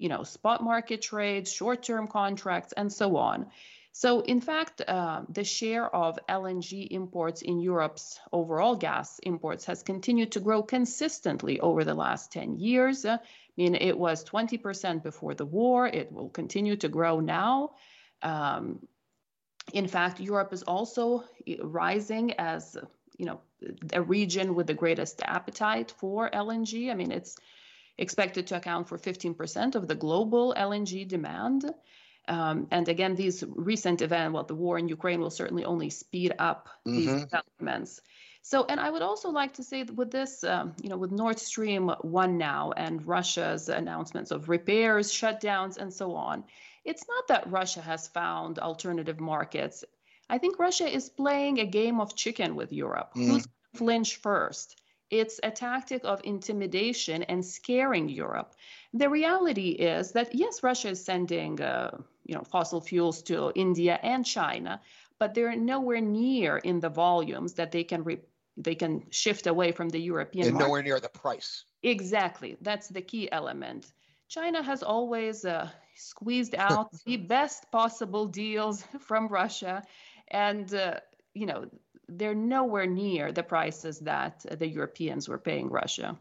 you 0.00 0.08
know, 0.08 0.22
spot 0.22 0.64
market 0.64 1.02
trades, 1.02 1.52
short-term 1.52 2.08
contracts, 2.08 2.72
and 2.72 2.90
so 2.90 3.18
on. 3.18 3.46
So, 3.92 4.20
in 4.20 4.40
fact, 4.40 4.80
uh, 4.86 5.22
the 5.28 5.44
share 5.44 5.94
of 5.94 6.18
LNG 6.28 6.88
imports 6.90 7.42
in 7.42 7.60
Europe's 7.60 8.18
overall 8.32 8.76
gas 8.76 9.18
imports 9.18 9.66
has 9.66 9.82
continued 9.82 10.32
to 10.32 10.40
grow 10.40 10.62
consistently 10.62 11.60
over 11.60 11.84
the 11.84 11.94
last 11.94 12.32
10 12.32 12.56
years. 12.56 13.04
Uh, 13.04 13.18
I 13.20 13.52
mean, 13.56 13.74
it 13.74 13.98
was 13.98 14.24
20% 14.24 15.02
before 15.02 15.34
the 15.34 15.44
war. 15.44 15.86
It 15.86 16.10
will 16.10 16.30
continue 16.30 16.76
to 16.76 16.88
grow 16.88 17.20
now. 17.20 17.72
Um, 18.22 18.78
in 19.74 19.86
fact, 19.86 20.18
Europe 20.18 20.52
is 20.52 20.62
also 20.62 21.24
rising 21.62 22.32
as 22.38 22.76
you 23.18 23.26
know 23.26 23.40
a 23.92 24.00
region 24.00 24.54
with 24.54 24.66
the 24.66 24.74
greatest 24.74 25.20
appetite 25.22 25.92
for 25.98 26.30
LNG. 26.30 26.90
I 26.90 26.94
mean, 26.94 27.12
it's 27.12 27.36
expected 28.00 28.48
to 28.48 28.56
account 28.56 28.88
for 28.88 28.98
15% 28.98 29.74
of 29.74 29.86
the 29.86 29.94
global 29.94 30.54
LNG 30.56 31.06
demand. 31.06 31.72
Um, 32.26 32.66
and 32.70 32.88
again, 32.88 33.14
these 33.14 33.44
recent 33.46 34.02
events, 34.02 34.32
well, 34.34 34.44
the 34.44 34.54
war 34.54 34.78
in 34.78 34.88
Ukraine 34.88 35.20
will 35.20 35.30
certainly 35.30 35.64
only 35.64 35.90
speed 35.90 36.32
up 36.38 36.68
mm-hmm. 36.68 36.96
these 36.96 37.24
developments. 37.24 38.00
So, 38.42 38.64
and 38.64 38.80
I 38.80 38.88
would 38.88 39.02
also 39.02 39.30
like 39.30 39.54
to 39.54 39.62
say 39.62 39.82
that 39.82 39.94
with 39.94 40.10
this, 40.10 40.42
um, 40.44 40.74
you 40.82 40.88
know, 40.88 40.96
with 40.96 41.12
Nord 41.12 41.38
Stream 41.38 41.90
1 42.00 42.38
now 42.38 42.72
and 42.74 43.06
Russia's 43.06 43.68
announcements 43.68 44.30
of 44.30 44.48
repairs, 44.48 45.12
shutdowns, 45.12 45.76
and 45.76 45.92
so 45.92 46.14
on, 46.14 46.44
it's 46.84 47.04
not 47.06 47.28
that 47.28 47.50
Russia 47.50 47.82
has 47.82 48.08
found 48.08 48.58
alternative 48.58 49.20
markets. 49.20 49.84
I 50.30 50.38
think 50.38 50.58
Russia 50.58 50.88
is 50.88 51.10
playing 51.10 51.60
a 51.60 51.66
game 51.66 52.00
of 52.00 52.16
chicken 52.16 52.56
with 52.56 52.72
Europe. 52.72 53.10
Mm. 53.14 53.26
Who's 53.26 53.48
flinch 53.74 54.16
first? 54.16 54.80
It's 55.10 55.40
a 55.42 55.50
tactic 55.50 56.02
of 56.04 56.20
intimidation 56.24 57.24
and 57.24 57.44
scaring 57.44 58.08
Europe. 58.08 58.54
The 58.94 59.08
reality 59.08 59.70
is 59.70 60.12
that 60.12 60.34
yes, 60.34 60.62
Russia 60.62 60.90
is 60.90 61.04
sending 61.04 61.60
uh, 61.60 61.98
you 62.24 62.34
know 62.34 62.44
fossil 62.44 62.80
fuels 62.80 63.22
to 63.22 63.52
India 63.54 63.98
and 64.02 64.24
China, 64.24 64.80
but 65.18 65.34
they're 65.34 65.56
nowhere 65.56 66.00
near 66.00 66.58
in 66.58 66.80
the 66.80 66.88
volumes 66.88 67.54
that 67.54 67.72
they 67.72 67.84
can 67.84 68.04
re- 68.04 68.24
they 68.56 68.74
can 68.74 69.04
shift 69.10 69.46
away 69.46 69.72
from 69.72 69.88
the 69.88 69.98
European. 69.98 70.48
And 70.48 70.54
market. 70.54 70.66
nowhere 70.66 70.82
near 70.82 71.00
the 71.00 71.08
price. 71.08 71.64
Exactly, 71.82 72.56
that's 72.60 72.88
the 72.88 73.02
key 73.02 73.30
element. 73.32 73.92
China 74.28 74.62
has 74.62 74.82
always 74.82 75.44
uh, 75.44 75.68
squeezed 75.96 76.54
out 76.68 76.88
the 77.04 77.16
best 77.16 77.70
possible 77.72 78.26
deals 78.26 78.84
from 79.00 79.28
Russia, 79.28 79.82
and 80.28 80.72
uh, 80.74 81.00
you 81.34 81.46
know 81.46 81.66
they're 82.10 82.34
nowhere 82.34 82.86
near 82.86 83.32
the 83.32 83.42
prices 83.42 84.00
that 84.00 84.44
the 84.58 84.66
Europeans 84.66 85.28
were 85.28 85.38
paying 85.38 85.68
Russia. 85.68 86.18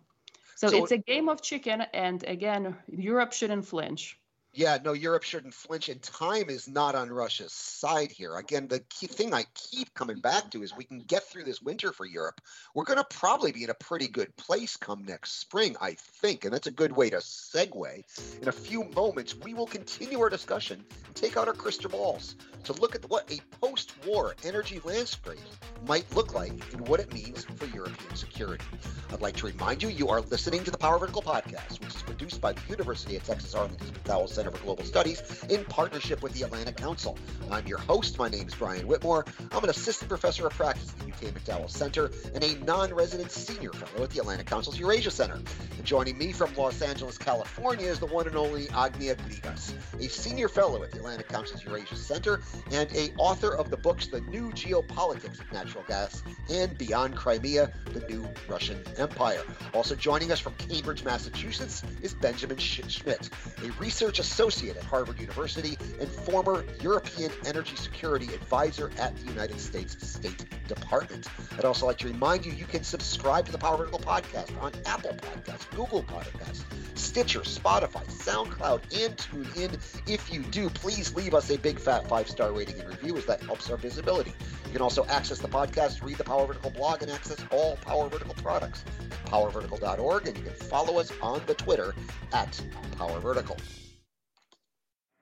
So, 0.55 0.67
so 0.67 0.83
it's 0.83 0.91
a 0.91 0.97
game 0.97 1.29
of 1.29 1.41
chicken, 1.41 1.81
and 1.93 2.23
again, 2.25 2.75
Europe 2.87 3.31
shouldn't 3.31 3.65
flinch. 3.65 4.18
Yeah, 4.51 4.79
no, 4.83 4.93
Europe 4.93 5.23
shouldn't 5.23 5.53
flinch, 5.53 5.89
and 5.89 6.01
time 6.01 6.49
is 6.49 6.67
not 6.67 6.95
on 6.95 7.09
Russia's 7.09 7.53
side 7.53 8.11
here. 8.11 8.35
Again, 8.35 8.67
the 8.67 8.79
key 8.89 9.05
thing 9.05 9.31
I 9.31 9.43
keep 9.53 9.93
coming 9.93 10.19
back 10.19 10.49
to 10.51 10.63
is 10.63 10.75
we 10.75 10.85
can 10.85 10.99
get 10.99 11.23
through 11.23 11.43
this 11.43 11.61
winter 11.61 11.91
for 11.91 12.05
Europe. 12.05 12.41
We're 12.73 12.85
going 12.85 12.97
to 12.97 13.05
probably 13.05 13.51
be 13.51 13.63
in 13.63 13.69
a 13.69 13.75
pretty 13.75 14.07
good 14.07 14.35
place 14.37 14.75
come 14.75 15.05
next 15.05 15.39
spring, 15.39 15.75
I 15.79 15.93
think, 15.93 16.45
and 16.45 16.53
that's 16.53 16.65
a 16.65 16.71
good 16.71 16.91
way 16.91 17.11
to 17.11 17.17
segue. 17.17 18.41
In 18.41 18.47
a 18.47 18.51
few 18.51 18.85
moments, 18.95 19.35
we 19.35 19.53
will 19.53 19.67
continue 19.67 20.19
our 20.19 20.29
discussion 20.29 20.83
take 21.13 21.37
out 21.37 21.47
our 21.47 21.53
crystal 21.53 21.89
balls 21.89 22.35
to 22.63 22.73
look 22.73 22.95
at 22.95 23.09
what 23.09 23.31
a 23.31 23.39
post-war 23.59 24.35
energy 24.43 24.79
landscape 24.83 25.37
might 25.85 26.09
look 26.15 26.33
like 26.33 26.51
and 26.73 26.87
what 26.87 26.99
it 26.99 27.13
means 27.13 27.43
for 27.43 27.65
European 27.65 28.15
security. 28.15 28.63
I'd 29.11 29.21
like 29.21 29.35
to 29.37 29.47
remind 29.47 29.83
you, 29.83 29.89
you 29.89 30.09
are 30.09 30.21
listening 30.21 30.63
to 30.63 30.71
the 30.71 30.77
Power 30.77 30.97
Vertical 30.97 31.21
podcast, 31.21 31.79
which 31.81 31.95
is 31.95 32.01
produced 32.01 32.41
by 32.41 32.53
the 32.53 32.61
University 32.69 33.15
of 33.15 33.23
Texas 33.23 33.53
Arlington 33.53 33.91
Center 34.39 34.51
for 34.51 34.63
Global 34.63 34.85
Studies 34.85 35.43
in 35.49 35.65
partnership 35.65 36.23
with 36.23 36.31
the 36.31 36.43
Atlantic 36.43 36.77
Council. 36.77 37.17
I'm 37.51 37.67
your 37.67 37.77
host. 37.77 38.17
My 38.17 38.29
name 38.29 38.47
is 38.47 38.55
Brian 38.55 38.87
Whitmore. 38.87 39.25
I'm 39.51 39.61
an 39.65 39.69
assistant 39.69 40.07
professor 40.07 40.47
of 40.47 40.53
practice 40.53 40.93
at 40.93 40.99
the 40.99 41.27
UT 41.27 41.33
McDowell 41.33 41.69
Center 41.69 42.09
and 42.33 42.41
a 42.41 42.55
non 42.63 42.93
resident 42.93 43.31
senior 43.31 43.73
fellow 43.73 44.05
at 44.05 44.11
the 44.11 44.19
Atlantic 44.19 44.47
Council's 44.47 44.79
Eurasia 44.79 45.11
Center. 45.11 45.33
And 45.33 45.83
joining 45.83 46.17
me 46.17 46.31
from 46.31 46.55
Los 46.55 46.81
Angeles, 46.81 47.17
California 47.17 47.87
is 47.87 47.99
the 47.99 48.05
one 48.05 48.27
and 48.27 48.37
only 48.37 48.69
Agnia 48.69 49.15
Grigas, 49.15 49.73
a 49.99 50.07
senior 50.07 50.47
fellow 50.47 50.83
at 50.83 50.91
the 50.91 50.99
Atlantic 50.99 51.27
Council's 51.27 51.65
Eurasia 51.65 51.97
Center 51.97 52.39
and 52.71 52.89
a 52.95 53.11
author 53.17 53.53
of 53.53 53.69
the 53.69 53.77
books 53.77 54.07
The 54.07 54.21
New 54.21 54.51
Geopolitics 54.51 55.41
of 55.41 55.51
Natural 55.51 55.83
Gas 55.85 56.23
and 56.49 56.77
Beyond 56.77 57.17
Crimea, 57.17 57.73
the 57.91 58.07
New 58.07 58.25
Russian 58.47 58.81
Empire. 58.97 59.43
Also 59.73 59.95
joining 59.95 60.31
us 60.31 60.39
from 60.39 60.53
Cambridge, 60.53 61.03
Massachusetts 61.03 61.83
is 62.01 62.13
Benjamin 62.13 62.57
Schmitt, 62.57 63.29
a 63.65 63.71
research 63.71 64.19
associate 64.29 64.77
at 64.77 64.83
Harvard 64.83 65.19
University 65.19 65.75
and 65.99 66.07
former 66.07 66.63
European 66.81 67.31
Energy 67.45 67.75
Security 67.75 68.27
Advisor 68.27 68.91
at 68.99 69.15
the 69.17 69.25
United 69.25 69.59
States 69.59 69.97
State 70.07 70.45
Department. 70.67 71.27
I'd 71.57 71.65
also 71.65 71.87
like 71.87 71.97
to 71.97 72.07
remind 72.07 72.45
you 72.45 72.51
you 72.51 72.65
can 72.65 72.83
subscribe 72.83 73.47
to 73.47 73.51
the 73.51 73.57
Power 73.57 73.77
Vertical 73.77 73.99
podcast 73.99 74.49
on 74.61 74.71
Apple 74.85 75.15
Podcasts, 75.15 75.69
Google 75.71 76.03
Podcasts, 76.03 76.63
Stitcher, 76.95 77.41
Spotify, 77.41 78.05
SoundCloud, 78.05 78.81
and 79.03 79.17
TuneIn. 79.17 79.79
If 80.07 80.31
you 80.31 80.43
do, 80.43 80.69
please 80.69 81.15
leave 81.15 81.33
us 81.33 81.49
a 81.49 81.57
big 81.57 81.79
fat 81.79 82.07
five 82.07 82.29
star 82.29 82.51
rating 82.51 82.79
and 82.79 82.87
review 82.87 83.17
as 83.17 83.25
that 83.25 83.41
helps 83.41 83.69
our 83.71 83.77
visibility. 83.77 84.33
You 84.67 84.73
can 84.73 84.81
also 84.81 85.05
access 85.05 85.39
the 85.39 85.47
podcast, 85.47 86.03
read 86.03 86.17
the 86.17 86.23
Power 86.23 86.45
Vertical 86.45 86.69
blog, 86.69 87.01
and 87.01 87.11
access 87.11 87.43
all 87.51 87.77
Power 87.77 88.07
Vertical 88.09 88.35
products 88.35 88.85
at 89.01 89.31
powervertical.org. 89.31 90.27
And 90.27 90.37
you 90.37 90.43
can 90.43 90.53
follow 90.53 90.99
us 90.99 91.11
on 91.21 91.41
the 91.47 91.55
Twitter 91.55 91.95
at 92.31 92.61
Power 92.95 93.19
Vertical. 93.19 93.57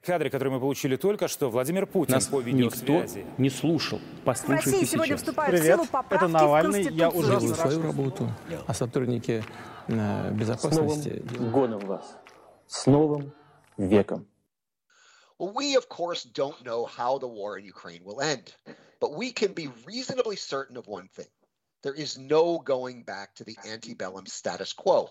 Кадры, 0.07 0.29
которые 0.29 0.53
мы 0.53 0.61
получили 0.61 0.95
только 0.95 1.27
что, 1.27 1.49
Владимир 1.49 1.85
Путин 1.85 2.13
Нас 2.13 2.27
по 2.27 2.41
никто 2.41 2.93
видеосвязи. 3.01 3.25
не 3.37 3.49
слушал. 3.49 3.99
В 3.99 4.23
Послушайте 4.23 4.71
России 4.71 4.85
сегодня 4.85 5.07
сейчас. 5.17 5.19
вступают 5.19 5.51
Привет, 5.51 5.65
в 5.65 5.67
силу 5.73 5.83
это 5.83 5.91
поправки 5.91 6.31
Навальный. 6.31 6.83
в 6.83 6.91
Я 6.93 7.09
уже. 7.09 7.27
Делаю 7.31 7.55
свою 7.55 7.81
работу, 7.81 8.31
а 8.65 8.73
сотрудники 8.73 9.43
э, 9.43 9.91
С 9.91 9.93
новым 9.93 10.37
безопасности 10.37 11.23
годом 11.51 11.79
вас. 11.81 12.15
С 12.67 12.85
новым 12.85 13.33
веком. 13.75 14.25
Well, 15.37 15.51
we, 15.53 15.75
of 15.75 15.89
course, 15.89 16.23
don't 16.23 16.63
know 16.63 16.85
how 16.85 17.17
the 17.19 17.27
war 17.27 17.57
in 17.57 17.65
Ukraine 17.65 18.05
will 18.05 18.21
end, 18.21 18.55
but 19.01 19.11
we 19.11 19.33
can 19.33 19.51
be 19.51 19.69
reasonably 19.85 20.37
certain 20.37 20.77
of 20.77 20.87
one 20.87 21.09
thing. 21.09 21.27
There 21.83 21.93
is 21.93 22.17
no 22.17 22.59
going 22.59 23.03
back 23.03 23.35
to 23.35 23.43
the 23.43 23.57
antebellum 23.69 24.25
status 24.25 24.71
quo, 24.71 25.09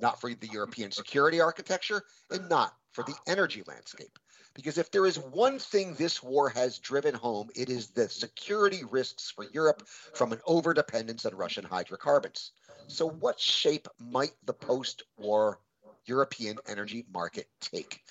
not 0.00 0.20
for 0.20 0.34
the 0.34 0.48
European 0.48 0.90
security 0.90 1.40
architecture 1.40 2.02
and 2.28 2.48
not 2.48 2.72
for 2.90 3.04
the 3.04 3.14
energy 3.28 3.62
landscape. 3.68 4.18
Because 4.54 4.78
if 4.78 4.90
there 4.90 5.06
is 5.06 5.18
one 5.18 5.58
thing 5.58 5.94
this 5.94 6.22
war 6.22 6.48
has 6.50 6.78
driven 6.78 7.14
home, 7.14 7.48
it 7.54 7.70
is 7.70 7.88
the 7.88 8.08
security 8.08 8.82
risks 8.90 9.30
for 9.30 9.44
Europe 9.52 9.86
from 9.86 10.32
an 10.32 10.40
overdependence 10.46 11.24
on 11.24 11.34
Russian 11.34 11.64
hydrocarbons. 11.64 12.52
So, 12.86 13.08
what 13.08 13.40
shape 13.40 13.88
might 13.98 14.34
the 14.44 14.52
post 14.52 15.04
war 15.16 15.60
European 16.04 16.58
energy 16.66 17.06
market 17.12 17.48
take? 17.60 18.02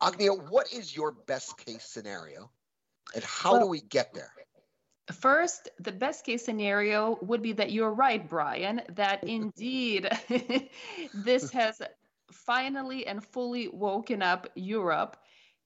Agnia, 0.00 0.32
what 0.32 0.72
is 0.72 0.96
your 0.96 1.12
best 1.12 1.58
case 1.58 1.84
scenario 1.84 2.50
and 3.14 3.24
how 3.24 3.58
do 3.58 3.66
we 3.66 3.80
get 3.80 4.14
there? 4.14 4.32
First, 5.12 5.68
the 5.78 5.92
best 5.92 6.24
case 6.24 6.44
scenario 6.44 7.18
would 7.20 7.42
be 7.42 7.52
that 7.52 7.72
you're 7.72 7.92
right, 7.92 8.26
Brian, 8.26 8.80
that 8.94 9.24
indeed 9.28 10.08
this 11.14 11.50
has 11.50 11.82
finally 12.32 13.06
and 13.06 13.24
fully 13.24 13.68
woken 13.68 14.22
up 14.22 14.48
Europe 14.54 15.16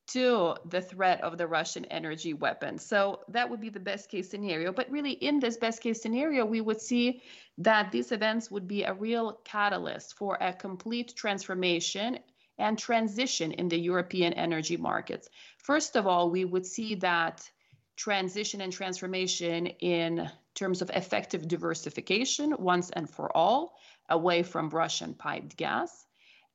to 0.09 0.57
the 0.69 0.81
threat 0.81 1.21
of 1.23 1.37
the 1.37 1.47
Russian 1.47 1.85
energy 1.87 2.33
weapon. 2.33 2.79
So 2.79 3.21
that 3.29 3.49
would 3.49 3.61
be 3.61 3.69
the 3.69 3.81
best 3.81 4.11
case 4.11 4.31
scenario. 4.31 4.73
But 4.73 4.91
really, 4.91 5.13
in 5.13 5.39
this 5.39 5.57
best 5.57 5.83
case 5.83 6.01
scenario, 6.01 6.45
we 6.45 6.61
would 6.61 6.81
see 6.81 7.23
that 7.59 7.93
these 7.93 8.11
events 8.13 8.51
would 8.51 8.67
be 8.67 8.85
a 8.85 8.95
real 8.95 9.41
catalyst 9.45 10.17
for 10.17 10.39
a 10.41 10.53
complete 10.53 11.15
transformation 11.15 12.19
and 12.59 12.79
transition 12.79 13.53
in 13.53 13.69
the 13.69 13.79
European 13.79 14.33
energy 14.33 14.77
markets. 14.77 15.29
First 15.59 15.97
of 15.97 16.07
all, 16.07 16.31
we 16.31 16.45
would 16.45 16.67
see 16.67 16.97
that 16.97 17.49
transition 17.97 18.61
and 18.61 18.73
transformation 18.73 19.67
in 19.67 20.31
terms 20.55 20.83
of 20.83 20.91
effective 20.91 21.47
diversification 21.47 22.55
once 22.59 22.91
and 22.91 23.09
for 23.09 23.37
all 23.37 23.77
away 24.09 24.43
from 24.43 24.71
Russian 24.71 25.15
piped 25.15 25.57
gas. 25.57 26.07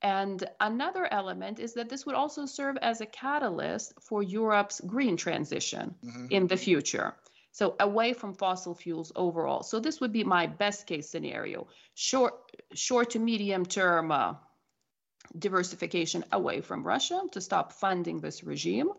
And 0.03 0.43
another 0.59 1.07
element 1.09 1.59
is 1.59 1.73
that 1.75 1.87
this 1.89 2.05
would 2.05 2.15
also 2.15 2.45
serve 2.45 2.75
as 2.77 2.99
a 2.99 3.05
catalyst 3.05 3.93
for 4.01 4.21
Europe's 4.21 4.81
green 4.81 5.15
transition 5.15 5.95
Mhm. 6.03 6.27
in 6.29 6.47
the 6.47 6.57
future. 6.57 7.15
So 7.51 7.75
away 7.79 8.13
from 8.13 8.33
fossil 8.33 8.75
fuels 8.75 9.11
overall. 9.15 9.63
So 9.63 9.79
this 9.79 10.01
would 10.01 10.11
be 10.11 10.23
my 10.23 10.47
best 10.47 10.87
case 10.87 11.09
scenario. 11.09 11.67
Short, 11.93 12.33
short 12.73 13.11
to 13.11 13.19
medium 13.19 13.65
term 13.65 14.11
uh, 14.11 14.35
diversification 15.37 16.25
away 16.31 16.61
from 16.61 16.83
Russia 16.83 17.21
to 17.31 17.39
stop 17.41 17.71
funding 17.73 18.19
this 18.19 18.43
regime. 18.43 18.89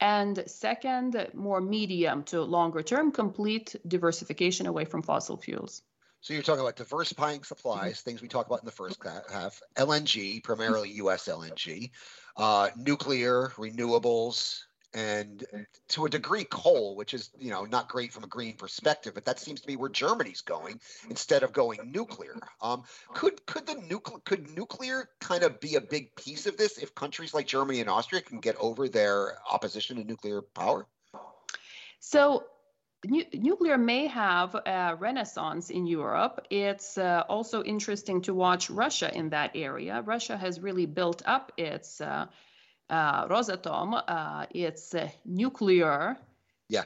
And 0.00 0.42
second, 0.46 1.30
more 1.32 1.60
medium 1.60 2.24
to 2.24 2.42
longer 2.42 2.82
term, 2.82 3.12
complete 3.12 3.76
diversification 3.86 4.66
away 4.66 4.84
from 4.84 5.02
fossil 5.02 5.36
fuels. 5.36 5.82
So 6.22 6.34
you're 6.34 6.44
talking 6.44 6.60
about 6.60 6.76
diversifying 6.76 7.42
supplies, 7.42 8.00
things 8.00 8.22
we 8.22 8.28
talked 8.28 8.48
about 8.48 8.60
in 8.60 8.66
the 8.66 8.70
first 8.70 9.02
half, 9.04 9.60
LNG, 9.74 10.42
primarily 10.44 10.88
U.S. 10.90 11.26
LNG, 11.26 11.90
uh, 12.36 12.68
nuclear, 12.76 13.48
renewables, 13.56 14.60
and 14.94 15.44
to 15.88 16.04
a 16.04 16.08
degree 16.08 16.44
coal, 16.44 16.94
which 16.94 17.12
is 17.12 17.30
you 17.40 17.50
know 17.50 17.64
not 17.64 17.88
great 17.88 18.12
from 18.12 18.22
a 18.22 18.28
green 18.28 18.54
perspective, 18.54 19.14
but 19.14 19.24
that 19.24 19.40
seems 19.40 19.60
to 19.62 19.66
be 19.66 19.74
where 19.74 19.88
Germany's 19.88 20.42
going 20.42 20.80
instead 21.10 21.42
of 21.42 21.52
going 21.52 21.90
nuclear. 21.90 22.36
Um, 22.60 22.84
could 23.14 23.44
could 23.46 23.66
the 23.66 23.74
nuclear 23.74 24.20
could 24.24 24.48
nuclear 24.54 25.08
kind 25.20 25.42
of 25.42 25.58
be 25.58 25.74
a 25.74 25.80
big 25.80 26.14
piece 26.14 26.46
of 26.46 26.56
this 26.56 26.78
if 26.78 26.94
countries 26.94 27.34
like 27.34 27.48
Germany 27.48 27.80
and 27.80 27.90
Austria 27.90 28.22
can 28.22 28.38
get 28.38 28.54
over 28.60 28.88
their 28.88 29.38
opposition 29.50 29.96
to 29.96 30.04
nuclear 30.04 30.40
power? 30.40 30.86
So 31.98 32.44
nu- 33.04 33.24
nuclear 33.32 33.78
may 33.78 34.06
have 34.06 34.54
a 34.54 34.96
renaissance 34.98 35.70
in 35.70 35.86
Europe. 35.86 36.46
It's 36.50 36.98
uh, 36.98 37.24
also 37.28 37.62
interesting 37.62 38.22
to 38.22 38.34
watch 38.34 38.70
Russia 38.70 39.10
in 39.14 39.30
that 39.30 39.52
area. 39.54 40.02
Russia 40.02 40.36
has 40.36 40.60
really 40.60 40.86
built 40.86 41.22
up 41.26 41.52
its 41.56 42.00
uh, 42.00 42.26
uh, 42.90 43.26
Rosatom, 43.28 44.02
uh, 44.08 44.46
its 44.50 44.94
uh, 44.94 45.08
nuclear 45.24 46.16
Yeah. 46.68 46.84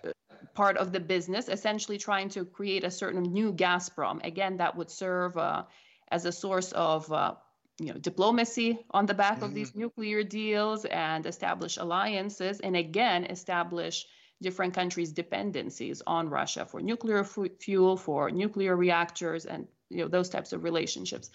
part 0.55 0.77
of 0.79 0.91
the 0.93 1.01
business, 1.01 1.49
essentially 1.49 1.99
trying 1.99 2.31
to 2.31 2.45
create 2.45 2.85
a 2.85 2.91
certain 2.91 3.23
new 3.23 3.53
Gazprom. 3.53 4.21
Again, 4.25 4.57
that 4.57 4.77
would 4.77 4.91
serve 4.91 5.37
uh, 5.37 5.65
as 6.11 6.25
a 6.25 6.33
source 6.33 6.73
of 6.73 7.13
uh, 7.13 7.35
you 7.79 7.93
know 7.93 7.99
diplomacy 8.01 8.79
on 8.91 9.07
the 9.07 9.15
back 9.15 9.43
of 9.43 9.53
these 9.55 9.75
nuclear 9.75 10.23
deals 10.25 10.85
and 10.85 11.27
establish 11.27 11.77
alliances, 11.77 12.61
and 12.61 12.77
again 12.77 13.25
establish 13.25 14.07
different 14.43 14.75
countries' 14.75 15.13
dependencies 15.13 16.03
on 16.07 16.29
Russia 16.29 16.67
for 16.67 16.81
nuclear 16.81 17.25
fu- 17.25 17.49
fuel, 17.61 17.97
for 17.97 18.31
nuclear 18.31 18.77
reactors, 18.77 19.47
and 19.47 19.67
you 19.89 19.99
know 19.99 20.09
those 20.09 20.29
types 20.29 20.53
of 20.53 20.65
relationships. 20.65 21.31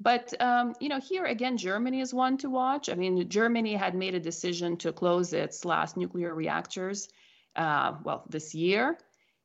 But 0.00 0.32
um, 0.40 0.74
you 0.80 0.88
know, 0.88 1.00
here 1.00 1.24
again, 1.24 1.56
Germany 1.56 2.00
is 2.00 2.14
one 2.14 2.38
to 2.38 2.50
watch. 2.50 2.88
I 2.88 2.94
mean, 2.94 3.28
Germany 3.28 3.74
had 3.74 3.94
made 3.94 4.14
a 4.14 4.20
decision 4.20 4.76
to 4.78 4.92
close 4.92 5.32
its 5.32 5.64
last 5.64 5.96
nuclear 5.96 6.34
reactors, 6.34 7.08
uh, 7.56 7.94
well, 8.02 8.24
this 8.28 8.54
year. 8.54 8.98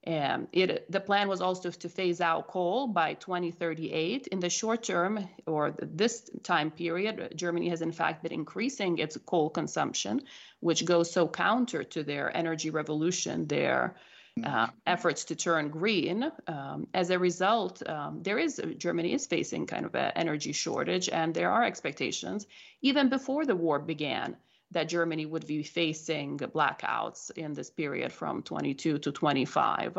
Um, 0.08 0.48
it 0.52 0.92
the 0.92 1.00
plan 1.00 1.28
was 1.28 1.42
also 1.42 1.72
to 1.72 1.90
phase 1.90 2.22
out 2.22 2.48
coal 2.48 2.88
by 2.88 3.16
2038. 3.16 4.28
In 4.28 4.40
the 4.40 4.50
short 4.50 4.84
term, 4.84 5.28
or 5.48 5.72
th- 5.72 5.90
this 5.94 6.30
time 6.44 6.70
period, 6.70 7.34
Germany 7.36 7.70
has 7.70 7.82
in 7.82 7.92
fact 7.92 8.22
been 8.22 8.32
increasing 8.32 9.00
its 9.00 9.18
coal 9.26 9.50
consumption, 9.50 10.22
which 10.60 10.86
goes 10.86 11.12
so 11.12 11.28
counter 11.28 11.84
to 11.84 12.04
their 12.04 12.36
energy 12.38 12.70
revolution, 12.70 13.48
their 13.48 13.96
uh, 14.44 14.68
efforts 14.86 15.26
to 15.26 15.36
turn 15.36 15.70
green. 15.70 16.32
Um, 16.48 16.88
as 16.94 17.10
a 17.10 17.18
result, 17.18 17.88
um, 17.88 18.22
there 18.22 18.38
is 18.38 18.62
Germany 18.78 19.14
is 19.14 19.26
facing 19.26 19.66
kind 19.66 19.86
of 19.86 19.96
an 19.96 20.12
energy 20.16 20.52
shortage, 20.52 21.10
and 21.10 21.34
there 21.34 21.52
are 21.52 21.64
expectations 21.64 22.46
even 22.82 23.10
before 23.10 23.46
the 23.46 23.56
war 23.56 23.80
began 23.80 24.36
that 24.76 24.90
Germany 24.90 25.26
would 25.26 25.48
be 25.48 25.64
facing 25.64 26.38
blackouts 26.38 27.32
in 27.32 27.54
this 27.54 27.70
period 27.70 28.12
from 28.12 28.44
22 28.44 29.00
to 29.00 29.12
25. 29.12 29.98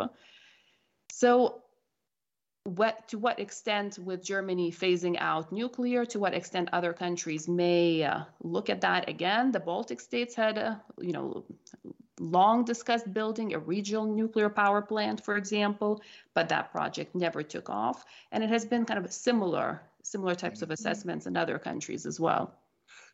So, 1.10 1.62
what 2.64 3.08
to 3.08 3.18
what 3.18 3.40
extent 3.40 3.98
with 3.98 4.22
Germany 4.22 4.70
phasing 4.70 5.16
out 5.18 5.50
nuclear? 5.50 6.04
To 6.04 6.18
what 6.18 6.34
extent 6.34 6.68
other 6.72 6.92
countries 6.92 7.48
may 7.48 8.04
uh, 8.04 8.24
look 8.42 8.68
at 8.68 8.82
that 8.82 9.08
again? 9.08 9.50
The 9.50 9.60
Baltic 9.60 9.98
states 9.98 10.34
had, 10.34 10.58
uh, 10.58 10.74
you 11.00 11.12
know, 11.12 11.44
long 12.20 12.64
discussed 12.64 13.10
building 13.14 13.54
a 13.54 13.58
regional 13.58 14.04
nuclear 14.04 14.50
power 14.50 14.82
plant, 14.82 15.24
for 15.24 15.38
example, 15.38 16.02
but 16.34 16.50
that 16.50 16.70
project 16.70 17.14
never 17.14 17.42
took 17.42 17.70
off. 17.70 18.04
And 18.30 18.44
it 18.44 18.50
has 18.50 18.66
been 18.66 18.84
kind 18.84 19.02
of 19.02 19.10
similar, 19.10 19.80
similar 20.02 20.34
types 20.34 20.60
of 20.60 20.70
assessments 20.70 21.26
in 21.26 21.34
other 21.34 21.58
countries 21.58 22.04
as 22.04 22.20
well. 22.20 22.52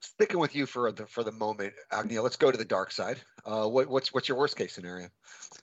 Sticking 0.04 0.40
with 0.40 0.56
you 0.56 0.66
for 0.66 0.90
the 0.90 1.06
for 1.06 1.22
the 1.22 1.30
moment, 1.30 1.72
Agnia, 1.92 2.20
let's 2.20 2.36
go 2.36 2.50
to 2.50 2.58
the 2.58 2.64
dark 2.64 2.90
side. 2.90 3.18
Uh, 3.46 3.68
what, 3.68 3.88
what's 3.88 4.12
what's 4.12 4.28
your 4.28 4.36
worst 4.36 4.56
case 4.56 4.72
scenario? 4.74 5.08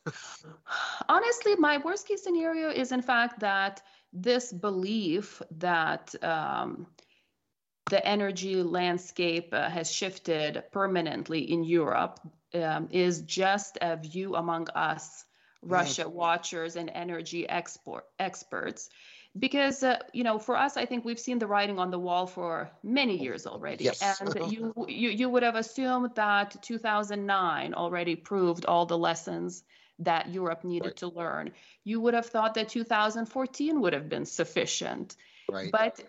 Honestly, 1.10 1.56
my 1.58 1.78
worst 1.78 2.08
case 2.08 2.24
scenario 2.24 2.70
is 2.70 2.94
in 2.94 3.02
fact 3.02 3.42
that 3.42 3.82
this 4.14 4.54
belief 4.54 5.42
that 5.58 6.16
um, 6.24 6.88
the 7.90 8.06
energy 8.08 8.64
landscape 8.64 9.50
uh, 9.54 9.70
has 9.70 9.92
shifted 9.92 10.64
permanently 10.72 11.52
in 11.52 11.66
Europe 11.66 12.22
um, 12.54 12.88
is 12.92 13.22
just 13.24 13.78
a 13.82 13.98
view 13.98 14.36
among 14.36 14.70
us 14.70 15.26
Russia 15.62 16.08
watchers 16.08 16.78
and 16.78 16.90
energy 16.94 17.48
export 17.50 18.06
experts 18.20 18.90
because 19.38 19.84
uh, 19.84 19.98
you 20.14 20.24
know 20.24 20.40
for 20.40 20.56
us 20.56 20.76
i 20.78 20.86
think 20.86 21.06
we've 21.06 21.20
seen 21.20 21.38
the 21.38 21.48
writing 21.48 21.78
on 21.78 21.92
the 21.92 22.00
wall 22.00 22.26
for 22.26 22.72
many 22.84 23.22
years 23.22 23.46
already 23.46 23.84
yes. 23.84 24.22
and 24.22 24.52
you, 24.52 24.74
you 24.88 25.10
you 25.10 25.30
would 25.30 25.44
have 25.44 25.56
assumed 25.56 26.12
that 26.16 26.62
2009 26.64 27.74
already 27.74 28.16
proved 28.16 28.66
all 28.66 28.86
the 28.86 28.98
lessons 28.98 29.64
that 30.00 30.30
europe 30.30 30.64
needed 30.64 30.88
right. 30.88 30.96
to 30.98 31.08
learn 31.08 31.52
you 31.84 32.02
would 32.02 32.14
have 32.14 32.26
thought 32.26 32.56
that 32.56 32.70
2014 32.70 33.82
would 33.82 33.94
have 33.94 34.10
been 34.10 34.26
sufficient 34.26 35.16
right. 35.50 35.72
but 35.72 36.00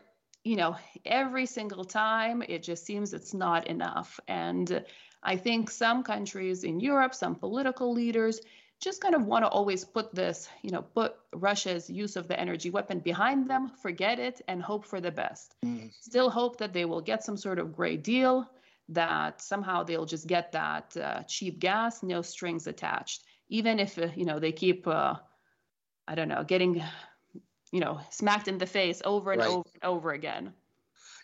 you 0.43 0.57
know 0.57 0.77
every 1.05 1.45
single 1.45 1.85
time 1.85 2.43
it 2.49 2.63
just 2.63 2.87
seems 2.87 3.13
it's 3.13 3.35
not 3.35 3.67
enough 3.67 4.19
and 4.27 4.83
i 5.23 5.37
think 5.37 5.71
some 5.71 6.03
countries 6.03 6.65
in 6.65 6.81
europe 6.81 7.15
some 7.15 7.35
political 7.35 7.93
leaders 7.93 8.41
just 8.81 9.03
kind 9.03 9.15
of 9.15 9.27
want 9.27 9.45
to 9.45 9.49
always 9.49 9.85
put 9.85 10.15
this, 10.15 10.49
you 10.63 10.71
know, 10.71 10.83
put 10.83 11.15
Russia's 11.35 11.91
use 11.91 12.17
of 12.17 12.29
the 12.29 12.39
energy 12.39 12.71
weapon 12.71 13.01
behind 13.01 13.49
them, 13.49 13.71
forget 13.83 14.19
it, 14.19 14.41
and 14.49 14.63
hope 14.63 14.87
for 14.87 15.01
the 15.01 15.11
best. 15.11 15.55
Mm. 15.65 15.93
Still 16.01 16.31
hope 16.31 16.57
that 16.59 16.73
they 16.73 16.87
will 16.87 17.03
get 17.03 17.23
some 17.23 17.37
sort 17.37 17.59
of 17.59 17.77
great 17.77 18.03
deal, 18.03 18.51
that 18.89 19.43
somehow 19.43 19.83
they'll 19.83 20.07
just 20.07 20.27
get 20.27 20.53
that 20.53 20.97
uh, 20.97 21.23
cheap 21.25 21.59
gas, 21.59 22.03
no 22.03 22.23
strings 22.23 22.67
attached. 22.67 23.25
Even 23.51 23.79
if, 23.79 23.99
uh, 23.99 24.09
you 24.17 24.25
know, 24.25 24.39
they 24.39 24.53
keep, 24.53 24.87
uh, 24.87 25.15
I 26.09 26.15
don't 26.15 26.29
know, 26.29 26.43
getting, 26.43 26.83
you 27.73 27.81
know, 27.81 28.01
smacked 28.09 28.49
in 28.49 28.57
the 28.57 28.67
face 28.67 29.03
over 29.05 29.33
and 29.33 29.41
right. 29.41 29.51
over 29.51 29.69
and 29.75 29.85
over 29.85 30.13
again 30.13 30.55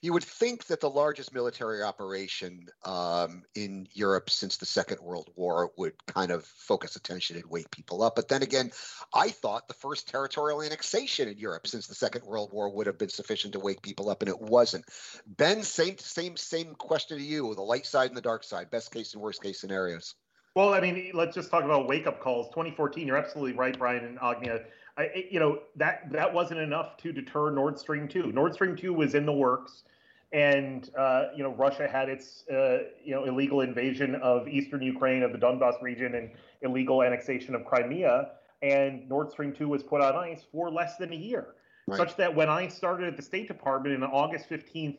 you 0.02 0.12
would 0.12 0.24
think 0.24 0.66
that 0.66 0.80
the 0.80 0.90
largest 0.90 1.32
military 1.32 1.82
operation 1.82 2.68
um, 2.84 3.42
in 3.54 3.86
Europe 3.92 4.30
since 4.30 4.56
the 4.56 4.66
Second 4.66 5.00
World 5.00 5.30
War 5.36 5.70
would 5.76 5.94
kind 6.06 6.30
of 6.30 6.44
focus 6.44 6.96
attention 6.96 7.36
and 7.36 7.46
wake 7.46 7.70
people 7.70 8.02
up. 8.02 8.16
But 8.16 8.28
then 8.28 8.42
again, 8.42 8.70
I 9.14 9.30
thought 9.30 9.68
the 9.68 9.74
first 9.74 10.08
territorial 10.08 10.62
annexation 10.62 11.28
in 11.28 11.38
Europe 11.38 11.66
since 11.66 11.86
the 11.86 11.94
Second 11.94 12.24
World 12.24 12.50
War 12.52 12.68
would 12.68 12.86
have 12.86 12.98
been 12.98 13.08
sufficient 13.08 13.52
to 13.54 13.60
wake 13.60 13.82
people 13.82 14.10
up, 14.10 14.22
and 14.22 14.28
it 14.28 14.40
wasn't. 14.40 14.84
Ben, 15.26 15.62
same 15.62 15.98
same 15.98 16.36
same 16.36 16.74
question 16.74 17.18
to 17.18 17.24
you: 17.24 17.54
the 17.54 17.62
light 17.62 17.86
side 17.86 18.08
and 18.08 18.16
the 18.16 18.22
dark 18.22 18.44
side, 18.44 18.70
best 18.70 18.92
case 18.92 19.14
and 19.14 19.22
worst 19.22 19.42
case 19.42 19.60
scenarios. 19.60 20.14
Well, 20.56 20.72
I 20.72 20.80
mean, 20.80 21.10
let's 21.12 21.34
just 21.34 21.50
talk 21.50 21.64
about 21.64 21.86
wake 21.86 22.06
up 22.06 22.18
calls. 22.18 22.48
2014, 22.48 23.06
you're 23.06 23.18
absolutely 23.18 23.52
right, 23.52 23.78
Brian 23.78 24.06
and 24.06 24.18
Agnia. 24.22 24.60
I, 24.98 25.26
you 25.30 25.40
know 25.40 25.60
that 25.76 26.10
that 26.12 26.32
wasn't 26.32 26.60
enough 26.60 26.96
to 26.98 27.12
deter 27.12 27.50
Nord 27.50 27.78
Stream 27.78 28.08
2. 28.08 28.32
Nord 28.32 28.54
Stream 28.54 28.76
2 28.76 28.92
was 28.92 29.14
in 29.14 29.26
the 29.26 29.32
works 29.32 29.84
and 30.32 30.90
uh, 30.98 31.26
you 31.36 31.42
know 31.42 31.52
Russia 31.54 31.88
had 31.88 32.08
its 32.08 32.44
uh, 32.50 32.78
you 33.04 33.14
know 33.14 33.24
illegal 33.24 33.60
invasion 33.60 34.16
of 34.16 34.48
eastern 34.48 34.82
Ukraine 34.82 35.22
of 35.22 35.32
the 35.32 35.38
Donbas 35.38 35.80
region 35.80 36.14
and 36.14 36.30
illegal 36.62 37.02
annexation 37.02 37.54
of 37.54 37.64
Crimea, 37.64 38.30
and 38.62 39.08
Nord 39.08 39.30
Stream 39.30 39.52
two 39.52 39.68
was 39.68 39.82
put 39.82 40.00
on 40.00 40.16
ice 40.16 40.42
for 40.52 40.70
less 40.70 40.96
than 40.96 41.12
a 41.12 41.16
year, 41.16 41.54
right. 41.86 41.96
such 41.96 42.16
that 42.16 42.34
when 42.34 42.48
I 42.48 42.68
started 42.68 43.08
at 43.08 43.16
the 43.16 43.22
State 43.22 43.48
Department 43.48 43.94
in 43.94 44.02
August 44.02 44.46
fifteenth, 44.48 44.96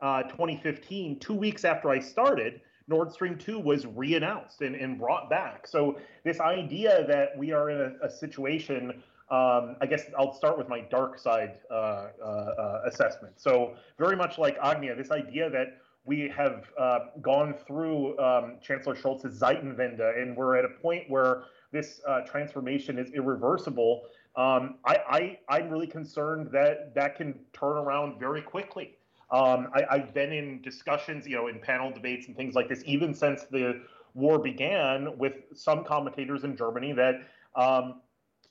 uh, 0.00 0.22
2015, 0.24 1.18
two 1.18 1.34
weeks 1.34 1.64
after 1.64 1.90
I 1.90 1.98
started. 1.98 2.60
Nord 2.90 3.12
Stream 3.12 3.36
2 3.36 3.58
was 3.58 3.84
re-announced 3.84 4.62
and, 4.62 4.74
and 4.74 4.98
brought 4.98 5.28
back. 5.28 5.66
So 5.66 5.98
this 6.24 6.40
idea 6.40 7.04
that 7.06 7.36
we 7.36 7.52
are 7.52 7.68
in 7.68 7.78
a, 7.78 8.06
a 8.06 8.10
situation 8.10 9.02
um, 9.30 9.76
I 9.80 9.86
guess 9.86 10.04
I'll 10.18 10.32
start 10.32 10.56
with 10.56 10.68
my 10.68 10.80
dark 10.80 11.18
side 11.18 11.58
uh, 11.70 11.74
uh, 11.74 12.24
uh, 12.24 12.82
assessment. 12.86 13.34
So 13.36 13.74
very 13.98 14.16
much 14.16 14.38
like 14.38 14.56
Agnia, 14.62 14.94
this 14.94 15.10
idea 15.10 15.50
that 15.50 15.78
we 16.06 16.32
have 16.34 16.64
uh, 16.78 16.98
gone 17.20 17.54
through 17.66 18.18
um, 18.18 18.56
Chancellor 18.62 18.94
Scholz's 18.94 19.38
Zeitenwende, 19.38 20.22
and 20.22 20.34
we're 20.34 20.56
at 20.56 20.64
a 20.64 20.80
point 20.80 21.04
where 21.08 21.44
this 21.70 22.00
uh, 22.08 22.22
transformation 22.22 22.98
is 22.98 23.10
irreversible. 23.10 24.04
Um, 24.34 24.76
I, 24.86 25.38
am 25.50 25.68
really 25.68 25.86
concerned 25.86 26.48
that 26.52 26.94
that 26.94 27.16
can 27.16 27.38
turn 27.52 27.76
around 27.76 28.18
very 28.18 28.40
quickly. 28.40 28.96
Um, 29.30 29.68
I, 29.74 29.98
have 29.98 30.14
been 30.14 30.32
in 30.32 30.62
discussions, 30.62 31.26
you 31.26 31.36
know, 31.36 31.48
in 31.48 31.58
panel 31.58 31.90
debates 31.90 32.28
and 32.28 32.36
things 32.36 32.54
like 32.54 32.70
this, 32.70 32.82
even 32.86 33.12
since 33.12 33.42
the 33.50 33.82
war 34.14 34.38
began, 34.38 35.18
with 35.18 35.34
some 35.54 35.84
commentators 35.84 36.44
in 36.44 36.56
Germany 36.56 36.94
that 36.94 37.16
um, 37.54 38.00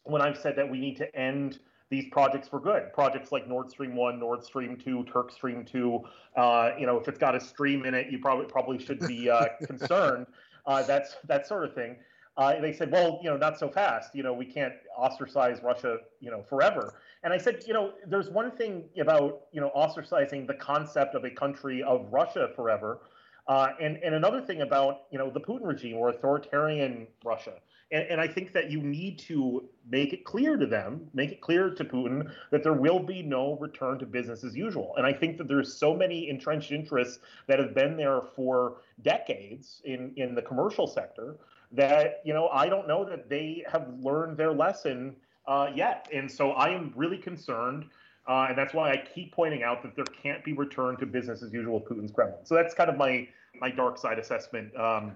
when 0.07 0.21
I've 0.21 0.37
said 0.37 0.55
that 0.55 0.69
we 0.69 0.79
need 0.79 0.97
to 0.97 1.15
end 1.15 1.59
these 1.89 2.05
projects 2.11 2.47
for 2.47 2.59
good. 2.59 2.91
Projects 2.93 3.31
like 3.31 3.47
Nord 3.47 3.69
Stream 3.69 3.95
One, 3.95 4.19
Nord 4.19 4.43
Stream 4.43 4.75
Two, 4.75 5.05
Turk 5.05 5.31
Stream 5.31 5.63
Two. 5.63 6.01
Uh, 6.35 6.71
you 6.77 6.85
know, 6.85 6.97
if 6.97 7.07
it's 7.07 7.17
got 7.17 7.35
a 7.35 7.39
stream 7.39 7.85
in 7.85 7.93
it, 7.93 8.11
you 8.11 8.19
probably 8.19 8.45
probably 8.45 8.83
should 8.83 8.99
be 9.07 9.29
uh, 9.29 9.45
concerned. 9.65 10.27
Uh, 10.65 10.83
that's 10.83 11.15
that 11.25 11.47
sort 11.47 11.63
of 11.63 11.73
thing. 11.73 11.95
Uh, 12.35 12.59
they 12.61 12.71
said, 12.71 12.91
well, 12.91 13.19
you 13.23 13.29
know, 13.29 13.37
not 13.37 13.57
so 13.57 13.67
fast. 13.67 14.13
You 14.13 14.21
know, 14.21 14.31
we 14.31 14.45
can't 14.45 14.73
ostracize 14.95 15.59
Russia, 15.63 15.97
you 16.19 16.29
know, 16.29 16.43
forever. 16.43 16.93
And 17.23 17.33
I 17.33 17.37
said, 17.37 17.63
you 17.65 17.73
know, 17.73 17.93
there's 18.05 18.29
one 18.29 18.51
thing 18.51 18.83
about 18.99 19.41
you 19.51 19.61
know 19.61 19.71
ostracizing 19.75 20.45
the 20.45 20.53
concept 20.53 21.15
of 21.15 21.23
a 21.23 21.29
country 21.29 21.81
of 21.83 22.07
Russia 22.11 22.49
forever. 22.55 22.99
Uh, 23.47 23.69
and, 23.81 23.97
and 24.03 24.13
another 24.13 24.41
thing 24.41 24.61
about 24.61 25.03
you 25.09 25.17
know 25.17 25.29
the 25.29 25.39
Putin 25.39 25.65
regime 25.65 25.95
or 25.95 26.09
authoritarian 26.09 27.07
Russia, 27.23 27.53
and, 27.91 28.03
and 28.03 28.21
I 28.21 28.27
think 28.27 28.51
that 28.53 28.69
you 28.69 28.81
need 28.81 29.19
to 29.19 29.63
make 29.89 30.13
it 30.13 30.25
clear 30.25 30.57
to 30.57 30.65
them, 30.65 31.07
make 31.13 31.31
it 31.31 31.41
clear 31.41 31.69
to 31.69 31.83
Putin 31.83 32.31
that 32.51 32.63
there 32.63 32.73
will 32.73 32.99
be 32.99 33.21
no 33.21 33.57
return 33.57 33.99
to 33.99 34.05
business 34.05 34.43
as 34.43 34.55
usual. 34.55 34.93
And 34.97 35.05
I 35.05 35.13
think 35.13 35.38
that 35.38 35.47
there's 35.47 35.73
so 35.73 35.95
many 35.95 36.29
entrenched 36.29 36.71
interests 36.71 37.19
that 37.47 37.59
have 37.59 37.73
been 37.73 37.95
there 37.95 38.21
for 38.35 38.77
decades 39.01 39.81
in, 39.85 40.13
in 40.17 40.35
the 40.35 40.41
commercial 40.41 40.88
sector 40.88 41.38
that, 41.71 42.21
you 42.25 42.33
know, 42.33 42.47
I 42.49 42.67
don't 42.67 42.88
know 42.88 43.05
that 43.05 43.29
they 43.29 43.63
have 43.71 43.88
learned 43.99 44.38
their 44.38 44.53
lesson 44.53 45.15
uh, 45.47 45.69
yet. 45.73 46.07
And 46.13 46.29
so 46.29 46.51
I 46.51 46.69
am 46.69 46.93
really 46.95 47.17
concerned. 47.17 47.85
Uh, 48.27 48.47
and 48.49 48.57
that's 48.57 48.73
why 48.73 48.91
I 48.91 48.97
keep 48.97 49.33
pointing 49.33 49.63
out 49.63 49.81
that 49.83 49.95
there 49.95 50.05
can't 50.05 50.43
be 50.43 50.51
return 50.51 50.97
to 50.97 51.05
business 51.05 51.41
as 51.41 51.53
usual 51.53 51.79
with 51.79 51.89
Putin's 51.89 52.11
Kremlin. 52.11 52.39
So 52.43 52.55
that's 52.55 52.73
kind 52.73 52.89
of 52.89 52.97
my 52.97 53.27
my 53.59 53.71
dark 53.71 53.97
side 53.97 54.19
assessment 54.19 54.75
um, 54.75 55.15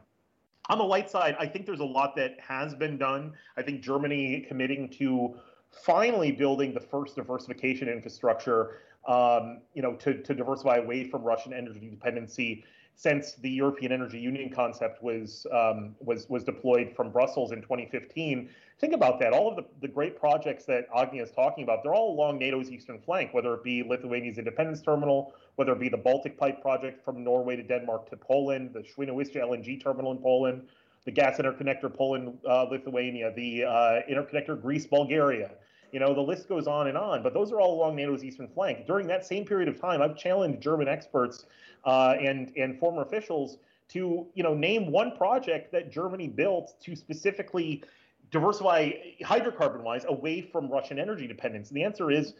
on 0.70 0.78
the 0.78 0.84
light 0.84 1.09
side, 1.09 1.36
I 1.39 1.47
think 1.47 1.66
there's 1.66 1.80
a 1.80 1.86
lot 1.86 2.16
that 2.16 2.39
has 2.39 2.76
been 2.76 2.97
done. 2.97 3.34
I 3.57 3.62
think 3.62 3.82
Germany 3.82 4.45
committing 4.47 4.89
to 4.99 5.36
finally 5.72 6.32
building 6.32 6.74
the 6.74 6.80
first 6.80 7.16
diversification 7.16 7.89
infrastructure, 7.89 8.78
um, 9.07 9.62
you 9.74 9.82
know, 9.82 9.93
to, 9.95 10.22
to 10.22 10.34
diversify 10.34 10.78
away 10.78 11.09
from 11.09 11.24
Russian 11.24 11.53
energy 11.53 11.89
dependency 11.89 12.64
since 12.95 13.33
the 13.35 13.49
European 13.49 13.91
Energy 13.91 14.19
Union 14.19 14.49
concept 14.49 15.01
was 15.01 15.47
um, 15.51 15.95
was 15.99 16.29
was 16.29 16.43
deployed 16.43 16.93
from 16.95 17.11
Brussels 17.11 17.51
in 17.51 17.61
2015. 17.61 18.49
Think 18.79 18.93
about 18.93 19.19
that. 19.19 19.33
All 19.33 19.47
of 19.49 19.55
the, 19.55 19.65
the 19.81 19.87
great 19.87 20.19
projects 20.19 20.65
that 20.65 20.87
Agnia 20.95 21.23
is 21.23 21.31
talking 21.31 21.63
about, 21.63 21.83
they're 21.83 21.93
all 21.93 22.13
along 22.13 22.39
NATO's 22.39 22.71
eastern 22.71 22.99
flank, 22.99 23.33
whether 23.33 23.53
it 23.53 23.63
be 23.63 23.83
Lithuania's 23.83 24.39
independence 24.39 24.81
terminal, 24.81 25.33
whether 25.55 25.71
it 25.73 25.79
be 25.79 25.89
the 25.89 25.97
Baltic 25.97 26.37
Pipe 26.37 26.61
project 26.61 27.03
from 27.05 27.23
Norway 27.23 27.55
to 27.55 27.63
Denmark 27.63 28.09
to 28.09 28.17
Poland, 28.17 28.73
the 28.73 28.79
Świnoujście 28.79 29.39
LNG 29.39 29.81
terminal 29.81 30.11
in 30.11 30.17
Poland, 30.17 30.67
the 31.05 31.11
gas 31.11 31.37
interconnector 31.37 31.93
Poland 31.93 32.37
uh, 32.47 32.63
Lithuania, 32.63 33.31
the 33.35 33.63
uh, 33.63 34.01
interconnector 34.09 34.59
Greece 34.59 34.87
Bulgaria. 34.87 35.51
You 35.91 35.99
know, 35.99 36.13
the 36.13 36.21
list 36.21 36.47
goes 36.47 36.67
on 36.67 36.87
and 36.87 36.97
on, 36.97 37.21
but 37.21 37.33
those 37.33 37.51
are 37.51 37.59
all 37.59 37.73
along 37.73 37.95
NATO's 37.95 38.23
eastern 38.23 38.47
flank. 38.47 38.85
During 38.85 39.07
that 39.07 39.25
same 39.25 39.45
period 39.45 39.67
of 39.67 39.79
time, 39.79 40.01
I've 40.01 40.15
challenged 40.15 40.61
German 40.61 40.87
experts 40.87 41.45
uh, 41.85 42.15
and 42.19 42.51
and 42.55 42.79
former 42.79 43.01
officials 43.01 43.57
to 43.89 44.25
you 44.33 44.43
know 44.43 44.53
name 44.53 44.91
one 44.91 45.15
project 45.15 45.71
that 45.73 45.91
Germany 45.91 46.27
built 46.27 46.79
to 46.81 46.95
specifically 46.95 47.83
diversify 48.31 48.91
hydrocarbon 49.21 49.81
wise 49.81 50.05
away 50.07 50.41
from 50.41 50.69
Russian 50.69 50.97
energy 50.97 51.27
dependence? 51.27 51.69
And 51.69 51.77
the 51.77 51.83
answer 51.83 52.09
is 52.09 52.33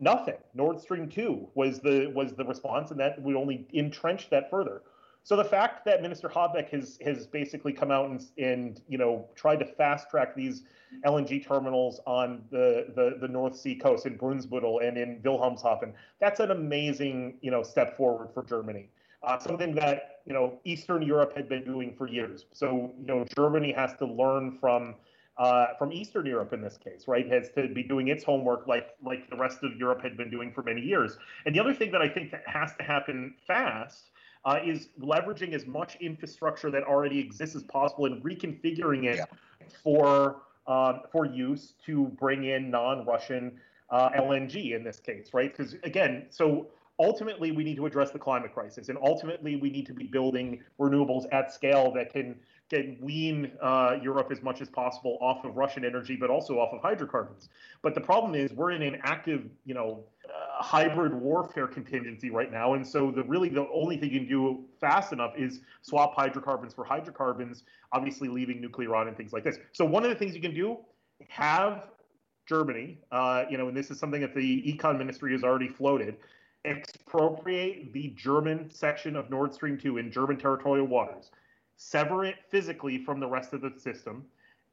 nothing. 0.00 0.36
Nord 0.54 0.80
Stream 0.80 1.08
2 1.08 1.48
was 1.54 1.80
the 1.80 2.10
was 2.14 2.32
the 2.32 2.44
response, 2.44 2.90
and 2.90 2.98
that 3.00 3.20
would 3.20 3.36
only 3.36 3.66
entrench 3.74 4.30
that 4.30 4.50
further. 4.50 4.82
So 5.24 5.36
the 5.36 5.44
fact 5.44 5.86
that 5.86 6.02
Minister 6.02 6.28
Habeck 6.28 6.68
has 6.70 6.98
has 7.02 7.26
basically 7.26 7.72
come 7.72 7.90
out 7.90 8.10
and, 8.10 8.24
and 8.36 8.80
you 8.88 8.98
know 8.98 9.26
tried 9.34 9.58
to 9.60 9.64
fast 9.64 10.10
track 10.10 10.36
these 10.36 10.64
LNG 11.04 11.44
terminals 11.44 11.98
on 12.06 12.44
the, 12.50 12.92
the, 12.94 13.16
the 13.20 13.26
North 13.26 13.56
Sea 13.56 13.74
coast 13.74 14.06
in 14.06 14.16
Brunsbüttel 14.16 14.86
and 14.86 14.96
in 14.96 15.20
Wilhelmshaven, 15.22 15.92
that's 16.20 16.40
an 16.40 16.50
amazing 16.50 17.38
you 17.40 17.50
know 17.50 17.62
step 17.62 17.96
forward 17.96 18.28
for 18.34 18.44
Germany. 18.44 18.90
Uh, 19.22 19.38
something 19.38 19.74
that 19.74 20.20
you 20.26 20.34
know 20.34 20.60
Eastern 20.64 21.00
Europe 21.00 21.34
had 21.34 21.48
been 21.48 21.64
doing 21.64 21.94
for 21.96 22.06
years. 22.06 22.44
So 22.52 22.92
you 23.00 23.06
know 23.06 23.24
Germany 23.34 23.72
has 23.72 23.94
to 24.00 24.06
learn 24.06 24.58
from 24.60 24.94
uh, 25.38 25.68
from 25.78 25.90
Eastern 25.90 26.26
Europe 26.26 26.52
in 26.52 26.60
this 26.60 26.76
case, 26.76 27.08
right, 27.08 27.26
has 27.32 27.48
to 27.52 27.66
be 27.68 27.82
doing 27.82 28.08
its 28.08 28.22
homework 28.22 28.66
like 28.66 28.88
like 29.02 29.30
the 29.30 29.36
rest 29.36 29.60
of 29.62 29.74
Europe 29.78 30.02
had 30.02 30.18
been 30.18 30.30
doing 30.30 30.52
for 30.52 30.62
many 30.62 30.82
years. 30.82 31.16
And 31.46 31.54
the 31.54 31.60
other 31.60 31.72
thing 31.72 31.90
that 31.92 32.02
I 32.02 32.10
think 32.10 32.30
that 32.32 32.46
has 32.46 32.74
to 32.76 32.82
happen 32.82 33.34
fast 33.46 34.10
uh, 34.44 34.58
is 34.64 34.88
leveraging 35.00 35.52
as 35.54 35.66
much 35.66 35.96
infrastructure 35.96 36.70
that 36.70 36.82
already 36.84 37.18
exists 37.18 37.56
as 37.56 37.62
possible 37.62 38.06
and 38.06 38.22
reconfiguring 38.22 39.04
it 39.04 39.16
Yeah. 39.18 39.66
for 39.82 40.42
um, 40.66 41.02
for 41.12 41.26
use 41.26 41.74
to 41.84 42.06
bring 42.18 42.44
in 42.44 42.70
non-Russian 42.70 43.60
uh, 43.90 44.08
LNG 44.10 44.74
in 44.74 44.82
this 44.82 44.98
case, 44.98 45.34
right? 45.34 45.54
Because 45.54 45.74
again, 45.82 46.26
so 46.30 46.68
ultimately 46.98 47.52
we 47.52 47.64
need 47.64 47.76
to 47.76 47.86
address 47.86 48.10
the 48.10 48.18
climate 48.18 48.54
crisis, 48.54 48.88
and 48.88 48.98
ultimately 49.02 49.56
we 49.56 49.68
need 49.68 49.86
to 49.86 49.92
be 49.92 50.04
building 50.04 50.62
renewables 50.80 51.26
at 51.32 51.52
scale 51.52 51.92
that 51.92 52.10
can 52.10 52.34
can 52.70 52.96
wean 53.00 53.52
uh, 53.60 53.96
Europe 54.02 54.28
as 54.30 54.42
much 54.42 54.60
as 54.60 54.68
possible 54.68 55.18
off 55.20 55.44
of 55.44 55.56
Russian 55.56 55.84
energy, 55.84 56.16
but 56.16 56.30
also 56.30 56.58
off 56.58 56.72
of 56.72 56.80
hydrocarbons. 56.80 57.48
But 57.82 57.94
the 57.94 58.00
problem 58.00 58.34
is 58.34 58.52
we're 58.52 58.70
in 58.70 58.82
an 58.82 58.98
active, 59.02 59.44
you 59.64 59.74
know, 59.74 60.04
uh, 60.24 60.62
hybrid 60.62 61.14
warfare 61.14 61.66
contingency 61.66 62.30
right 62.30 62.50
now, 62.50 62.74
and 62.74 62.86
so 62.86 63.10
the 63.10 63.22
really 63.24 63.48
the 63.50 63.68
only 63.72 63.96
thing 63.96 64.10
you 64.10 64.20
can 64.20 64.28
do 64.28 64.64
fast 64.80 65.12
enough 65.12 65.34
is 65.36 65.60
swap 65.82 66.14
hydrocarbons 66.14 66.72
for 66.72 66.84
hydrocarbons, 66.84 67.64
obviously 67.92 68.28
leaving 68.28 68.60
nuclear 68.60 68.96
on 68.96 69.08
and 69.08 69.16
things 69.16 69.32
like 69.32 69.44
this. 69.44 69.58
So 69.72 69.84
one 69.84 70.02
of 70.02 70.10
the 70.10 70.16
things 70.16 70.34
you 70.34 70.40
can 70.40 70.54
do 70.54 70.78
have 71.28 71.84
Germany, 72.46 72.98
uh, 73.12 73.44
you 73.50 73.58
know, 73.58 73.68
and 73.68 73.76
this 73.76 73.90
is 73.90 73.98
something 73.98 74.20
that 74.20 74.34
the 74.34 74.62
econ 74.62 74.98
ministry 74.98 75.32
has 75.32 75.44
already 75.44 75.68
floated, 75.68 76.16
expropriate 76.64 77.92
the 77.92 78.08
German 78.16 78.70
section 78.70 79.16
of 79.16 79.30
Nord 79.30 79.54
Stream 79.54 79.78
2 79.78 79.98
in 79.98 80.10
German 80.10 80.38
territorial 80.38 80.86
waters, 80.86 81.30
sever 81.76 82.24
it 82.24 82.36
physically 82.50 83.04
from 83.04 83.20
the 83.20 83.26
rest 83.26 83.52
of 83.52 83.60
the 83.60 83.72
system, 83.78 84.24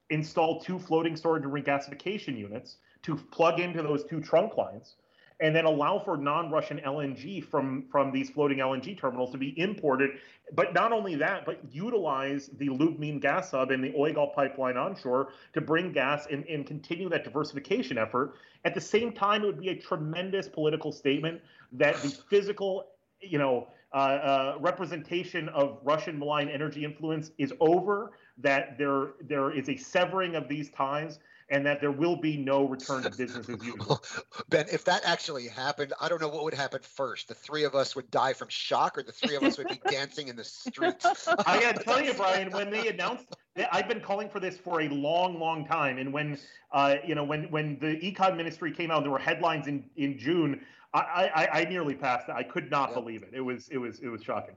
install 0.09 0.59
two 0.59 0.77
floating 0.77 1.15
storage 1.15 1.43
and 1.43 1.53
regasification 1.53 2.37
units 2.37 2.77
to 3.03 3.15
plug 3.15 3.59
into 3.59 3.81
those 3.81 4.03
two 4.03 4.21
trunk 4.21 4.57
lines, 4.57 4.95
and 5.39 5.55
then 5.55 5.65
allow 5.65 5.97
for 5.97 6.17
non-Russian 6.17 6.79
LNG 6.85 7.43
from 7.43 7.85
from 7.91 8.11
these 8.11 8.29
floating 8.29 8.59
LNG 8.59 8.99
terminals 8.99 9.31
to 9.31 9.37
be 9.37 9.59
imported. 9.59 10.11
But 10.53 10.73
not 10.73 10.91
only 10.91 11.15
that, 11.15 11.45
but 11.45 11.59
utilize 11.71 12.49
the 12.59 12.67
Lubmin 12.67 13.19
gas 13.19 13.51
hub 13.51 13.71
and 13.71 13.83
the 13.83 13.89
EUGAL 13.91 14.35
pipeline 14.35 14.77
onshore 14.77 15.29
to 15.53 15.61
bring 15.61 15.91
gas 15.91 16.27
and, 16.29 16.45
and 16.45 16.67
continue 16.67 17.09
that 17.09 17.23
diversification 17.23 17.97
effort. 17.97 18.35
At 18.65 18.75
the 18.75 18.81
same 18.81 19.11
time, 19.11 19.43
it 19.43 19.47
would 19.47 19.59
be 19.59 19.69
a 19.69 19.75
tremendous 19.75 20.47
political 20.47 20.91
statement 20.91 21.41
that 21.71 21.95
the 22.03 22.09
physical, 22.29 22.89
you 23.19 23.39
know, 23.39 23.69
uh, 23.93 23.97
uh, 23.97 24.57
representation 24.59 25.49
of 25.49 25.79
Russian 25.83 26.17
malign 26.17 26.49
energy 26.49 26.85
influence 26.85 27.31
is 27.37 27.53
over. 27.59 28.11
That 28.37 28.77
there 28.77 29.13
there 29.21 29.51
is 29.51 29.69
a 29.69 29.75
severing 29.75 30.35
of 30.35 30.47
these 30.47 30.69
ties 30.71 31.19
and 31.51 31.65
that 31.65 31.81
there 31.81 31.91
will 31.91 32.15
be 32.15 32.37
no 32.37 32.65
return 32.65 33.03
to 33.03 33.09
business 33.09 33.47
as 33.49 33.63
usual. 33.63 34.01
Ben, 34.49 34.65
if 34.71 34.85
that 34.85 35.01
actually 35.05 35.49
happened, 35.49 35.93
I 35.99 36.07
don't 36.07 36.21
know 36.21 36.29
what 36.29 36.45
would 36.45 36.53
happen 36.53 36.79
first. 36.81 37.27
The 37.27 37.33
three 37.33 37.65
of 37.65 37.75
us 37.75 37.93
would 37.95 38.09
die 38.09 38.31
from 38.31 38.47
shock, 38.47 38.97
or 38.97 39.03
the 39.03 39.11
three 39.11 39.35
of 39.35 39.43
us 39.43 39.57
would 39.57 39.67
be 39.67 39.81
dancing 39.89 40.29
in 40.29 40.37
the 40.37 40.45
streets. 40.45 41.27
I 41.45 41.59
got 41.61 41.75
to 41.75 41.83
tell 41.83 42.01
you, 42.01 42.13
Brian, 42.13 42.49
when 42.51 42.71
they 42.71 42.87
announced, 42.87 43.25
that 43.55 43.67
I've 43.73 43.89
been 43.89 43.99
calling 43.99 44.29
for 44.29 44.39
this 44.39 44.57
for 44.57 44.81
a 44.81 44.87
long, 44.87 45.37
long 45.37 45.67
time, 45.67 45.97
and 45.97 46.13
when 46.13 46.39
uh, 46.71 46.95
you 47.05 47.15
know 47.15 47.25
when 47.25 47.51
when 47.51 47.77
the 47.79 47.97
econ 47.97 48.37
ministry 48.37 48.71
came 48.71 48.89
out, 48.89 49.03
there 49.03 49.11
were 49.11 49.19
headlines 49.19 49.67
in 49.67 49.83
in 49.97 50.17
June. 50.17 50.61
I 50.93 51.31
I, 51.33 51.59
I 51.61 51.65
nearly 51.65 51.95
passed. 51.95 52.27
that. 52.27 52.35
I 52.35 52.43
could 52.43 52.69
not 52.69 52.93
believe 52.93 53.23
it. 53.23 53.29
It 53.33 53.41
was 53.41 53.67
it 53.69 53.77
was 53.77 53.99
it 53.99 54.09
was 54.09 54.23
shocking. 54.23 54.55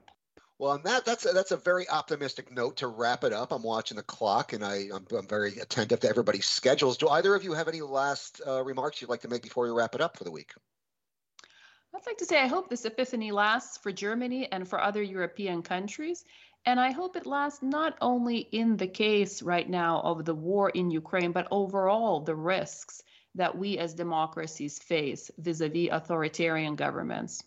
Well, 0.57 0.71
on 0.71 0.83
that 0.83 1.03
that's 1.05 1.25
a, 1.25 1.33
that's 1.33 1.51
a 1.51 1.57
very 1.57 1.87
optimistic 1.89 2.51
note 2.51 2.77
to 2.77 2.87
wrap 2.87 3.23
it 3.23 3.33
up. 3.33 3.51
I'm 3.51 3.63
watching 3.63 3.97
the 3.97 4.03
clock, 4.03 4.53
and 4.53 4.63
I 4.63 4.87
I'm, 4.93 5.05
I'm 5.17 5.27
very 5.27 5.57
attentive 5.57 5.99
to 6.01 6.09
everybody's 6.09 6.45
schedules. 6.45 6.97
Do 6.97 7.09
either 7.09 7.35
of 7.35 7.43
you 7.43 7.53
have 7.53 7.67
any 7.67 7.81
last 7.81 8.41
uh, 8.45 8.63
remarks 8.63 9.01
you'd 9.01 9.09
like 9.09 9.21
to 9.21 9.27
make 9.27 9.43
before 9.43 9.65
we 9.65 9.71
wrap 9.71 9.95
it 9.95 10.01
up 10.01 10.17
for 10.17 10.23
the 10.23 10.31
week? 10.31 10.53
I'd 11.95 12.05
like 12.05 12.17
to 12.17 12.25
say 12.25 12.41
I 12.41 12.47
hope 12.47 12.69
this 12.69 12.83
epiphany 12.83 13.31
lasts 13.31 13.77
for 13.77 13.91
Germany 13.91 14.51
and 14.51 14.67
for 14.67 14.81
other 14.81 15.01
European 15.01 15.61
countries. 15.61 16.25
And 16.65 16.79
I 16.79 16.91
hope 16.91 17.15
it 17.15 17.25
lasts 17.25 17.61
not 17.61 17.95
only 18.01 18.39
in 18.39 18.75
the 18.75 18.87
case 18.87 19.41
right 19.41 19.69
now 19.69 20.01
of 20.01 20.25
the 20.25 20.33
war 20.33 20.69
in 20.69 20.89
Ukraine, 20.89 21.31
but 21.31 21.47
overall 21.51 22.21
the 22.21 22.35
risks 22.35 23.03
that 23.35 23.57
we 23.57 23.77
as 23.77 23.93
democracies 23.93 24.79
face 24.79 25.29
vis 25.37 25.61
a 25.61 25.69
vis 25.69 25.89
authoritarian 25.91 26.75
governments. 26.75 27.43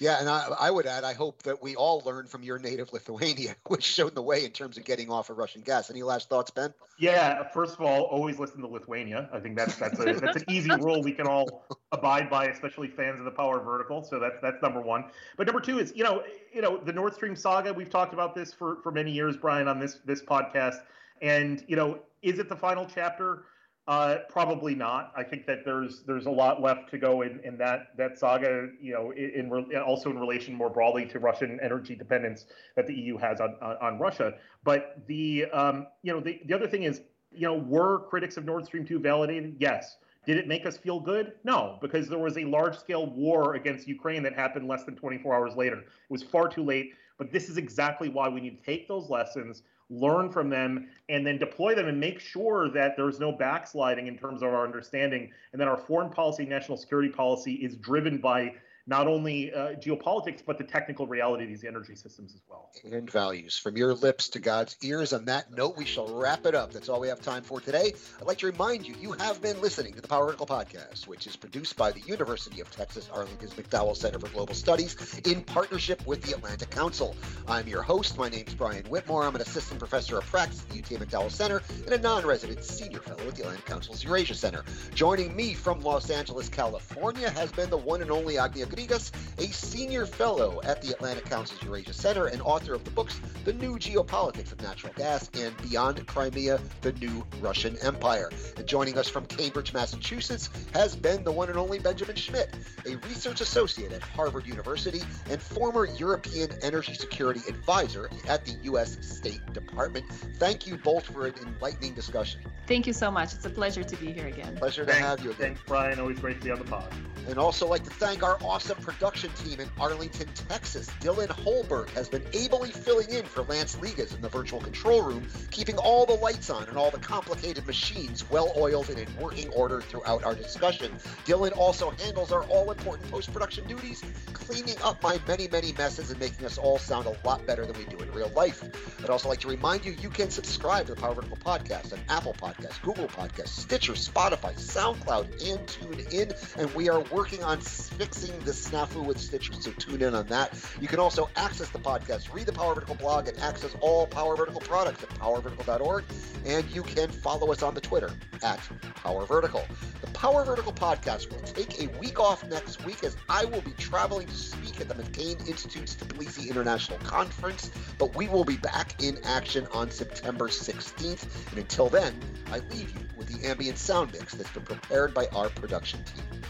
Yeah, 0.00 0.20
and 0.20 0.28
I, 0.28 0.48
I, 0.58 0.70
would 0.70 0.86
add, 0.86 1.04
I 1.04 1.14
hope 1.14 1.42
that 1.44 1.62
we 1.62 1.74
all 1.74 2.02
learn 2.04 2.26
from 2.26 2.42
your 2.42 2.58
native 2.58 2.92
Lithuania, 2.92 3.56
which 3.66 3.84
showed 3.84 4.14
the 4.14 4.22
way 4.22 4.44
in 4.44 4.50
terms 4.50 4.76
of 4.76 4.84
getting 4.84 5.10
off 5.10 5.30
of 5.30 5.38
Russian 5.38 5.62
gas. 5.62 5.90
Any 5.90 6.02
last 6.02 6.28
thoughts, 6.28 6.50
Ben? 6.50 6.74
Yeah, 6.98 7.48
first 7.50 7.74
of 7.74 7.80
all, 7.80 8.02
always 8.02 8.38
listen 8.38 8.60
to 8.60 8.66
Lithuania. 8.66 9.28
I 9.32 9.40
think 9.40 9.56
that's 9.56 9.76
that's 9.76 9.98
a, 9.98 10.04
that's 10.20 10.36
an 10.36 10.44
easy 10.50 10.70
rule 10.70 11.02
we 11.02 11.12
can 11.12 11.26
all 11.26 11.64
abide 11.92 12.28
by, 12.28 12.46
especially 12.46 12.88
fans 12.88 13.18
of 13.18 13.24
the 13.24 13.30
power 13.30 13.60
vertical. 13.60 14.02
So 14.02 14.18
that's 14.18 14.36
that's 14.42 14.60
number 14.60 14.80
one. 14.80 15.04
But 15.36 15.46
number 15.46 15.60
two 15.60 15.78
is, 15.78 15.92
you 15.96 16.04
know, 16.04 16.22
you 16.52 16.60
know, 16.60 16.78
the 16.78 16.92
Nord 16.92 17.14
Stream 17.14 17.36
saga. 17.36 17.72
We've 17.72 17.90
talked 17.90 18.12
about 18.12 18.34
this 18.34 18.52
for 18.52 18.76
for 18.82 18.92
many 18.92 19.12
years, 19.12 19.36
Brian, 19.36 19.68
on 19.68 19.78
this 19.78 20.00
this 20.04 20.22
podcast. 20.22 20.80
And 21.22 21.64
you 21.68 21.76
know, 21.76 22.00
is 22.22 22.38
it 22.38 22.48
the 22.48 22.56
final 22.56 22.86
chapter? 22.86 23.44
Uh, 23.88 24.18
probably 24.28 24.74
not. 24.74 25.12
I 25.16 25.22
think 25.22 25.46
that 25.46 25.64
there's 25.64 26.02
there's 26.02 26.26
a 26.26 26.30
lot 26.30 26.60
left 26.60 26.90
to 26.90 26.98
go 26.98 27.22
in, 27.22 27.38
in 27.44 27.56
that 27.58 27.96
that 27.96 28.18
saga. 28.18 28.68
You 28.80 28.92
know, 28.94 29.10
in, 29.12 29.48
in 29.48 29.76
also 29.78 30.10
in 30.10 30.18
relation 30.18 30.54
more 30.54 30.70
broadly 30.70 31.06
to 31.06 31.20
Russian 31.20 31.60
energy 31.62 31.94
dependence 31.94 32.46
that 32.74 32.88
the 32.88 32.94
EU 32.94 33.16
has 33.18 33.40
on 33.40 33.54
on, 33.62 33.76
on 33.80 33.98
Russia. 34.00 34.34
But 34.64 35.00
the 35.06 35.46
um, 35.52 35.86
you 36.02 36.12
know 36.12 36.20
the 36.20 36.40
the 36.46 36.54
other 36.54 36.66
thing 36.66 36.82
is 36.82 37.02
you 37.32 37.46
know 37.46 37.54
were 37.54 38.00
critics 38.08 38.36
of 38.36 38.44
Nord 38.44 38.66
Stream 38.66 38.84
two 38.84 38.98
validated? 38.98 39.56
Yes. 39.60 39.98
Did 40.26 40.38
it 40.38 40.48
make 40.48 40.66
us 40.66 40.76
feel 40.76 40.98
good? 40.98 41.34
No, 41.44 41.78
because 41.80 42.08
there 42.08 42.18
was 42.18 42.36
a 42.36 42.44
large 42.44 42.76
scale 42.76 43.06
war 43.06 43.54
against 43.54 43.86
Ukraine 43.86 44.24
that 44.24 44.34
happened 44.34 44.66
less 44.66 44.82
than 44.82 44.96
24 44.96 45.32
hours 45.32 45.54
later. 45.54 45.78
It 45.78 45.86
was 46.08 46.24
far 46.24 46.48
too 46.48 46.64
late. 46.64 46.94
But 47.18 47.32
this 47.32 47.48
is 47.48 47.56
exactly 47.56 48.08
why 48.08 48.28
we 48.28 48.40
need 48.40 48.58
to 48.58 48.64
take 48.64 48.88
those 48.88 49.08
lessons 49.08 49.62
learn 49.88 50.30
from 50.30 50.48
them, 50.50 50.88
and 51.08 51.26
then 51.26 51.38
deploy 51.38 51.74
them 51.74 51.86
and 51.86 51.98
make 52.00 52.18
sure 52.18 52.68
that 52.70 52.96
there's 52.96 53.20
no 53.20 53.30
backsliding 53.30 54.06
in 54.06 54.16
terms 54.18 54.42
of 54.42 54.48
our 54.48 54.64
understanding 54.64 55.30
and 55.52 55.60
that 55.60 55.68
our 55.68 55.76
foreign 55.76 56.10
policy, 56.10 56.44
national 56.44 56.76
security 56.76 57.08
policy 57.08 57.54
is 57.54 57.76
driven 57.76 58.18
by 58.18 58.52
not 58.86 59.08
only 59.08 59.52
uh, 59.52 59.74
geopolitics, 59.74 60.42
but 60.46 60.58
the 60.58 60.64
technical 60.64 61.06
reality 61.06 61.44
of 61.44 61.50
these 61.50 61.64
energy 61.64 61.96
systems 61.96 62.34
as 62.34 62.40
well. 62.48 62.70
And 62.84 63.10
values. 63.10 63.56
From 63.56 63.76
your 63.76 63.94
lips 63.94 64.28
to 64.30 64.38
God's 64.38 64.76
ears. 64.82 65.12
On 65.12 65.24
that 65.24 65.52
note, 65.52 65.76
we 65.76 65.84
shall 65.84 66.06
wrap 66.14 66.46
it 66.46 66.54
up. 66.54 66.72
That's 66.72 66.88
all 66.88 67.00
we 67.00 67.08
have 67.08 67.20
time 67.20 67.42
for 67.42 67.60
today. 67.60 67.94
I'd 68.20 68.26
like 68.26 68.38
to 68.38 68.46
remind 68.46 68.86
you, 68.86 68.94
you 69.00 69.12
have 69.12 69.42
been 69.42 69.60
listening 69.60 69.94
to 69.94 70.00
the 70.00 70.06
Power 70.06 70.26
Vertical 70.26 70.46
Podcast, 70.46 71.08
which 71.08 71.26
is 71.26 71.34
produced 71.34 71.76
by 71.76 71.90
the 71.90 72.00
University 72.00 72.60
of 72.60 72.70
Texas 72.70 73.08
Arlington's 73.12 73.54
McDowell 73.54 73.96
Center 73.96 74.20
for 74.20 74.28
Global 74.28 74.54
Studies 74.54 75.20
in 75.24 75.42
partnership 75.42 76.06
with 76.06 76.22
the 76.22 76.36
Atlantic 76.36 76.70
Council. 76.70 77.16
I'm 77.48 77.66
your 77.66 77.82
host. 77.82 78.16
My 78.16 78.28
name's 78.28 78.54
Brian 78.54 78.84
Whitmore. 78.84 79.24
I'm 79.24 79.34
an 79.34 79.40
assistant 79.40 79.80
professor 79.80 80.18
of 80.18 80.24
practice 80.26 80.62
at 80.62 80.68
the 80.68 80.78
UT 80.78 81.00
McDowell 81.00 81.30
Center 81.30 81.60
and 81.84 81.94
a 81.94 81.98
non-resident 81.98 82.62
senior 82.62 83.00
fellow 83.00 83.26
at 83.26 83.34
the 83.34 83.42
Atlantic 83.42 83.64
Council's 83.64 84.04
Eurasia 84.04 84.34
Center. 84.34 84.64
Joining 84.94 85.34
me 85.34 85.54
from 85.54 85.80
Los 85.80 86.08
Angeles, 86.10 86.48
California, 86.48 87.30
has 87.30 87.50
been 87.50 87.68
the 87.70 87.76
one 87.76 88.00
and 88.00 88.12
only 88.12 88.38
Agnia 88.38 88.66
Grigas, 88.76 89.10
a 89.38 89.50
senior 89.52 90.04
fellow 90.04 90.60
at 90.62 90.82
the 90.82 90.92
Atlantic 90.92 91.24
Council's 91.24 91.62
Eurasia 91.62 91.94
Center 91.94 92.26
and 92.26 92.42
author 92.42 92.74
of 92.74 92.84
the 92.84 92.90
books 92.90 93.18
The 93.44 93.54
New 93.54 93.78
Geopolitics 93.78 94.52
of 94.52 94.60
Natural 94.60 94.92
Gas 94.96 95.30
and 95.34 95.56
Beyond 95.62 96.06
Crimea, 96.06 96.60
The 96.82 96.92
New 96.92 97.26
Russian 97.40 97.76
Empire. 97.82 98.30
And 98.58 98.66
joining 98.66 98.98
us 98.98 99.08
from 99.08 99.24
Cambridge, 99.26 99.72
Massachusetts, 99.72 100.50
has 100.74 100.94
been 100.94 101.24
the 101.24 101.32
one 101.32 101.48
and 101.48 101.58
only 101.58 101.78
Benjamin 101.78 102.16
Schmitt, 102.16 102.54
a 102.86 102.96
research 103.08 103.40
associate 103.40 103.92
at 103.92 104.02
Harvard 104.02 104.46
University 104.46 105.00
and 105.30 105.40
former 105.40 105.86
European 105.86 106.50
Energy 106.62 106.92
Security 106.94 107.40
Advisor 107.48 108.10
at 108.28 108.44
the 108.44 108.52
U.S. 108.64 108.98
State 109.00 109.40
Department. 109.54 110.04
Thank 110.38 110.66
you 110.66 110.76
both 110.76 111.04
for 111.06 111.26
an 111.26 111.34
enlightening 111.46 111.94
discussion. 111.94 112.40
Thank 112.66 112.86
you 112.86 112.92
so 112.92 113.10
much. 113.10 113.32
It's 113.32 113.46
a 113.46 113.50
pleasure 113.50 113.84
to 113.84 113.96
be 113.96 114.12
here 114.12 114.26
again. 114.26 114.56
Pleasure 114.56 114.84
to 114.84 114.92
Thanks, 114.92 115.06
have 115.06 115.24
you 115.24 115.30
again. 115.30 115.54
Thanks, 115.54 115.60
Brian. 115.66 115.98
Always 115.98 116.18
great 116.18 116.40
to 116.40 116.44
be 116.44 116.50
on 116.50 116.58
the 116.58 116.64
pod. 116.64 116.92
And 117.28 117.38
also 117.38 117.66
like 117.66 117.84
to 117.84 117.90
thank 117.90 118.22
our 118.22 118.38
awesome 118.42 118.65
production 118.74 119.30
team 119.44 119.60
in 119.60 119.68
Arlington, 119.78 120.28
Texas. 120.48 120.88
Dylan 121.00 121.28
Holberg 121.28 121.90
has 121.90 122.08
been 122.08 122.24
ably 122.32 122.70
filling 122.70 123.10
in 123.10 123.24
for 123.24 123.42
Lance 123.42 123.76
Ligas 123.76 124.14
in 124.14 124.20
the 124.20 124.28
virtual 124.28 124.60
control 124.60 125.02
room, 125.02 125.26
keeping 125.50 125.76
all 125.78 126.06
the 126.06 126.14
lights 126.14 126.50
on 126.50 126.64
and 126.68 126.76
all 126.76 126.90
the 126.90 126.98
complicated 126.98 127.66
machines 127.66 128.28
well 128.30 128.52
oiled 128.56 128.88
and 128.90 128.98
in 128.98 129.08
working 129.20 129.48
order 129.50 129.80
throughout 129.80 130.24
our 130.24 130.34
discussion. 130.34 130.92
Dylan 131.24 131.56
also 131.56 131.90
handles 131.90 132.32
our 132.32 132.44
all 132.44 132.70
important 132.70 133.10
post 133.10 133.32
production 133.32 133.66
duties, 133.66 134.02
cleaning 134.32 134.76
up 134.82 135.02
my 135.02 135.18
many, 135.28 135.48
many 135.48 135.72
messes 135.72 136.10
and 136.10 136.20
making 136.20 136.46
us 136.46 136.58
all 136.58 136.78
sound 136.78 137.06
a 137.06 137.16
lot 137.26 137.46
better 137.46 137.66
than 137.66 137.76
we 137.76 137.84
do 137.84 137.98
in 137.98 138.10
real 138.12 138.30
life. 138.30 138.64
I'd 139.02 139.10
also 139.10 139.28
like 139.28 139.40
to 139.40 139.48
remind 139.48 139.84
you 139.84 139.92
you 140.00 140.10
can 140.10 140.30
subscribe 140.30 140.86
to 140.86 140.94
the 140.94 141.00
Power 141.00 141.14
Vertical 141.14 141.36
Podcast 141.38 141.92
on 141.92 142.00
Apple 142.08 142.34
Podcasts. 142.34 142.80
Google 142.82 143.08
Podcasts, 143.08 143.48
Stitcher, 143.48 143.94
Spotify, 143.94 144.54
SoundCloud, 144.54 145.24
and 145.50 145.66
TuneIn. 145.66 146.56
And 146.56 146.72
we 146.74 146.88
are 146.88 147.00
working 147.10 147.42
on 147.42 147.60
fixing 147.60 148.38
the 148.40 148.52
snafu 148.56 149.04
with 149.04 149.18
Stitcher, 149.18 149.52
so 149.54 149.70
tune 149.72 150.02
in 150.02 150.14
on 150.14 150.26
that. 150.26 150.52
You 150.80 150.88
can 150.88 150.98
also 150.98 151.28
access 151.36 151.68
the 151.70 151.78
podcast, 151.78 152.32
read 152.32 152.46
the 152.46 152.52
Power 152.52 152.74
Vertical 152.74 152.96
blog, 152.96 153.28
and 153.28 153.38
access 153.38 153.74
all 153.80 154.06
Power 154.06 154.36
Vertical 154.36 154.60
products 154.60 155.02
at 155.02 155.10
powervertical.org. 155.10 156.04
And 156.44 156.68
you 156.70 156.82
can 156.82 157.08
follow 157.10 157.52
us 157.52 157.62
on 157.62 157.74
the 157.74 157.80
Twitter 157.80 158.10
at 158.42 158.60
Power 158.96 159.26
Vertical. 159.26 159.64
The 160.00 160.06
Power 160.08 160.44
Vertical 160.44 160.72
podcast 160.72 161.30
will 161.30 161.40
take 161.40 161.80
a 161.80 161.88
week 161.98 162.18
off 162.18 162.44
next 162.48 162.84
week 162.84 163.04
as 163.04 163.16
I 163.28 163.44
will 163.44 163.60
be 163.60 163.72
traveling 163.72 164.26
to 164.26 164.34
speak 164.34 164.80
at 164.80 164.88
the 164.88 164.94
McCain 164.94 165.46
Institute's 165.48 165.94
Tbilisi 165.94 166.48
International 166.48 166.98
Conference, 166.98 167.70
but 167.98 168.14
we 168.16 168.28
will 168.28 168.44
be 168.44 168.56
back 168.56 169.02
in 169.02 169.18
action 169.24 169.66
on 169.72 169.90
September 169.90 170.48
16th. 170.48 171.50
And 171.50 171.58
until 171.58 171.88
then, 171.88 172.18
I 172.52 172.58
leave 172.70 172.92
you 172.94 173.06
with 173.16 173.28
the 173.28 173.48
ambient 173.48 173.78
sound 173.78 174.12
mix 174.12 174.34
that's 174.34 174.50
been 174.50 174.64
prepared 174.64 175.14
by 175.14 175.26
our 175.34 175.48
production 175.50 176.02
team. 176.04 176.42